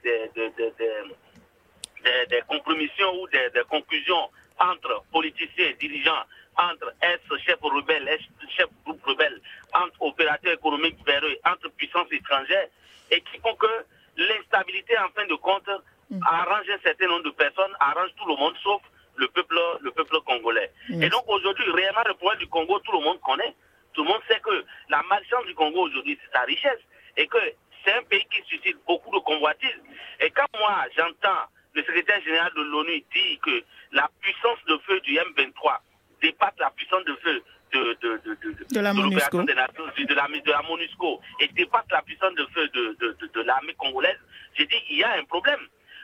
des 2.30 2.41
compromissions 2.47 3.22
ou 3.22 3.28
des, 3.28 3.49
conclusions 3.70 4.30
entre 4.59 5.03
politiciens 5.11 5.68
et 5.68 5.74
dirigeants 5.76 6.24
entre 6.57 6.93
ex-chef 7.01 7.59
rebelle, 7.61 8.07
ex-chef 8.07 8.68
groupe 8.86 9.03
rebelle, 9.03 9.41
entre 9.74 10.01
opérateurs 10.01 10.53
économiques 10.53 10.97
véreux, 11.05 11.36
entre 11.45 11.70
puissances 11.70 12.11
étrangères, 12.11 12.70
et 13.11 13.22
qui 13.22 13.38
font 13.39 13.55
que 13.55 13.86
l'instabilité, 14.18 14.97
en 14.97 15.09
fin 15.09 15.26
de 15.28 15.36
compte, 15.36 15.70
mm. 16.09 16.20
arrange 16.26 16.70
un 16.70 16.80
certain 16.80 17.07
nombre 17.07 17.24
de 17.24 17.32
personnes, 17.32 17.76
arrange 17.80 18.09
tout 18.18 18.28
le 18.28 18.36
monde, 18.36 18.55
sauf 18.63 18.82
le 19.18 19.28
peuple, 19.28 19.59
le 19.82 19.91
peuple 19.91 20.20
congolais. 20.26 20.72
Mm. 20.89 21.03
Et 21.03 21.09
donc 21.09 21.24
aujourd'hui, 21.28 21.70
réellement, 21.72 22.03
le 22.07 22.13
problème 22.13 22.39
du 22.39 22.47
Congo, 22.47 22.80
tout 22.80 22.93
le 22.93 23.03
monde 23.03 23.20
connaît. 23.22 23.53
Tout 23.93 24.03
le 24.03 24.09
monde 24.09 24.22
sait 24.30 24.39
que 24.39 24.66
la 24.89 25.01
malchance 25.03 25.45
du 25.45 25.55
Congo 25.55 25.82
aujourd'hui, 25.82 26.18
c'est 26.24 26.38
sa 26.38 26.43
richesse. 26.45 26.80
Et 27.18 27.28
que 27.28 27.38
c'est 27.84 27.93
un 27.93 28.03
pays 28.03 28.26
qui 28.32 28.41
suscite 28.47 28.78
beaucoup 28.86 29.13
de 29.13 29.20
convoitises. 29.24 29.82
Et 30.20 30.30
quand 30.32 30.47
moi, 30.59 30.84
j'entends 30.97 31.47
le 31.74 31.84
secrétaire 31.84 32.22
général 32.24 32.51
de 32.55 32.61
l'ONU 32.61 33.03
dire 33.13 33.39
que 33.43 33.63
la 33.91 34.09
puissance 34.22 34.57
de 34.68 34.78
feu 34.86 34.99
du 35.01 35.13
M23 35.13 35.80
dépasse 36.22 36.53
la 36.59 36.72
puissance 36.72 37.03
de 37.05 37.16
feu 37.16 37.43
de, 37.74 37.97
de, 38.01 38.22
de, 38.26 38.66
de 38.72 38.80
la 38.80 38.93
MONUSCO. 38.93 39.43
de 39.43 39.53
la, 39.53 39.68
de 39.68 40.51
la 40.51 40.61
MONUSCO 40.61 41.22
et 41.41 41.47
dépasse 41.49 41.86
la 41.91 42.01
puissance 42.03 42.34
de 42.36 42.45
feu 42.53 42.68
de, 42.70 43.41
l'armée 43.41 43.74
congolaise, 43.74 44.20
j'ai 44.57 44.66
dit 44.66 44.82
il 44.89 44.97
y 44.97 45.03
a 45.03 45.13
un 45.13 45.24
problème. 45.26 45.59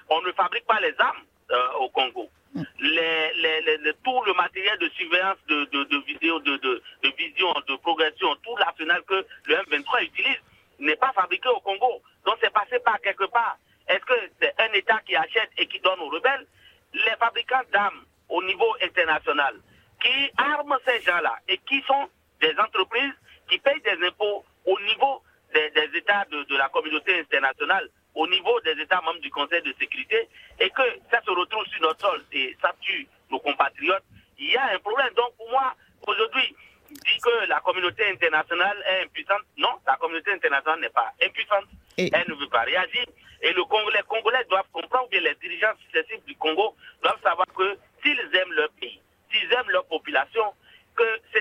On 0.09 0.21
ne 0.21 0.31
fabrique 0.33 0.65
pas 0.65 0.79
les 0.81 0.93
armes 0.99 1.23
euh, 1.51 1.79
au 1.79 1.89
Congo. 1.89 2.29
Mm. 2.53 2.63
Les, 2.81 3.31
les, 3.77 3.93
tout 4.03 4.21
le 4.25 4.33
matériel 4.33 4.77
de 4.79 4.89
surveillance, 4.89 5.37
de, 5.47 5.63
de, 5.65 6.05
vidéo, 6.05 6.39
de, 6.39 6.57
de, 6.57 6.81
vision, 7.17 7.53
de 7.67 7.75
progression, 7.77 8.35
tout 8.43 8.55
l'arsenal 8.57 9.01
que 9.07 9.25
le 9.45 9.55
M23 9.55 10.03
utilise 10.03 10.41
n'est 10.79 10.97
pas 10.97 11.13
fabriqué 11.13 11.47
au 11.49 11.61
Congo. 11.61 12.01
Donc 12.25 12.35
c'est 12.41 12.53
passé 12.53 12.79
par 12.83 12.99
quelque 12.99 13.25
part. 13.25 13.57
Est-ce 13.87 14.05
que 14.05 14.13
c'est 14.41 14.53
un 14.59 14.71
État 14.73 14.99
qui 15.05 15.15
achète 15.15 15.49
et 15.57 15.67
qui 15.67 15.79
donne 15.79 15.99
aux 15.99 16.09
rebelles 16.09 16.45
Les 16.93 17.15
fabricants 17.19 17.63
d'armes 17.71 18.03
au 18.29 18.43
niveau 18.43 18.75
international 18.81 19.55
qui 20.01 20.31
arment 20.37 20.77
ces 20.85 21.01
gens-là 21.01 21.35
et 21.47 21.57
qui 21.59 21.81
sont 21.83 22.09
des 22.41 22.53
entreprises 22.59 23.13
qui 23.49 23.59
payent 23.59 23.81
des 23.81 24.05
impôts 24.07 24.43
au 24.65 24.79
niveau 24.81 25.21
des, 25.53 25.97
États 25.97 26.25
de, 26.31 26.57
la 26.57 26.69
communauté 26.69 27.19
internationale, 27.19 27.89
au 28.15 28.27
niveau 28.27 28.59
des 28.61 28.79
États 28.81 29.01
membres 29.01 29.19
du 29.19 29.29
Conseil 29.29 29.61
de 29.61 29.73
sécurité, 29.79 30.29
et 30.59 30.69
que 30.69 30.81
ça 31.11 31.21
se 31.23 31.31
retrouve 31.31 31.65
sur 31.65 31.81
notre 31.81 31.99
sol 31.99 32.23
et 32.31 32.55
ça 32.61 32.73
tue 32.79 33.07
nos 33.29 33.39
compatriotes, 33.39 34.03
il 34.39 34.49
y 34.49 34.57
a 34.57 34.73
un 34.73 34.79
problème. 34.79 35.13
Donc 35.15 35.35
pour 35.37 35.49
moi, 35.49 35.73
aujourd'hui, 36.07 36.55
dit 36.89 37.19
que 37.21 37.47
la 37.47 37.59
communauté 37.59 38.09
internationale 38.09 38.77
est 38.87 39.03
impuissante. 39.03 39.43
Non, 39.57 39.75
la 39.85 39.95
communauté 39.97 40.31
internationale 40.31 40.79
n'est 40.79 40.89
pas 40.89 41.13
impuissante. 41.23 41.65
Elle 41.97 42.25
ne 42.27 42.35
veut 42.35 42.49
pas 42.49 42.61
réagir. 42.61 43.05
Et 43.41 43.53
le 43.53 43.61
les 43.93 44.03
Congolais 44.07 44.45
doivent 44.49 44.69
comprendre 44.71 45.09
que 45.09 45.17
les 45.17 45.35
dirigeants 45.35 45.73
successifs 45.81 46.23
du 46.25 46.35
Congo 46.35 46.75
doivent 47.01 47.21
savoir 47.23 47.47
que 47.55 47.77
s'ils 48.03 48.19
aiment 48.35 48.53
leur 48.53 48.69
pays, 48.79 49.01
s'ils 49.31 49.51
aiment 49.53 49.69
leur 49.69 49.85
population, 49.85 50.53
que 50.95 51.03
ce 51.33 51.39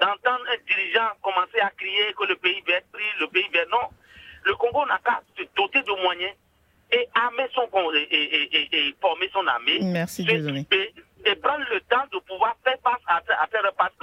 d'entendre 0.00 0.44
un 0.50 0.64
dirigeant 0.66 1.08
commencer 1.22 1.60
à 1.60 1.70
crier 1.70 2.12
que 2.18 2.24
le 2.24 2.36
pays 2.36 2.62
va 2.66 2.74
être 2.74 2.90
pris, 2.92 3.04
le 3.20 3.26
pays 3.28 3.48
va... 3.52 3.64
Non. 3.66 3.88
Le 4.44 4.54
Congo 4.56 4.84
n'a 4.86 4.98
qu'à 5.04 5.22
se 5.38 5.44
doter 5.54 5.82
de 5.82 6.02
moyens 6.02 6.34
et 6.90 7.08
armer 7.14 7.48
son 7.54 7.68
et, 7.94 8.02
et, 8.10 8.88
et, 8.88 8.94
former 9.00 9.30
son 9.32 9.46
armée. 9.46 9.78
Merci, 9.80 10.26
et, 10.28 11.36
prendre 11.36 11.64
le 11.70 11.80
temps 11.82 12.04
de 12.12 12.18
pouvoir 12.18 12.56
faire 12.64 12.76
face 12.82 13.00
à, 13.06 13.16
à 13.16 13.46
faire 13.46 13.62
parce 13.78 13.94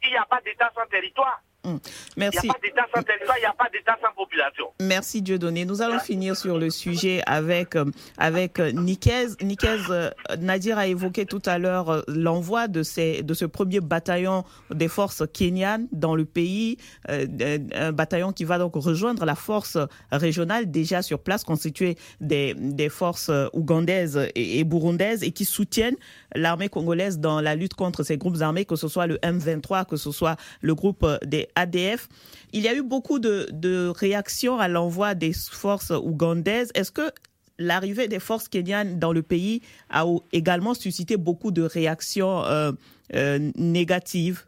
qu'il 0.00 0.10
n'y 0.10 0.16
a 0.16 0.24
pas 0.24 0.40
d'État 0.40 0.70
sans 0.74 0.86
territoire. 0.86 1.42
Mm. 1.68 1.78
Merci. 2.16 2.38
Il 2.42 2.46
n'y 2.46 2.50
a 2.50 2.54
pas 2.54 2.60
d'État 2.62 2.86
sans 2.94 3.02
territoire, 3.02 3.36
il 3.38 3.40
n'y 3.40 3.46
a 3.46 3.52
pas 3.52 3.68
d'État 3.72 3.96
sans 4.02 4.14
population. 4.14 4.66
Merci 4.80 5.22
Dieudonné. 5.22 5.64
Nous 5.64 5.82
allons 5.82 5.98
finir 5.98 6.36
sur 6.36 6.58
le 6.58 6.70
sujet 6.70 7.22
avec, 7.26 7.76
euh, 7.76 7.84
avec 8.16 8.58
euh, 8.58 8.72
Nikez. 8.72 9.28
Nikez, 9.42 9.78
euh, 9.90 10.10
Nadir 10.38 10.78
a 10.78 10.86
évoqué 10.86 11.26
tout 11.26 11.42
à 11.46 11.58
l'heure 11.58 12.04
l'envoi 12.08 12.68
de, 12.68 12.82
ces, 12.82 13.22
de 13.22 13.34
ce 13.34 13.44
premier 13.44 13.80
bataillon 13.80 14.44
des 14.70 14.88
forces 14.88 15.22
kenyanes 15.32 15.88
dans 15.92 16.14
le 16.14 16.24
pays, 16.24 16.76
un 17.08 17.92
bataillon 17.92 18.32
qui 18.32 18.44
va 18.44 18.58
donc 18.58 18.74
rejoindre 18.74 19.24
la 19.24 19.34
force 19.34 19.78
régionale 20.10 20.70
déjà 20.70 21.02
sur 21.02 21.20
place, 21.20 21.44
constituée 21.44 21.96
des, 22.20 22.54
des 22.54 22.88
forces 22.88 23.30
ougandaises 23.52 24.28
et, 24.34 24.60
et 24.60 24.64
burundaises 24.64 25.22
et 25.22 25.32
qui 25.32 25.44
soutiennent 25.44 25.96
l'armée 26.34 26.68
congolaise 26.68 27.18
dans 27.18 27.40
la 27.40 27.54
lutte 27.54 27.74
contre 27.74 28.02
ces 28.02 28.16
groupes 28.16 28.40
armés, 28.40 28.64
que 28.64 28.76
ce 28.76 28.88
soit 28.88 29.06
le 29.06 29.16
M23, 29.16 29.86
que 29.86 29.96
ce 29.96 30.10
soit 30.12 30.36
le 30.60 30.74
groupe 30.74 31.06
des 31.24 31.48
ADF. 31.58 32.08
Il 32.52 32.62
y 32.62 32.68
a 32.68 32.74
eu 32.74 32.82
beaucoup 32.82 33.18
de, 33.18 33.88
réactions 33.88 34.58
à 34.58 34.68
l'envoi 34.68 35.14
des 35.14 35.32
forces 35.32 35.90
ougandaises. 35.90 36.70
Est-ce 36.74 36.92
que 36.92 37.10
l'arrivée 37.58 38.08
des 38.08 38.20
forces 38.20 38.48
kenyanes 38.48 38.98
dans 38.98 39.12
le 39.12 39.22
pays 39.22 39.60
a 39.90 40.04
également 40.32 40.74
suscité 40.74 41.16
beaucoup 41.16 41.50
de 41.50 41.62
réactions 41.62 42.44
euh, 42.44 42.72
euh, 43.14 43.50
négatives 43.56 44.44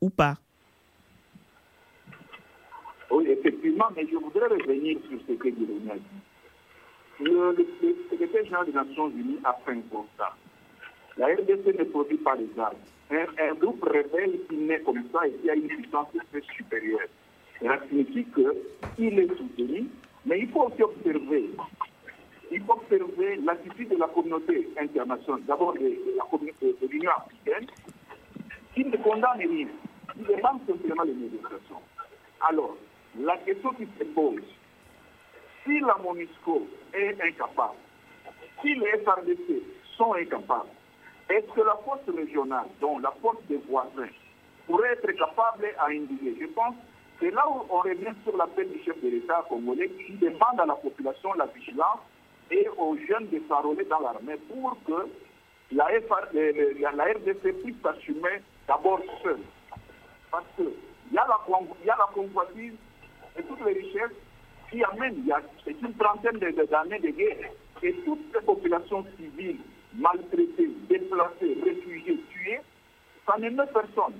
ou 0.00 0.10
pas? 0.10 0.36
Oui, 3.10 3.26
effectivement, 3.28 3.86
mais 3.94 4.06
je 4.10 4.16
voudrais 4.16 4.48
revenir 4.48 4.98
sur 5.08 5.18
ce 5.28 5.32
que 5.34 5.48
dit 5.48 5.66
le, 7.20 7.30
le, 7.30 7.56
le 7.56 7.96
secrétaire 8.10 8.44
général 8.44 8.66
des 8.66 8.72
Nations 8.72 9.08
Unies 9.10 9.38
a 9.44 9.56
fait 9.64 9.72
un 9.72 9.80
constat. 9.90 10.34
La 11.16 11.26
RDC 11.28 11.78
ne 11.78 11.84
produit 11.84 12.18
pas 12.18 12.34
les 12.34 12.48
armes. 12.58 12.76
Un, 13.10 13.54
groupe 13.54 13.84
rebelle 13.84 14.40
qui 14.48 14.56
naît 14.56 14.80
comme 14.80 15.02
ça 15.12 15.26
et 15.26 15.32
qui 15.34 15.48
a 15.48 15.54
une 15.54 15.68
puissance 15.68 16.08
très 16.32 16.40
supérieure. 16.56 17.08
Cela 17.60 17.80
signifie 17.88 18.26
qu'il 18.34 19.18
est 19.18 19.36
soutenu, 19.36 19.86
mais 20.24 20.40
il 20.40 20.48
faut 20.48 20.64
aussi 20.64 20.82
observer. 20.82 21.50
Il 22.50 22.62
faut 22.62 22.72
observer 22.72 23.36
l'attitude 23.36 23.90
de 23.90 23.96
la 23.96 24.08
communauté 24.08 24.68
internationale, 24.78 25.42
d'abord 25.46 25.74
de, 25.74 25.96
la 26.16 26.24
communauté 26.24 26.74
de 26.80 26.86
l'Union 26.88 27.12
africaine, 27.12 27.66
qui 28.74 28.84
ne 28.84 28.96
condamne 28.96 29.38
rien, 29.38 29.68
qui 30.12 30.22
demande 30.22 30.60
simplement 30.66 31.04
les 31.04 31.14
négociations. 31.14 31.80
Alors, 32.48 32.76
la 33.18 33.36
question 33.38 33.70
qui 33.70 33.86
se 33.98 34.04
pose, 34.04 34.42
si 35.64 35.80
la 35.80 35.96
MONUSCO 36.02 36.66
est 36.92 37.20
incapable, 37.20 37.78
si 38.62 38.74
les 38.74 38.98
FRDC 39.04 39.62
sont 39.96 40.14
incapables, 40.14 40.68
est-ce 41.28 41.52
que 41.52 41.60
la 41.60 41.76
force 41.84 42.08
régionale, 42.14 42.66
dont 42.80 42.98
la 42.98 43.10
force 43.22 43.42
des 43.48 43.60
voisins, 43.68 44.08
pourrait 44.66 44.92
être 44.92 45.10
capable 45.12 45.66
à 45.78 45.86
indiquer 45.86 46.36
Je 46.40 46.46
pense 46.46 46.74
que 47.20 47.26
là 47.26 47.44
où 47.48 47.64
on 47.70 47.78
revient 47.78 48.14
sur 48.24 48.36
l'appel 48.36 48.70
du 48.70 48.82
chef 48.84 49.00
de 49.02 49.08
l'État 49.08 49.44
congolais 49.48 49.88
qui 49.88 50.12
demande 50.14 50.60
à 50.60 50.66
la 50.66 50.74
population 50.74 51.32
la 51.34 51.46
vigilance 51.46 52.00
et 52.50 52.68
aux 52.76 52.96
jeunes 53.08 53.28
de 53.28 53.40
s'enrôler 53.48 53.84
dans 53.86 54.00
l'armée 54.00 54.36
pour 54.48 54.76
que 54.86 55.08
la, 55.72 55.88
la, 55.90 57.04
RDC 57.04 57.62
puisse 57.62 57.82
s'assumer 57.82 58.42
d'abord 58.68 59.00
seule. 59.22 59.40
Parce 60.30 60.44
qu'il 60.54 60.70
y, 61.12 61.18
a 61.18 61.26
la, 61.26 61.38
y 61.84 61.90
a 61.90 61.96
la 61.96 62.08
convoitise 62.14 62.74
et 63.36 63.42
toutes 63.42 63.64
les 63.64 63.72
richesses 63.72 64.16
qui 64.70 64.82
amènent, 64.84 65.24
c'est 65.64 65.80
une 65.80 65.94
trentaine 65.94 66.38
d'années 66.38 66.98
de 66.98 67.10
guerre, 67.10 67.50
et 67.82 67.92
toutes 68.04 68.24
ces 68.32 68.44
populations 68.44 69.04
civiles 69.16 69.60
maltraités, 69.98 70.70
déplacés, 70.88 71.56
réfugiés, 71.64 72.20
tués, 72.30 72.60
ça 73.26 73.36
ne 73.38 73.50
met 73.50 73.66
personne. 73.66 74.14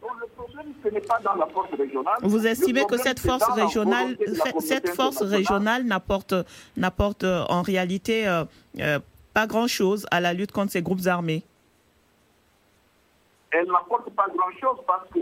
Donc 0.00 0.12
le 0.20 0.26
problème, 0.28 0.72
ce 0.82 0.88
n'est 0.88 1.00
pas 1.00 1.18
dans 1.22 1.34
la 1.34 1.46
force 1.46 1.70
régionale. 1.72 2.16
Vous 2.22 2.46
estimez 2.46 2.84
que 2.86 2.96
cette 2.96 3.20
force 3.20 3.44
régionale, 3.50 4.16
cette 4.60 4.88
force 4.90 5.22
régionale 5.22 5.84
n'apporte, 5.84 6.34
n'apporte 6.76 7.24
euh, 7.24 7.44
en 7.48 7.62
réalité 7.62 8.26
euh, 8.26 8.44
euh, 8.78 8.98
pas 9.34 9.46
grand-chose 9.46 10.06
à 10.10 10.20
la 10.20 10.32
lutte 10.32 10.52
contre 10.52 10.72
ces 10.72 10.82
groupes 10.82 11.06
armés 11.06 11.42
Elle 13.50 13.66
n'apporte 13.66 14.10
pas 14.10 14.26
grand-chose 14.34 14.82
parce 14.86 15.08
que 15.10 15.20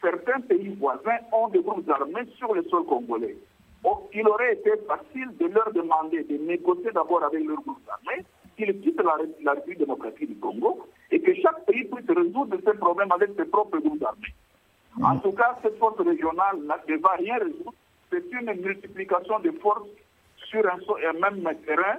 certains 0.00 0.40
pays 0.40 0.74
voisins 0.80 1.18
ont 1.32 1.48
des 1.48 1.60
groupes 1.60 1.88
armés 1.88 2.26
sur 2.36 2.54
le 2.54 2.64
sol 2.64 2.84
congolais. 2.86 3.36
Donc, 3.84 4.08
il 4.12 4.26
aurait 4.26 4.54
été 4.54 4.72
facile 4.88 5.28
de 5.38 5.46
leur 5.46 5.72
demander 5.72 6.24
de 6.24 6.36
négocier 6.38 6.90
d'abord 6.92 7.22
avec 7.22 7.44
leurs 7.44 7.62
groupes 7.62 7.88
armés 7.88 8.24
qu'il 8.56 8.80
quitte 8.80 9.00
la, 9.02 9.16
la, 9.42 9.52
République 9.52 9.80
démocratique 9.80 10.28
du 10.28 10.36
Congo 10.36 10.86
et 11.10 11.20
que 11.20 11.34
chaque 11.34 11.64
pays 11.66 11.84
puisse 11.84 12.08
résoudre 12.08 12.56
ses 12.64 12.78
problèmes 12.78 13.12
avec 13.12 13.30
ses 13.36 13.44
propres 13.44 13.78
groupes 13.78 14.04
armés. 14.04 14.34
En 15.02 15.18
tout 15.18 15.32
cas, 15.32 15.58
cette 15.62 15.78
force 15.78 16.00
régionale 16.00 16.56
ne 16.58 16.96
va 16.96 17.10
rien 17.18 17.38
résoudre. 17.38 17.74
C'est 18.10 18.24
une 18.32 18.52
multiplication 18.62 19.40
de 19.40 19.50
forces 19.62 19.88
sur 20.48 20.64
un, 20.66 20.78
un 21.08 21.12
même 21.12 21.54
terrain 21.66 21.98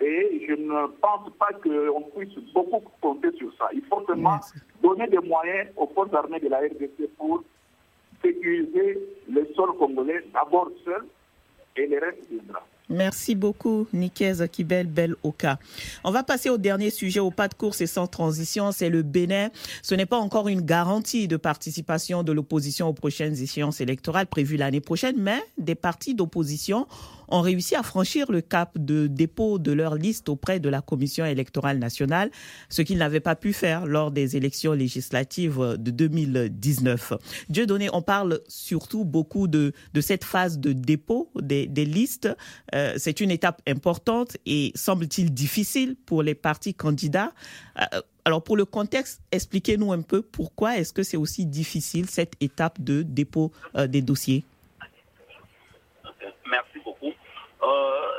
et 0.00 0.44
je 0.46 0.52
ne 0.54 0.86
pense 1.00 1.30
pas 1.38 1.52
qu'on 1.62 2.02
puisse 2.14 2.36
beaucoup 2.52 2.82
compter 3.00 3.32
sur 3.38 3.50
ça. 3.56 3.68
Il 3.72 3.82
faut 3.84 4.04
seulement 4.06 4.38
donner 4.82 5.06
des 5.06 5.18
moyens 5.18 5.70
aux 5.76 5.86
forces 5.86 6.12
armées 6.12 6.40
de 6.40 6.48
la 6.48 6.58
RDC 6.58 7.08
pour 7.16 7.42
sécuriser 8.22 8.98
le 9.30 9.46
sol 9.54 9.76
congolais, 9.78 10.24
d'abord 10.34 10.68
seul, 10.84 11.04
et 11.76 11.86
le 11.86 11.98
reste 11.98 12.28
viendra. 12.30 12.62
Merci 12.88 13.34
beaucoup, 13.34 13.88
Nikez 13.92 14.46
Kibel 14.50 14.86
Bel 14.86 15.16
Oka. 15.24 15.58
On 16.04 16.12
va 16.12 16.22
passer 16.22 16.50
au 16.50 16.56
dernier 16.56 16.90
sujet, 16.90 17.18
au 17.18 17.32
pas 17.32 17.48
de 17.48 17.54
course 17.54 17.80
et 17.80 17.86
sans 17.86 18.06
transition, 18.06 18.70
c'est 18.70 18.90
le 18.90 19.02
Bénin. 19.02 19.50
Ce 19.82 19.96
n'est 19.96 20.06
pas 20.06 20.18
encore 20.18 20.46
une 20.46 20.60
garantie 20.60 21.26
de 21.26 21.36
participation 21.36 22.22
de 22.22 22.30
l'opposition 22.30 22.86
aux 22.86 22.92
prochaines 22.92 23.42
échéances 23.42 23.80
électorales 23.80 24.28
prévues 24.28 24.56
l'année 24.56 24.80
prochaine, 24.80 25.16
mais 25.18 25.42
des 25.58 25.74
partis 25.74 26.14
d'opposition 26.14 26.86
ont 27.28 27.40
réussi 27.40 27.74
à 27.74 27.82
franchir 27.82 28.30
le 28.30 28.40
cap 28.40 28.78
de 28.78 29.06
dépôt 29.06 29.58
de 29.58 29.72
leur 29.72 29.94
liste 29.94 30.28
auprès 30.28 30.60
de 30.60 30.68
la 30.68 30.80
Commission 30.80 31.24
électorale 31.24 31.78
nationale, 31.78 32.30
ce 32.68 32.82
qu'ils 32.82 32.98
n'avaient 32.98 33.20
pas 33.20 33.36
pu 33.36 33.52
faire 33.52 33.86
lors 33.86 34.10
des 34.10 34.36
élections 34.36 34.72
législatives 34.72 35.76
de 35.78 35.90
2019. 35.90 37.12
Dieu 37.48 37.66
donné, 37.66 37.88
on 37.92 38.02
parle 38.02 38.40
surtout 38.48 39.04
beaucoup 39.04 39.48
de, 39.48 39.72
cette 40.00 40.24
phase 40.24 40.58
de 40.58 40.72
dépôt 40.72 41.30
des, 41.40 41.66
des 41.66 41.84
listes. 41.84 42.28
Euh, 42.74 42.94
c'est 42.96 43.20
une 43.20 43.30
étape 43.30 43.62
importante 43.66 44.36
et 44.46 44.72
semble-t-il 44.74 45.32
difficile 45.32 45.96
pour 46.06 46.22
les 46.22 46.34
partis 46.34 46.74
candidats. 46.74 47.32
Euh, 47.78 48.00
alors 48.26 48.42
pour 48.42 48.56
le 48.56 48.64
contexte, 48.64 49.22
expliquez-nous 49.30 49.92
un 49.92 50.02
peu 50.02 50.20
pourquoi 50.20 50.78
est-ce 50.78 50.92
que 50.92 51.04
c'est 51.04 51.16
aussi 51.16 51.46
difficile 51.46 52.10
cette 52.10 52.34
étape 52.40 52.80
de 52.80 53.02
dépôt 53.02 53.52
euh, 53.76 53.86
des 53.86 54.02
dossiers? 54.02 54.44
Euh, 54.82 56.30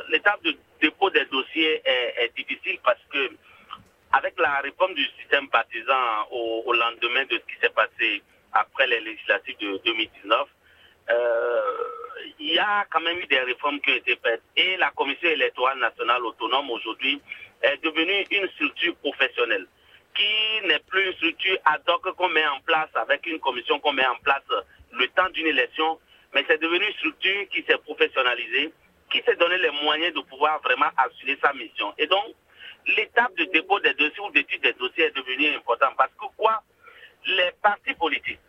l'étape 0.10 0.42
de 0.44 0.56
dépôt 0.82 1.10
des 1.10 1.26
dossiers 1.26 1.82
est, 1.86 2.32
difficile 2.36 2.80
parce 2.84 3.00
que 3.12 3.32
avec 4.14 4.40
la 4.40 4.60
réforme 4.60 4.94
du 4.94 5.06
système 5.20 5.50
partisan 5.50 6.28
au, 6.32 6.72
lendemain 6.74 7.26
de 7.26 7.38
ce 7.40 7.54
qui 7.54 7.60
s'est 7.62 7.74
passé 7.74 8.22
après 8.54 8.88
les 8.88 9.02
législatives 9.02 9.58
de 9.60 9.78
2019, 9.84 10.48
euh, 11.10 11.62
il 12.40 12.54
y 12.54 12.60
a 12.60 12.86
quand 12.90 13.02
même 13.02 13.18
eu 13.20 13.26
des 13.28 13.40
réformes 13.40 13.80
qui 13.82 13.92
ont 13.92 13.96
été 13.96 14.18
faites. 14.24 14.42
Et 14.56 14.78
la 14.78 14.92
Commission 14.92 15.30
électorale 15.30 15.80
nationale 15.80 16.24
autonome 16.26 16.70
aujourd'hui 16.72 17.22
est 17.62 17.84
devenue 17.84 18.26
une 18.32 18.48
structure 18.50 18.96
professionnelle 18.98 19.68
qui 20.16 20.68
n'est 20.68 20.80
plus 20.80 21.06
une 21.06 21.14
structure 21.14 21.58
ad 21.66 21.82
hoc 21.88 22.16
qu'on 22.16 22.30
met 22.30 22.48
en 22.48 22.60
place 22.62 22.90
avec 22.96 23.26
une 23.28 23.40
commission 23.40 23.80
qu'on 23.80 23.94
met 23.94 24.06
en 24.06 24.16
place 24.24 24.44
le 24.92 25.08
temps 25.10 25.30
d'une 25.30 25.48
élection, 25.48 26.00
mais 26.34 26.44
c'est 26.48 26.62
devenu 26.62 26.86
une 26.86 26.94
structure 26.94 27.48
qui 27.50 27.64
s'est 27.64 27.78
professionnalisée 27.78 28.72
qui 29.12 29.22
s'est 29.24 29.36
donné 29.36 29.58
les 29.58 29.72
moyens 29.84 30.14
de 30.14 30.22
pouvoir 30.22 30.62
vraiment 30.62 30.90
assurer 30.98 31.38
sa 31.42 31.54
mission. 31.54 31.94
Et 31.98 32.08
donc, 32.08 32.26
l'étape 32.96 33.36
de 33.38 33.46
dépôt 33.46 33.80
des 33.80 33.94
dossiers 33.94 34.24
ou 34.24 34.32
d'étude 34.32 34.62
des 34.62 34.74
dossiers 34.74 35.06
est 35.06 35.16
devenue 35.16 35.56
importante 35.56 35.94
parce 35.98 36.12
que 36.12 36.26
quoi? 36.36 36.62
Les 37.26 37.52
partis 37.62 37.94
politiques, 37.96 38.40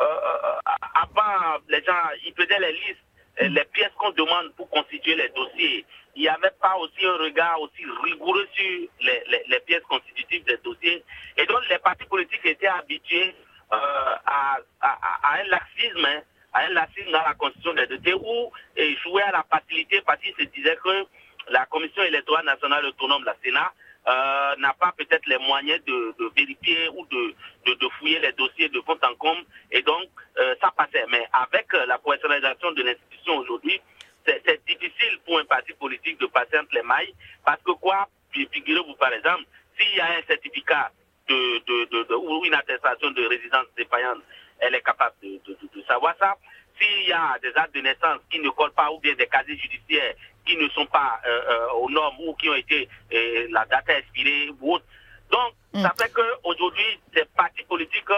euh, 0.00 0.04
euh, 0.04 0.72
avant, 0.94 1.58
les 1.68 1.82
gens, 1.84 1.92
ils 2.24 2.34
faisaient 2.34 2.58
les 2.58 2.72
listes, 2.72 3.04
euh, 3.42 3.48
les 3.48 3.64
pièces 3.66 3.92
qu'on 3.98 4.10
demande 4.12 4.54
pour 4.56 4.68
constituer 4.70 5.14
les 5.14 5.28
dossiers. 5.30 5.84
Il 6.16 6.22
n'y 6.22 6.28
avait 6.28 6.54
pas 6.60 6.76
aussi 6.76 7.04
un 7.04 7.16
regard 7.16 7.60
aussi 7.60 7.84
rigoureux 8.02 8.48
sur 8.54 8.88
les, 9.00 9.60
pièces 9.66 9.82
constitutives 9.82 10.44
des 10.44 10.56
dossiers. 10.58 11.04
Et 11.36 11.46
donc, 11.46 11.68
les 11.68 11.78
partis 11.78 12.06
politiques 12.06 12.44
étaient 12.46 12.66
habitués 12.66 13.34
à, 13.70 14.58
un 14.80 15.42
laxisme. 15.44 16.06
Hein, 16.06 16.22
un 16.54 16.68
lacisme 16.70 17.10
dans 17.10 17.22
la 17.22 17.34
constitution 17.34 17.74
des 17.74 17.86
dossiers 17.86 18.14
où 18.14 18.52
et 18.76 18.96
jouer 18.96 19.22
à 19.22 19.32
la 19.32 19.44
facilité 19.50 20.00
parce 20.06 20.20
qu'il 20.20 20.34
se 20.34 20.44
disait 20.50 20.78
que 20.82 21.06
la 21.50 21.66
Commission 21.66 22.02
électorale 22.02 22.44
nationale 22.46 22.86
autonome, 22.86 23.24
la 23.24 23.36
Sénat, 23.42 23.72
euh, 24.06 24.56
n'a 24.56 24.74
pas 24.74 24.92
peut-être 24.96 25.26
les 25.26 25.38
moyens 25.38 25.82
de, 25.84 26.14
vérifier 26.36 26.88
ou 26.90 27.06
de, 27.06 27.88
fouiller 27.98 28.18
les 28.18 28.32
dossiers 28.32 28.68
de 28.68 28.80
fond 28.82 28.98
en 29.02 29.14
comble. 29.14 29.44
Et 29.70 29.82
donc 29.82 30.08
euh, 30.38 30.54
ça 30.60 30.72
passait. 30.76 31.04
Mais 31.10 31.26
avec 31.32 31.72
la 31.72 31.98
professionnalisation 31.98 32.72
de 32.72 32.82
l'institution 32.82 33.36
aujourd'hui, 33.38 33.80
c'est 34.26 34.64
difficile 34.66 35.18
pour 35.26 35.38
un 35.38 35.44
parti 35.44 35.72
politique 35.74 36.18
de 36.18 36.26
passer 36.26 36.58
entre 36.58 36.74
les 36.74 36.82
mailles. 36.82 37.14
Parce 37.44 37.62
que 37.62 37.72
quoi, 37.72 38.08
figurez-vous 38.32 38.94
par 38.94 39.12
exemple, 39.12 39.44
s'il 39.78 39.96
y 39.96 40.00
a 40.00 40.06
un 40.06 40.22
certificat 40.26 40.90
de, 41.28 41.86
de, 41.86 42.14
ou 42.14 42.44
une 42.44 42.54
attestation 42.54 43.10
de 43.10 43.26
résidence 43.26 43.66
défaillante, 43.76 44.22
elle 44.60 44.74
est 44.74 44.82
capable 44.82 45.14
de, 45.22 45.40
savoir 45.86 46.14
a 46.20 47.38
des 47.38 47.52
actes 47.54 47.74
de 47.74 47.80
naissance 47.80 48.20
qui 48.30 48.40
ne 48.40 48.50
collent 48.50 48.72
pas 48.72 48.90
ou 48.90 48.98
bien 48.98 49.14
des 49.14 49.26
casiers 49.26 49.56
judiciaires 49.56 50.14
qui 50.44 50.56
ne 50.56 50.68
sont 50.70 50.86
pas 50.86 51.20
aux 51.76 51.88
normes 51.90 52.16
ou 52.20 52.34
qui 52.34 52.48
ont 52.48 52.54
été 52.54 52.88
la 53.50 53.64
date 53.66 53.88
expirée 53.88 54.50
ou 54.60 54.74
autre. 54.74 54.84
Donc, 55.30 55.54
mm. 55.72 55.82
ça 55.82 55.92
fait 55.98 56.12
qu'aujourd'hui, 56.12 57.00
les 57.14 57.24
partis 57.36 57.64
politiques 57.64 58.10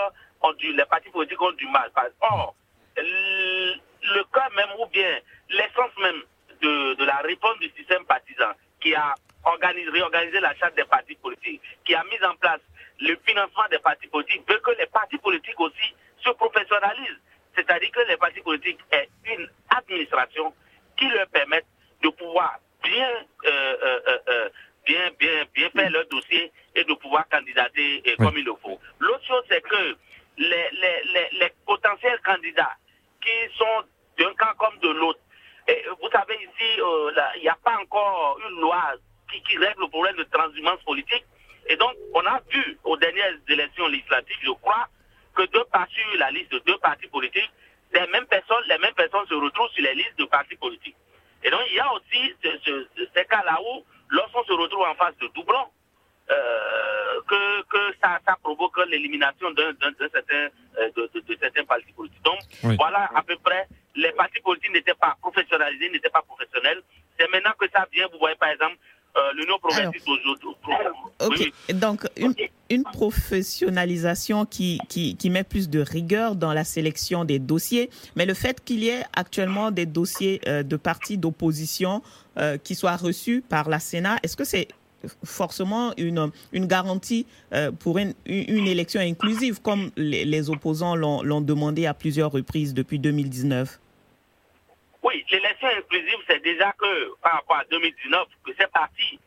ont 0.42 0.52
du, 0.54 0.72
les 0.72 0.84
partis 0.84 1.10
politiques 1.10 1.40
ont 1.40 1.52
du 1.52 1.66
mal. 1.68 1.90
Or, 2.20 2.54
le 2.96 4.22
cas 4.32 4.48
même 4.54 4.68
ou 4.78 4.86
bien 4.86 5.18
l'essence 5.50 5.96
même 6.00 6.22
de, 6.62 6.94
de, 6.94 7.04
la 7.04 7.18
réponse 7.18 7.58
du 7.58 7.70
système 7.76 8.04
partisan 8.04 8.52
qui 8.80 8.94
a 8.94 9.14
organisé, 9.44 9.90
réorganisé 9.90 10.40
la 10.40 10.54
charte 10.56 10.74
des 10.74 10.84
partis 10.84 11.14
politiques, 11.16 11.60
qui 11.84 11.94
a 11.94 12.02
mis 12.04 12.24
en 12.24 12.34
place 12.36 12.60
le 13.00 13.16
financement 13.26 13.64
des 13.70 13.78
partis 13.78 14.08
politiques, 14.08 14.42
veut 14.48 14.58
que 14.60 14.70
les 14.78 14.86
partis 14.86 15.18
politiques 15.18 15.60
aussi 15.60 15.94
se 16.22 16.30
professionnalisent. 16.30 17.20
C'est-à-dire 17.54 17.90
que 17.90 18.00
les 18.08 18.16
partis 18.16 18.40
politiques 18.40 18.80
aient 18.92 19.08
une 19.24 19.48
administration 19.70 20.54
qui 20.96 21.08
leur 21.08 21.26
permette 21.28 21.66
de 22.02 22.08
pouvoir 22.10 22.58
bien, 22.82 23.10
euh, 23.44 23.76
euh, 23.82 24.18
euh, 24.28 24.48
bien, 24.84 25.10
bien, 25.18 25.44
bien 25.54 25.70
faire 25.70 25.90
leur 25.90 26.06
dossier 26.08 26.52
et 26.74 26.84
de 26.84 26.94
pouvoir 26.94 27.28
candidater 27.28 28.02
comme 28.18 28.36
il 28.36 28.44
le 28.44 28.54
faut. 28.62 28.78
L'autre 28.98 29.24
chose, 29.26 29.42
c'est 29.48 29.62
que 29.62 29.96
les, 30.38 30.70
les, 30.72 31.28
les 31.40 31.52
potentiels 31.66 32.20
candidats 32.24 32.76
qui 33.22 33.56
sont 33.56 33.84
d'un 34.18 34.32
camp 34.34 34.54
comme 34.58 34.78
de 34.80 34.88
l'autre. 34.88 35.20
Et 35.68 35.82
vous 36.00 36.08
savez, 36.10 36.34
ici, 36.36 36.78
il 37.36 37.42
n'y 37.42 37.48
a 37.48 37.58
pas 37.64 37.76
encore 37.80 38.38
une 38.48 38.60
loi 38.60 38.92
qui, 39.32 39.42
qui, 39.42 39.58
règle 39.58 39.80
le 39.80 39.88
problème 39.88 40.16
de 40.16 40.24
transhumance 40.24 40.80
politique. 40.84 41.24
Et 41.68 41.76
donc, 41.76 41.92
on 42.14 42.24
a 42.24 42.40
vu 42.50 42.78
aux 42.84 42.96
dernières 42.96 43.34
élections 43.48 43.88
législatives, 43.88 44.36
je 44.42 44.50
crois, 44.50 44.86
que 45.36 45.42
deux 45.52 45.64
partis 45.72 46.00
sur 46.10 46.18
la 46.18 46.30
liste 46.30 46.50
de 46.50 46.58
deux 46.66 46.78
partis 46.78 47.06
politiques, 47.08 47.50
les 47.92 48.06
mêmes 48.08 48.26
personnes, 48.26 48.64
les 48.68 48.78
mêmes 48.78 48.94
personnes 48.94 49.26
se 49.28 49.34
retrouvent 49.34 49.70
sur 49.70 49.84
les 49.84 49.94
listes 49.94 50.18
de 50.18 50.24
partis 50.24 50.56
politiques. 50.56 50.96
Et 51.44 51.50
donc, 51.50 51.60
il 51.70 51.76
y 51.76 51.80
a 51.80 51.92
aussi 51.92 52.34
ce, 52.42 52.86
ces 53.14 53.24
cas-là 53.26 53.58
où, 53.60 53.84
lorsqu'on 54.08 54.44
se 54.44 54.52
retrouve 54.52 54.82
en 54.82 54.94
face 54.94 55.16
de 55.18 55.28
doublons, 55.28 55.68
euh, 56.28 57.20
que, 57.28 57.62
que 57.62 57.94
ça, 58.02 58.18
ça 58.26 58.36
provoque 58.42 58.84
l'élimination 58.88 59.50
d'un 59.52 59.72
certain, 60.12 60.48
euh, 60.78 60.90
de, 60.96 61.10
de, 61.14 61.20
de, 61.20 61.36
certains 61.40 61.64
partis 61.64 61.92
politiques. 61.92 62.22
Donc, 62.22 62.40
voilà 62.76 63.08
à 63.14 63.22
peu 63.22 63.36
près 63.36 63.68
les 63.94 64.12
partis 64.12 64.40
politiques 64.40 64.72
n'étaient 64.72 64.94
pas 64.94 65.16
professionnalisés, 65.20 65.88
n'étaient 65.90 66.10
pas 66.10 66.22
professionnels. 66.22 66.82
C'est 67.18 67.30
maintenant 67.30 67.52
que 67.58 67.66
ça 67.70 67.86
vient, 67.92 68.08
vous 68.12 68.18
voyez 68.18 68.36
par 68.36 68.50
exemple, 68.50 68.76
l'Union 69.34 69.58
progressiste 69.60 70.08
aujourd'hui. 70.08 70.48
Ok, 71.24 71.74
donc 71.74 72.06
une, 72.16 72.34
une 72.70 72.82
professionnalisation 72.82 74.44
qui, 74.44 74.78
qui, 74.88 75.16
qui, 75.16 75.30
met 75.30 75.44
plus 75.44 75.70
de 75.70 75.80
rigueur 75.80 76.34
dans 76.36 76.52
la 76.52 76.64
sélection 76.64 77.24
des 77.24 77.38
dossiers, 77.38 77.90
mais 78.16 78.26
le 78.26 78.34
fait 78.34 78.62
qu'il 78.64 78.84
y 78.84 78.88
ait 78.88 79.04
actuellement 79.14 79.70
des 79.70 79.86
dossiers 79.86 80.40
euh, 80.46 80.62
de 80.62 80.76
partis 80.76 81.16
d'opposition 81.16 82.02
euh, 82.38 82.58
qui 82.58 82.74
soient 82.74 82.96
reçus 82.96 83.42
par 83.46 83.68
la 83.68 83.78
Sénat, 83.78 84.18
est-ce 84.22 84.36
que 84.36 84.44
c'est 84.44 84.68
forcément 85.24 85.92
une, 85.96 86.30
une 86.52 86.66
garantie 86.66 87.26
euh, 87.52 87.70
pour 87.70 87.98
une, 87.98 88.14
une, 88.26 88.66
élection 88.66 89.00
inclusive, 89.00 89.60
comme 89.62 89.90
les, 89.96 90.24
les 90.24 90.50
opposants 90.50 90.96
l'ont 90.96 91.40
demandé 91.40 91.86
à 91.86 91.94
plusieurs 91.94 92.32
reprises 92.32 92.74
depuis 92.74 92.98
2019 92.98 93.78
oui, 95.06 95.24
l'élection 95.30 95.68
inclusive, 95.68 96.18
c'est 96.28 96.42
déjà 96.42 96.72
que 96.72 97.14
par 97.22 97.34
rapport 97.34 97.58
à 97.58 97.64
2019, 97.70 98.28
que 98.44 98.52
ces 98.58 98.66
partis 98.66 99.18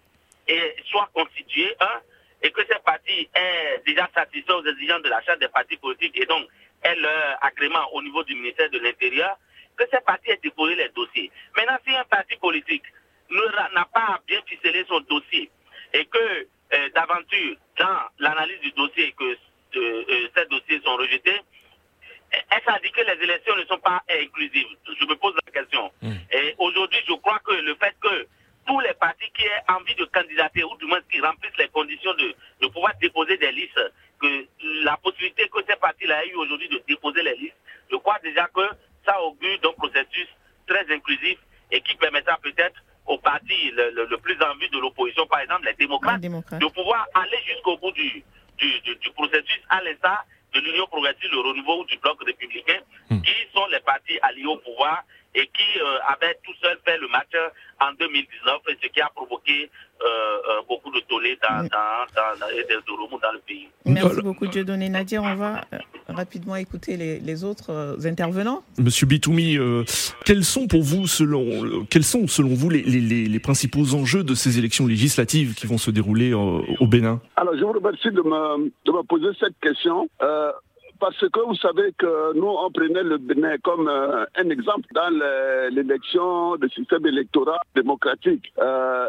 soient 0.90 1.10
constitués, 1.14 1.74
hein, 1.80 2.02
et 2.42 2.52
que 2.52 2.62
ces 2.62 2.80
partis 2.80 3.30
aient 3.36 3.82
déjà 3.86 4.10
satisfait 4.14 4.54
aux 4.54 4.66
exigences 4.66 5.04
de 5.04 5.10
la 5.10 5.22
charte 5.22 5.40
des 5.40 5.48
partis 5.48 5.78
politiques 5.78 6.18
et 6.20 6.26
donc 6.26 6.48
aient 6.84 6.96
leur 6.96 7.38
agrément 7.42 7.94
au 7.94 8.02
niveau 8.02 8.24
du 8.24 8.36
ministère 8.36 8.70
de 8.70 8.80
l'Intérieur, 8.80 9.38
que 9.78 9.84
ces 9.92 10.02
partis 10.02 10.32
aient 10.32 10.40
déposé 10.42 10.76
les 10.76 10.90
dossiers. 10.90 11.32
Maintenant, 11.56 11.78
si 11.86 11.96
un 11.96 12.04
parti 12.06 12.36
politique 12.38 12.84
n'a 13.74 13.86
pas 13.94 14.20
bien 14.28 14.42
ficelé 14.46 14.86
son 14.88 15.00
dossier 15.02 15.50
et 15.94 16.06
que 16.06 16.48
euh, 16.74 16.90
d'aventure, 16.96 17.56
dans 17.78 18.00
l'analyse 18.20 18.60
du 18.62 18.72
dossier, 18.72 19.14
que 19.14 19.24
euh, 19.24 20.06
euh, 20.10 20.28
ces 20.36 20.46
dossiers 20.46 20.82
sont 20.84 20.96
rejetés, 20.96 21.42
est-ce 22.32 22.70
à 22.70 22.80
dire 22.80 22.92
que 22.92 23.02
les 23.02 23.24
élections 23.24 23.56
ne 23.56 23.66
sont 23.66 23.80
pas 23.80 24.02
inclusives? 24.10 24.68
Je 25.00 25.06
me 25.06 25.16
pose 25.16 25.34
la 25.46 25.52
question. 25.52 25.92
Hmm. 26.02 26.14
Et 26.32 26.56
aujourd'hui, 26.58 27.00
je 27.08 27.14
crois 27.14 27.40
que 27.40 27.54
le 27.54 27.76
fait 27.76 27.96
que 28.02 28.28
tous 28.68 28.80
les 28.82 28.94
partis 28.94 29.30
qui 29.36 29.44
aient 29.46 29.74
envie 29.74 29.96
de 29.96 30.06
candidater, 30.06 30.64
ou 30.64 30.76
du 30.78 30.86
moins 30.86 31.00
qui 31.12 31.20
remplissent 31.22 31.58
les 31.58 31.70
conditions 31.70 32.14
de, 32.14 32.36
de 32.62 32.68
pouvoir 32.68 32.94
déposer 33.02 33.38
des 33.38 33.52
listes, 33.52 33.82
que 34.22 34.46
la 34.84 34.98
possibilité 34.98 35.48
que 35.50 35.60
ces 35.68 35.76
partis-là 35.78 36.26
aient 36.26 36.30
eu 36.30 36.36
aujourd'hui 36.36 36.70
de 36.70 36.82
déposer 36.88 37.24
les 37.24 37.36
listes, 37.36 37.56
je 37.92 37.96
crois 37.98 38.20
déjà 38.24 38.48
que 38.48 38.62
ça 39.06 39.20
augure 39.22 39.60
d'un 39.62 39.72
processus 39.74 40.28
très 40.68 40.86
inclusif 40.94 41.38
et 41.72 41.82
qui 41.82 41.96
permettra 41.96 42.38
peut-être 42.38 42.84
aux 43.06 43.18
partis 43.18 43.72
le, 43.72 44.18
plus 44.18 44.38
en 44.44 44.56
vue 44.58 44.70
de 44.70 44.78
l'opposition, 44.78 45.26
par 45.26 45.40
exemple 45.40 45.66
les 45.66 45.74
démocrates, 45.74 46.22
de 46.22 46.68
pouvoir 46.68 47.08
aller 47.16 47.38
jusqu'au 47.48 47.76
bout 47.78 47.92
du, 47.92 48.24
du, 48.58 48.96
du, 48.96 49.10
processus 49.12 49.62
à 49.70 49.82
l'instar 49.82 50.26
de 50.54 50.60
l'Union 50.60 50.88
progressive, 50.88 51.30
le 51.32 51.40
renouveau 51.40 51.86
du 51.86 51.98
bloc 51.98 52.18
républicain, 52.26 52.80
hmm. 53.10 53.22
qui 53.22 53.36
sont 53.54 53.66
les 53.68 53.80
partis 53.80 54.20
alliés 54.22 54.46
au 54.46 54.58
pouvoir 54.58 55.04
et 55.36 55.46
qui 55.48 55.80
euh, 55.80 56.00
avaient 56.08 56.38
tout 56.44 56.54
seuls 56.62 56.80
fait 56.84 56.98
le 56.98 57.08
match 57.08 57.30
en 57.80 57.94
2019, 57.94 58.62
ce 58.82 58.88
qui 58.88 59.02
a 59.02 59.10
provoqué 59.10 59.70
euh, 60.02 60.06
euh, 60.06 60.62
beaucoup 60.68 60.92
de 60.92 61.00
tollé 61.02 61.38
dans, 61.42 61.64
dans, 61.68 62.06
dans, 62.16 62.48
et 62.50 62.64
des 62.64 62.76
dans 62.76 63.32
le 63.32 63.40
pays. 63.40 63.70
Merci 63.86 64.22
beaucoup, 64.22 64.48
Dieudonné. 64.48 64.90
Nadir, 64.90 65.22
on 65.24 65.36
va 65.36 65.62
rapidement 66.20 66.56
écouter 66.56 66.98
les, 66.98 67.20
les 67.20 67.44
autres 67.44 67.98
intervenants. 68.06 68.62
Monsieur 68.78 69.08
Bitoumi, 69.08 69.58
quels 70.26 70.44
sont 70.44 70.68
pour 70.68 70.84
vous, 70.84 71.08
selon, 71.08 71.86
quels 71.90 72.04
sont 72.04 72.28
selon 72.28 72.54
vous 72.54 72.70
les, 72.70 72.82
les, 72.84 73.26
les, 73.28 73.40
principaux 73.40 73.94
enjeux 73.94 74.24
de 74.24 74.36
ces 74.36 74.60
élections 74.60 74.86
législatives 74.86 75.54
qui 75.56 75.66
vont 75.66 75.78
se 75.78 75.92
dérouler 75.92 76.34
au 76.34 76.88
Bénin? 76.88 77.20
Alors, 77.36 77.56
je 77.56 77.64
vous 77.64 77.72
remercie 77.72 78.12
de 78.12 78.22
me, 78.22 78.72
de 78.86 78.92
me 78.92 79.04
poser 79.04 79.30
cette 79.40 79.58
question 79.62 80.10
parce 81.00 81.18
que 81.18 81.40
vous 81.46 81.56
savez 81.56 81.94
que 81.98 82.36
nous, 82.36 82.48
on 82.48 82.70
prenait 82.72 83.04
le 83.04 83.18
Bénin 83.18 83.58
comme 83.64 83.88
euh, 83.88 84.26
un 84.36 84.50
exemple 84.50 84.88
dans 84.94 85.10
l'élection 85.72 86.58
du 86.58 86.70
système 86.70 87.06
électoral 87.06 87.58
démocratique. 87.76 88.52
Euh, 88.60 89.08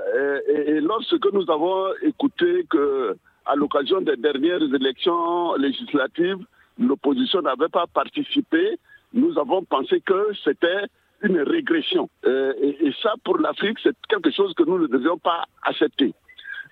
et, 0.49 0.71
et, 0.71 0.81
lorsque 0.81 1.33
nous 1.33 1.51
avons 1.51 1.87
écouté 2.03 2.65
que, 2.71 3.17
à 3.45 3.57
l'occasion 3.57 4.01
des 4.01 4.17
dernières 4.17 4.63
élections 4.63 5.55
législatives, 5.57 6.39
l'opposition 6.79 7.43
n'avait 7.43 7.69
pas 7.69 7.87
participé, 7.87 8.79
nous 9.13 9.39
avons 9.39 9.65
pensé 9.65 10.01
que 10.01 10.29
c'était 10.45 10.85
une 11.23 11.41
régression. 11.41 12.09
Euh, 12.25 12.53
et, 12.63 12.93
ça, 13.03 13.15
pour 13.25 13.39
l'Afrique, 13.39 13.79
c'est 13.83 13.95
quelque 14.09 14.31
chose 14.31 14.55
que 14.55 14.63
nous 14.63 14.79
ne 14.79 14.87
devions 14.87 15.19
pas 15.19 15.45
accepter. 15.63 16.15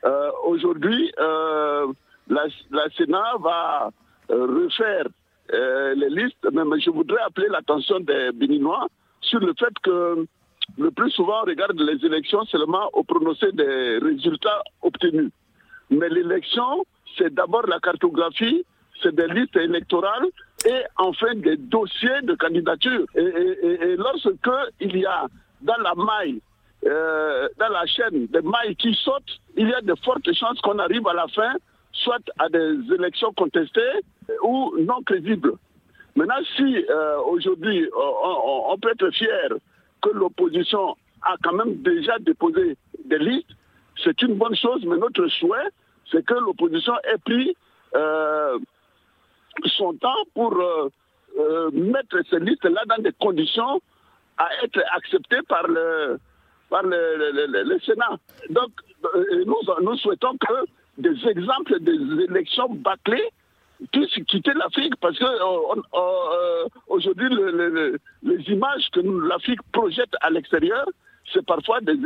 Euh, 0.05 0.31
aujourd'hui, 0.47 1.13
euh, 1.19 1.87
la, 2.29 2.49
Sénat 2.97 3.35
va 3.41 3.91
euh, 4.31 4.47
refaire 4.47 5.07
les 5.51 6.11
listes, 6.11 6.47
mais 6.53 6.79
je 6.79 6.91
voudrais 6.91 7.23
appeler 7.23 7.49
l'attention 7.49 8.01
des 8.01 8.33
Béninois 8.33 8.87
sur 9.23 9.41
le 9.41 9.55
fait 9.59 9.73
que 9.83 10.27
le 10.77 10.91
plus 10.91 11.11
souvent 11.11 11.41
on 11.43 11.47
regarde 11.47 11.81
les 11.81 12.05
élections 12.05 12.45
seulement 12.45 12.91
au 12.93 13.03
prononcé 13.03 13.51
des 13.53 13.97
résultats 13.97 14.63
obtenus. 14.83 15.31
Mais 15.89 16.11
l'élection, 16.11 16.85
c'est 17.17 17.33
d'abord 17.33 17.67
la 17.67 17.81
cartographie, 17.81 18.65
c'est 19.03 19.15
des 19.15 19.27
listes 19.29 19.57
électorales 19.57 20.27
et 20.67 20.83
enfin 20.97 21.35
des 21.35 21.57
dossiers 21.57 22.23
de 22.23 22.35
candidature. 22.35 23.05
Et, 23.15 23.97
lorsque 23.97 24.29
il 24.81 24.97
y 24.97 25.07
a 25.07 25.27
dans 25.61 25.77
la 25.79 25.95
maille, 25.95 26.41
euh, 26.87 27.49
dans 27.59 27.69
la 27.69 27.87
chaîne, 27.87 28.27
des 28.27 28.43
mailles 28.43 28.77
qui 28.77 28.95
sautent, 28.95 29.41
il 29.57 29.69
y 29.69 29.75
a 29.75 29.81
de 29.81 29.95
fortes 30.05 30.33
chances 30.33 30.61
qu'on 30.61 30.79
arrive 30.79 31.07
à 31.09 31.15
la 31.15 31.27
fin 31.29 31.55
soit 31.93 32.23
à 32.39 32.49
des 32.49 32.77
élections 32.95 33.33
contestées 33.33 34.01
ou 34.43 34.75
non 34.79 35.03
crédibles. 35.03 35.55
Maintenant, 36.15 36.43
si 36.57 36.85
euh, 36.89 37.19
aujourd'hui 37.23 37.89
on, 37.97 38.73
on, 38.73 38.79
peut 38.79 38.91
être 38.91 39.11
fier 39.11 39.49
que 40.03 40.11
l'opposition 40.11 40.97
a 41.23 41.35
quand 41.43 41.55
même 41.55 41.77
déjà 41.83 42.19
déposé 42.19 42.77
des 43.05 43.19
listes, 43.19 43.51
c'est 44.03 44.21
une 44.23 44.35
bonne 44.35 44.55
chose, 44.55 44.85
mais 44.85 44.97
notre 44.97 45.27
souhait, 45.29 45.71
c'est 46.11 46.25
que 46.25 46.35
l'opposition 46.35 46.95
ait 47.13 47.19
pris 47.25 47.57
euh, 47.95 48.59
son 49.67 49.95
temps 49.95 50.25
pour 50.35 50.55
euh, 50.59 50.89
euh, 51.39 51.71
mettre 51.73 52.19
ces 52.31 52.41
listes-là 52.41 52.83
dans 52.87 53.03
des 53.03 53.13
conditions 53.13 53.81
à 54.37 54.49
être 54.63 54.81
acceptées 54.97 55.43
par 55.49 55.67
le, 55.67 56.19
par 56.71 56.83
le, 56.83 57.79
Sénat. 57.85 58.17
Donc, 58.51 58.71
euh, 59.15 59.45
nous, 59.47 59.97
souhaitons 59.97 60.37
que 60.39 60.65
des 60.99 61.29
exemples 61.29 61.81
des 61.81 62.25
élections 62.25 62.69
bâclées 62.71 63.31
puissent 63.93 64.25
quitter 64.27 64.53
l'Afrique 64.55 64.95
parce 65.01 65.17
que 65.17 65.25
aujourd'hui 66.89 67.29
le, 67.29 67.51
le, 67.69 67.99
les 68.25 68.43
images 68.53 68.89
que 68.93 69.01
l'Afrique 69.01 69.61
projette 69.73 70.13
à 70.21 70.31
l'extérieur, 70.31 70.85
c'est 71.33 71.45
parfois 71.45 71.81
des, 71.81 71.99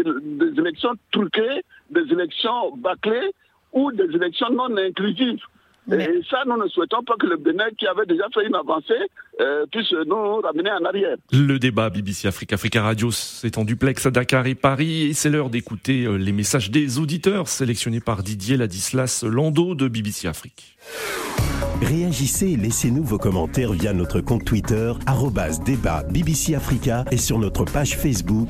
élections 0.59 0.95
truquées, 1.11 1.63
des 1.91 2.13
élections 2.13 2.77
bâclées 2.77 3.33
ou 3.73 3.93
des 3.93 4.15
élections 4.15 4.51
non 4.51 4.77
inclusives. 4.77 5.43
Et 5.91 6.21
ça, 6.31 6.39
nous 6.47 6.63
ne 6.63 6.69
souhaitons 6.69 7.03
pas 7.03 7.15
que 7.19 7.27
le 7.27 7.37
Bénin, 7.37 7.69
qui 7.77 7.87
avait 7.87 8.07
déjà 8.07 8.25
fait 8.33 8.47
une 8.47 8.55
avancée, 8.55 8.95
euh, 9.41 9.67
puisse 9.71 9.93
nous 10.07 10.41
ramener 10.41 10.71
en 10.71 10.85
arrière. 10.85 11.17
Le 11.33 11.59
débat 11.59 11.91
BBC 11.91 12.29
Afrique 12.29 12.53
Africa 12.53 12.83
Radio, 12.83 13.11
c'est 13.11 13.59
en 13.59 13.65
duplex 13.65 14.07
à 14.07 14.11
Dakar 14.13 14.47
et 14.47 14.55
Paris, 14.55 15.09
et 15.09 15.13
c'est 15.13 15.29
l'heure 15.29 15.51
d'écouter 15.51 16.05
euh, 16.05 16.17
les 16.17 16.33
messages 16.33 16.71
des 16.71 17.01
auditeurs 17.01 17.49
sélectionnés 17.49 18.01
par 18.01 18.23
Didier 18.23 18.57
Ladislas 18.57 19.25
Lando 19.25 19.75
de 19.75 19.89
BBC 19.89 20.29
Afrique. 20.29 20.77
Réagissez 21.83 22.53
et 22.53 22.57
laissez-nous 22.57 23.03
vos 23.03 23.19
commentaires 23.19 23.73
via 23.73 23.93
notre 23.93 24.21
compte 24.21 24.45
Twitter, 24.45 24.93
débat 25.67 26.05
BBC 26.05 26.55
Africa 26.55 27.05
et 27.11 27.17
sur 27.17 27.41
notre 27.41 27.65
page 27.65 27.97
Facebook, 27.97 28.49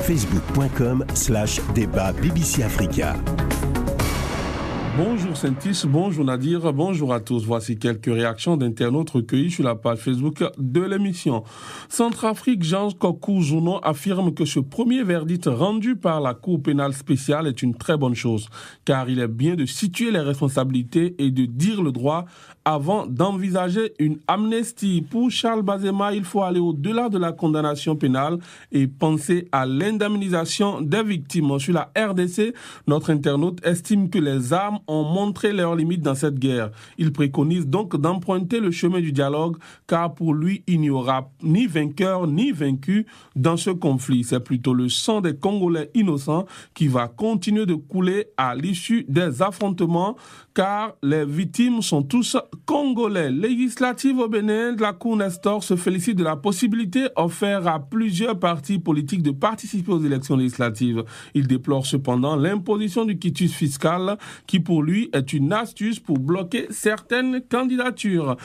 facebook.com 0.00 1.04
slash 1.14 1.60
débat 1.74 2.12
BBC 2.12 2.64
Africa. 2.64 3.14
Bonjour 4.94 5.34
Saintis, 5.34 5.84
bonjour 5.86 6.22
Nadir, 6.22 6.70
bonjour 6.74 7.14
à 7.14 7.20
tous. 7.20 7.46
Voici 7.46 7.78
quelques 7.78 8.12
réactions 8.12 8.58
d'internautes 8.58 9.08
recueillies 9.08 9.50
sur 9.50 9.64
la 9.64 9.74
page 9.74 10.00
Facebook 10.00 10.44
de 10.58 10.82
l'émission. 10.82 11.44
Centrafrique, 11.88 12.62
Jean 12.62 12.90
Kokou 12.90 13.40
affirme 13.82 14.34
que 14.34 14.44
ce 14.44 14.60
premier 14.60 15.02
verdict 15.02 15.46
rendu 15.46 15.96
par 15.96 16.20
la 16.20 16.34
Cour 16.34 16.62
pénale 16.62 16.92
spéciale 16.92 17.46
est 17.46 17.62
une 17.62 17.74
très 17.74 17.96
bonne 17.96 18.14
chose, 18.14 18.50
car 18.84 19.08
il 19.08 19.18
est 19.18 19.28
bien 19.28 19.54
de 19.54 19.64
situer 19.64 20.10
les 20.10 20.20
responsabilités 20.20 21.14
et 21.18 21.30
de 21.30 21.46
dire 21.46 21.82
le 21.82 21.90
droit 21.90 22.26
avant 22.66 23.06
d'envisager 23.06 23.94
une 23.98 24.18
amnistie. 24.28 25.00
Pour 25.02 25.30
Charles 25.30 25.62
Bazema, 25.62 26.12
il 26.12 26.24
faut 26.24 26.42
aller 26.42 26.60
au-delà 26.60 27.08
de 27.08 27.18
la 27.18 27.32
condamnation 27.32 27.96
pénale 27.96 28.38
et 28.70 28.86
penser 28.86 29.48
à 29.52 29.64
l'indemnisation 29.64 30.82
des 30.82 31.02
victimes. 31.02 31.58
Sur 31.58 31.72
la 31.72 31.90
RDC, 31.96 32.54
notre 32.86 33.10
internaute 33.10 33.66
estime 33.66 34.10
que 34.10 34.18
les 34.18 34.52
armes 34.52 34.80
ont 34.86 35.04
montré 35.04 35.52
leurs 35.52 35.74
limites 35.74 36.02
dans 36.02 36.14
cette 36.14 36.38
guerre. 36.38 36.70
Il 36.98 37.12
préconise 37.12 37.66
donc 37.66 37.96
d'emprunter 37.96 38.60
le 38.60 38.70
chemin 38.70 39.00
du 39.00 39.12
dialogue 39.12 39.56
car 39.86 40.14
pour 40.14 40.34
lui, 40.34 40.62
il 40.66 40.80
n'y 40.80 40.90
aura 40.90 41.30
ni 41.42 41.66
vainqueur 41.66 42.26
ni 42.26 42.52
vaincu 42.52 43.06
dans 43.36 43.56
ce 43.56 43.70
conflit. 43.70 44.24
C'est 44.24 44.40
plutôt 44.40 44.74
le 44.74 44.88
sang 44.88 45.20
des 45.20 45.36
Congolais 45.36 45.90
innocents 45.94 46.46
qui 46.74 46.88
va 46.88 47.08
continuer 47.08 47.66
de 47.66 47.74
couler 47.74 48.26
à 48.36 48.54
l'issue 48.54 49.04
des 49.08 49.42
affrontements 49.42 50.16
car 50.54 50.96
les 51.02 51.24
victimes 51.24 51.82
sont 51.82 52.02
tous 52.02 52.36
congolais. 52.66 53.30
Législative 53.30 54.18
au 54.18 54.28
Bénin, 54.28 54.76
la 54.76 54.92
Cour 54.92 55.16
Nestor 55.16 55.62
se 55.62 55.76
félicite 55.76 56.16
de 56.16 56.24
la 56.24 56.36
possibilité 56.36 57.08
offerte 57.16 57.66
à 57.66 57.78
plusieurs 57.78 58.38
partis 58.38 58.78
politiques 58.78 59.22
de 59.22 59.30
participer 59.30 59.92
aux 59.92 60.02
élections 60.02 60.36
législatives. 60.36 61.04
Il 61.34 61.46
déplore 61.46 61.86
cependant 61.86 62.36
l'imposition 62.36 63.04
du 63.04 63.18
quitus 63.18 63.52
fiscal 63.52 64.18
qui 64.46 64.60
pour 64.60 64.82
lui 64.82 65.10
est 65.12 65.32
une 65.32 65.52
astuce 65.52 65.98
pour 65.98 66.18
bloquer 66.18 66.66
certaines 66.70 67.40
candidatures. 67.40 68.36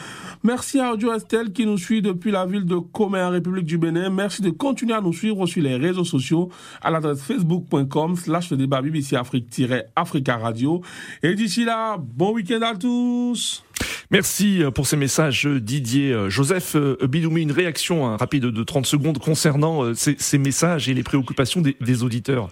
Merci 0.44 0.80
à 0.80 0.94
Audio 0.94 1.14
Estelle 1.14 1.52
qui 1.52 1.66
nous 1.66 1.78
suit 1.78 2.02
depuis 2.02 2.32
la 2.32 2.46
ville 2.46 2.66
de 2.66 2.78
Comé 2.78 3.22
en 3.22 3.32
République 3.32 3.66
du 3.66 3.78
Bénin. 3.78 4.10
Merci 4.10 4.42
de 4.42 4.50
continuer 4.50 4.94
à 4.94 5.02
nous 5.02 5.14
suivre 5.14 5.46
sur 5.46 5.62
les 5.62 5.76
réseaux 5.76 6.06
sociaux 6.06 6.50
à 6.82 6.92
l'adresse 6.92 7.22
facebook.com 7.22 8.16
slash 8.16 8.54
débat 8.54 8.82
BBC 8.82 9.16
Afrique-Africa 9.16 10.38
Radio. 10.38 10.82
Et 11.24 11.36
d'ici 11.36 11.66
là, 11.66 11.97
bon 11.98 12.34
week-end 12.34 12.62
à 12.62 12.76
tous 12.76 13.64
Merci 14.10 14.64
euh, 14.64 14.72
pour 14.72 14.88
ces 14.88 14.96
messages, 14.96 15.46
euh, 15.46 15.60
Didier. 15.60 16.14
Euh, 16.14 16.30
Joseph 16.30 16.76
Bidoumi, 17.04 17.42
une 17.42 17.52
réaction 17.52 18.08
hein, 18.08 18.18
rapide 18.18 18.46
de 18.46 18.64
30 18.64 18.86
secondes 18.86 19.20
concernant 19.20 19.94
ces, 19.94 20.38
messages 20.38 20.88
et 20.88 20.94
les 20.94 21.04
préoccupations 21.04 21.62
des, 21.62 22.04
auditeurs. 22.04 22.48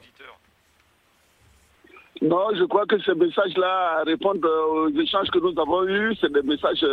Non, 2.22 2.48
je 2.58 2.64
crois 2.66 2.86
que 2.86 3.00
ces 3.02 3.14
messages-là 3.14 4.04
répondent 4.06 4.46
aux 4.46 4.90
échanges 4.90 5.30
que 5.30 5.40
nous 5.40 5.60
avons 5.60 5.88
eus. 5.88 6.16
C'est 6.20 6.32
des 6.34 6.42
messages 6.42 6.86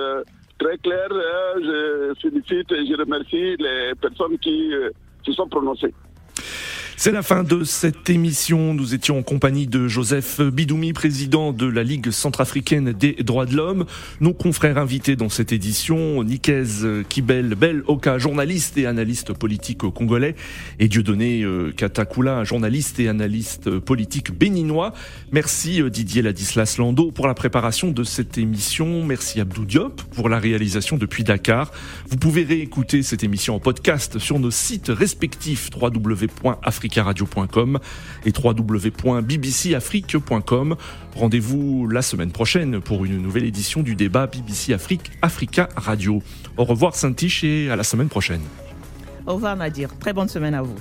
très 0.59 0.79
clairs. 0.79 1.09
Je 1.57 2.13
félicite 2.21 2.71
et 2.73 2.87
je 2.87 2.97
remercie 2.99 3.57
les 3.59 3.95
personnes 4.01 4.39
qui 4.39 4.71
se 5.25 5.33
sont 5.33 5.49
prononcées. 5.49 5.95
C'est 7.05 7.11
la 7.11 7.25
fin 7.25 7.43
de 7.43 7.65
cette 7.65 8.09
émission. 8.11 8.75
Nous 8.75 8.95
étions 8.95 9.19
en 9.19 9.25
compagnie 9.25 9.67
de 9.67 9.89
Joseph 9.89 10.41
Bidoumi, 10.41 10.93
président 10.93 11.53
de 11.53 11.67
la 11.67 11.83
Ligue 11.83 12.13
centrafricaine 12.13 12.93
des 12.93 13.15
droits 13.15 13.45
de 13.45 13.57
l'homme. 13.57 13.87
Nos 14.21 14.33
confrères 14.33 14.79
invités 14.79 15.17
dans 15.17 15.29
cette 15.29 15.51
édition, 15.51 16.23
Nikez 16.23 17.03
Kibel 17.09 17.57
Bel 17.57 17.83
Oka, 17.89 18.19
journaliste 18.19 18.79
et 18.79 18.87
analyste 18.87 19.33
politique 19.33 19.79
congolais, 19.79 20.37
et 20.79 20.87
Dieudonné 20.87 21.43
euh, 21.43 21.73
Katakula, 21.73 22.45
journaliste 22.45 23.01
et 23.01 23.09
analyste 23.09 23.81
politique 23.81 24.31
béninois. 24.31 24.93
Merci 25.33 25.83
euh, 25.83 25.91
Didier 25.91 26.23
Ladislas 26.23 26.77
Lando 26.79 27.11
pour 27.11 27.27
la 27.27 27.35
préparation 27.35 27.91
de 27.91 28.05
cette 28.05 28.39
émission. 28.39 29.05
Merci 29.05 29.41
Abdou 29.41 29.65
Diop 29.65 30.03
pour 30.15 30.29
la 30.29 30.39
réalisation 30.39 30.99
depuis 30.99 31.25
Dakar. 31.25 31.73
Vous 32.09 32.17
pouvez 32.17 32.45
réécouter 32.45 33.03
cette 33.03 33.25
émission 33.25 33.57
en 33.57 33.59
podcast 33.59 34.21
sur 34.21 34.39
nos 34.39 34.53
sites 34.53 34.93
respectifs 34.95 35.69
www.afrique 35.75 36.92
radio.com 37.01 37.79
et 38.25 38.33
www.bbcafrique.com. 38.37 40.77
Rendez-vous 41.17 41.89
la 41.89 42.03
semaine 42.03 42.33
prochaine 42.33 42.81
pour 42.81 43.05
une 43.05 43.21
nouvelle 43.21 43.45
édition 43.45 43.83
du 43.83 43.95
débat 43.95 44.27
BBC 44.27 44.73
Afrique 44.73 45.11
Africa 45.23 45.69
Radio. 45.77 46.23
Au 46.57 46.65
revoir 46.65 46.95
Saint-Tiche 46.95 47.45
et 47.45 47.71
à 47.71 47.77
la 47.77 47.85
semaine 47.85 48.09
prochaine. 48.09 48.43
Au 49.27 49.35
revoir 49.35 49.57
Nadir. 49.57 49.97
Très 49.99 50.13
bonne 50.13 50.29
semaine 50.29 50.55
à 50.55 50.63
vous. 50.63 50.77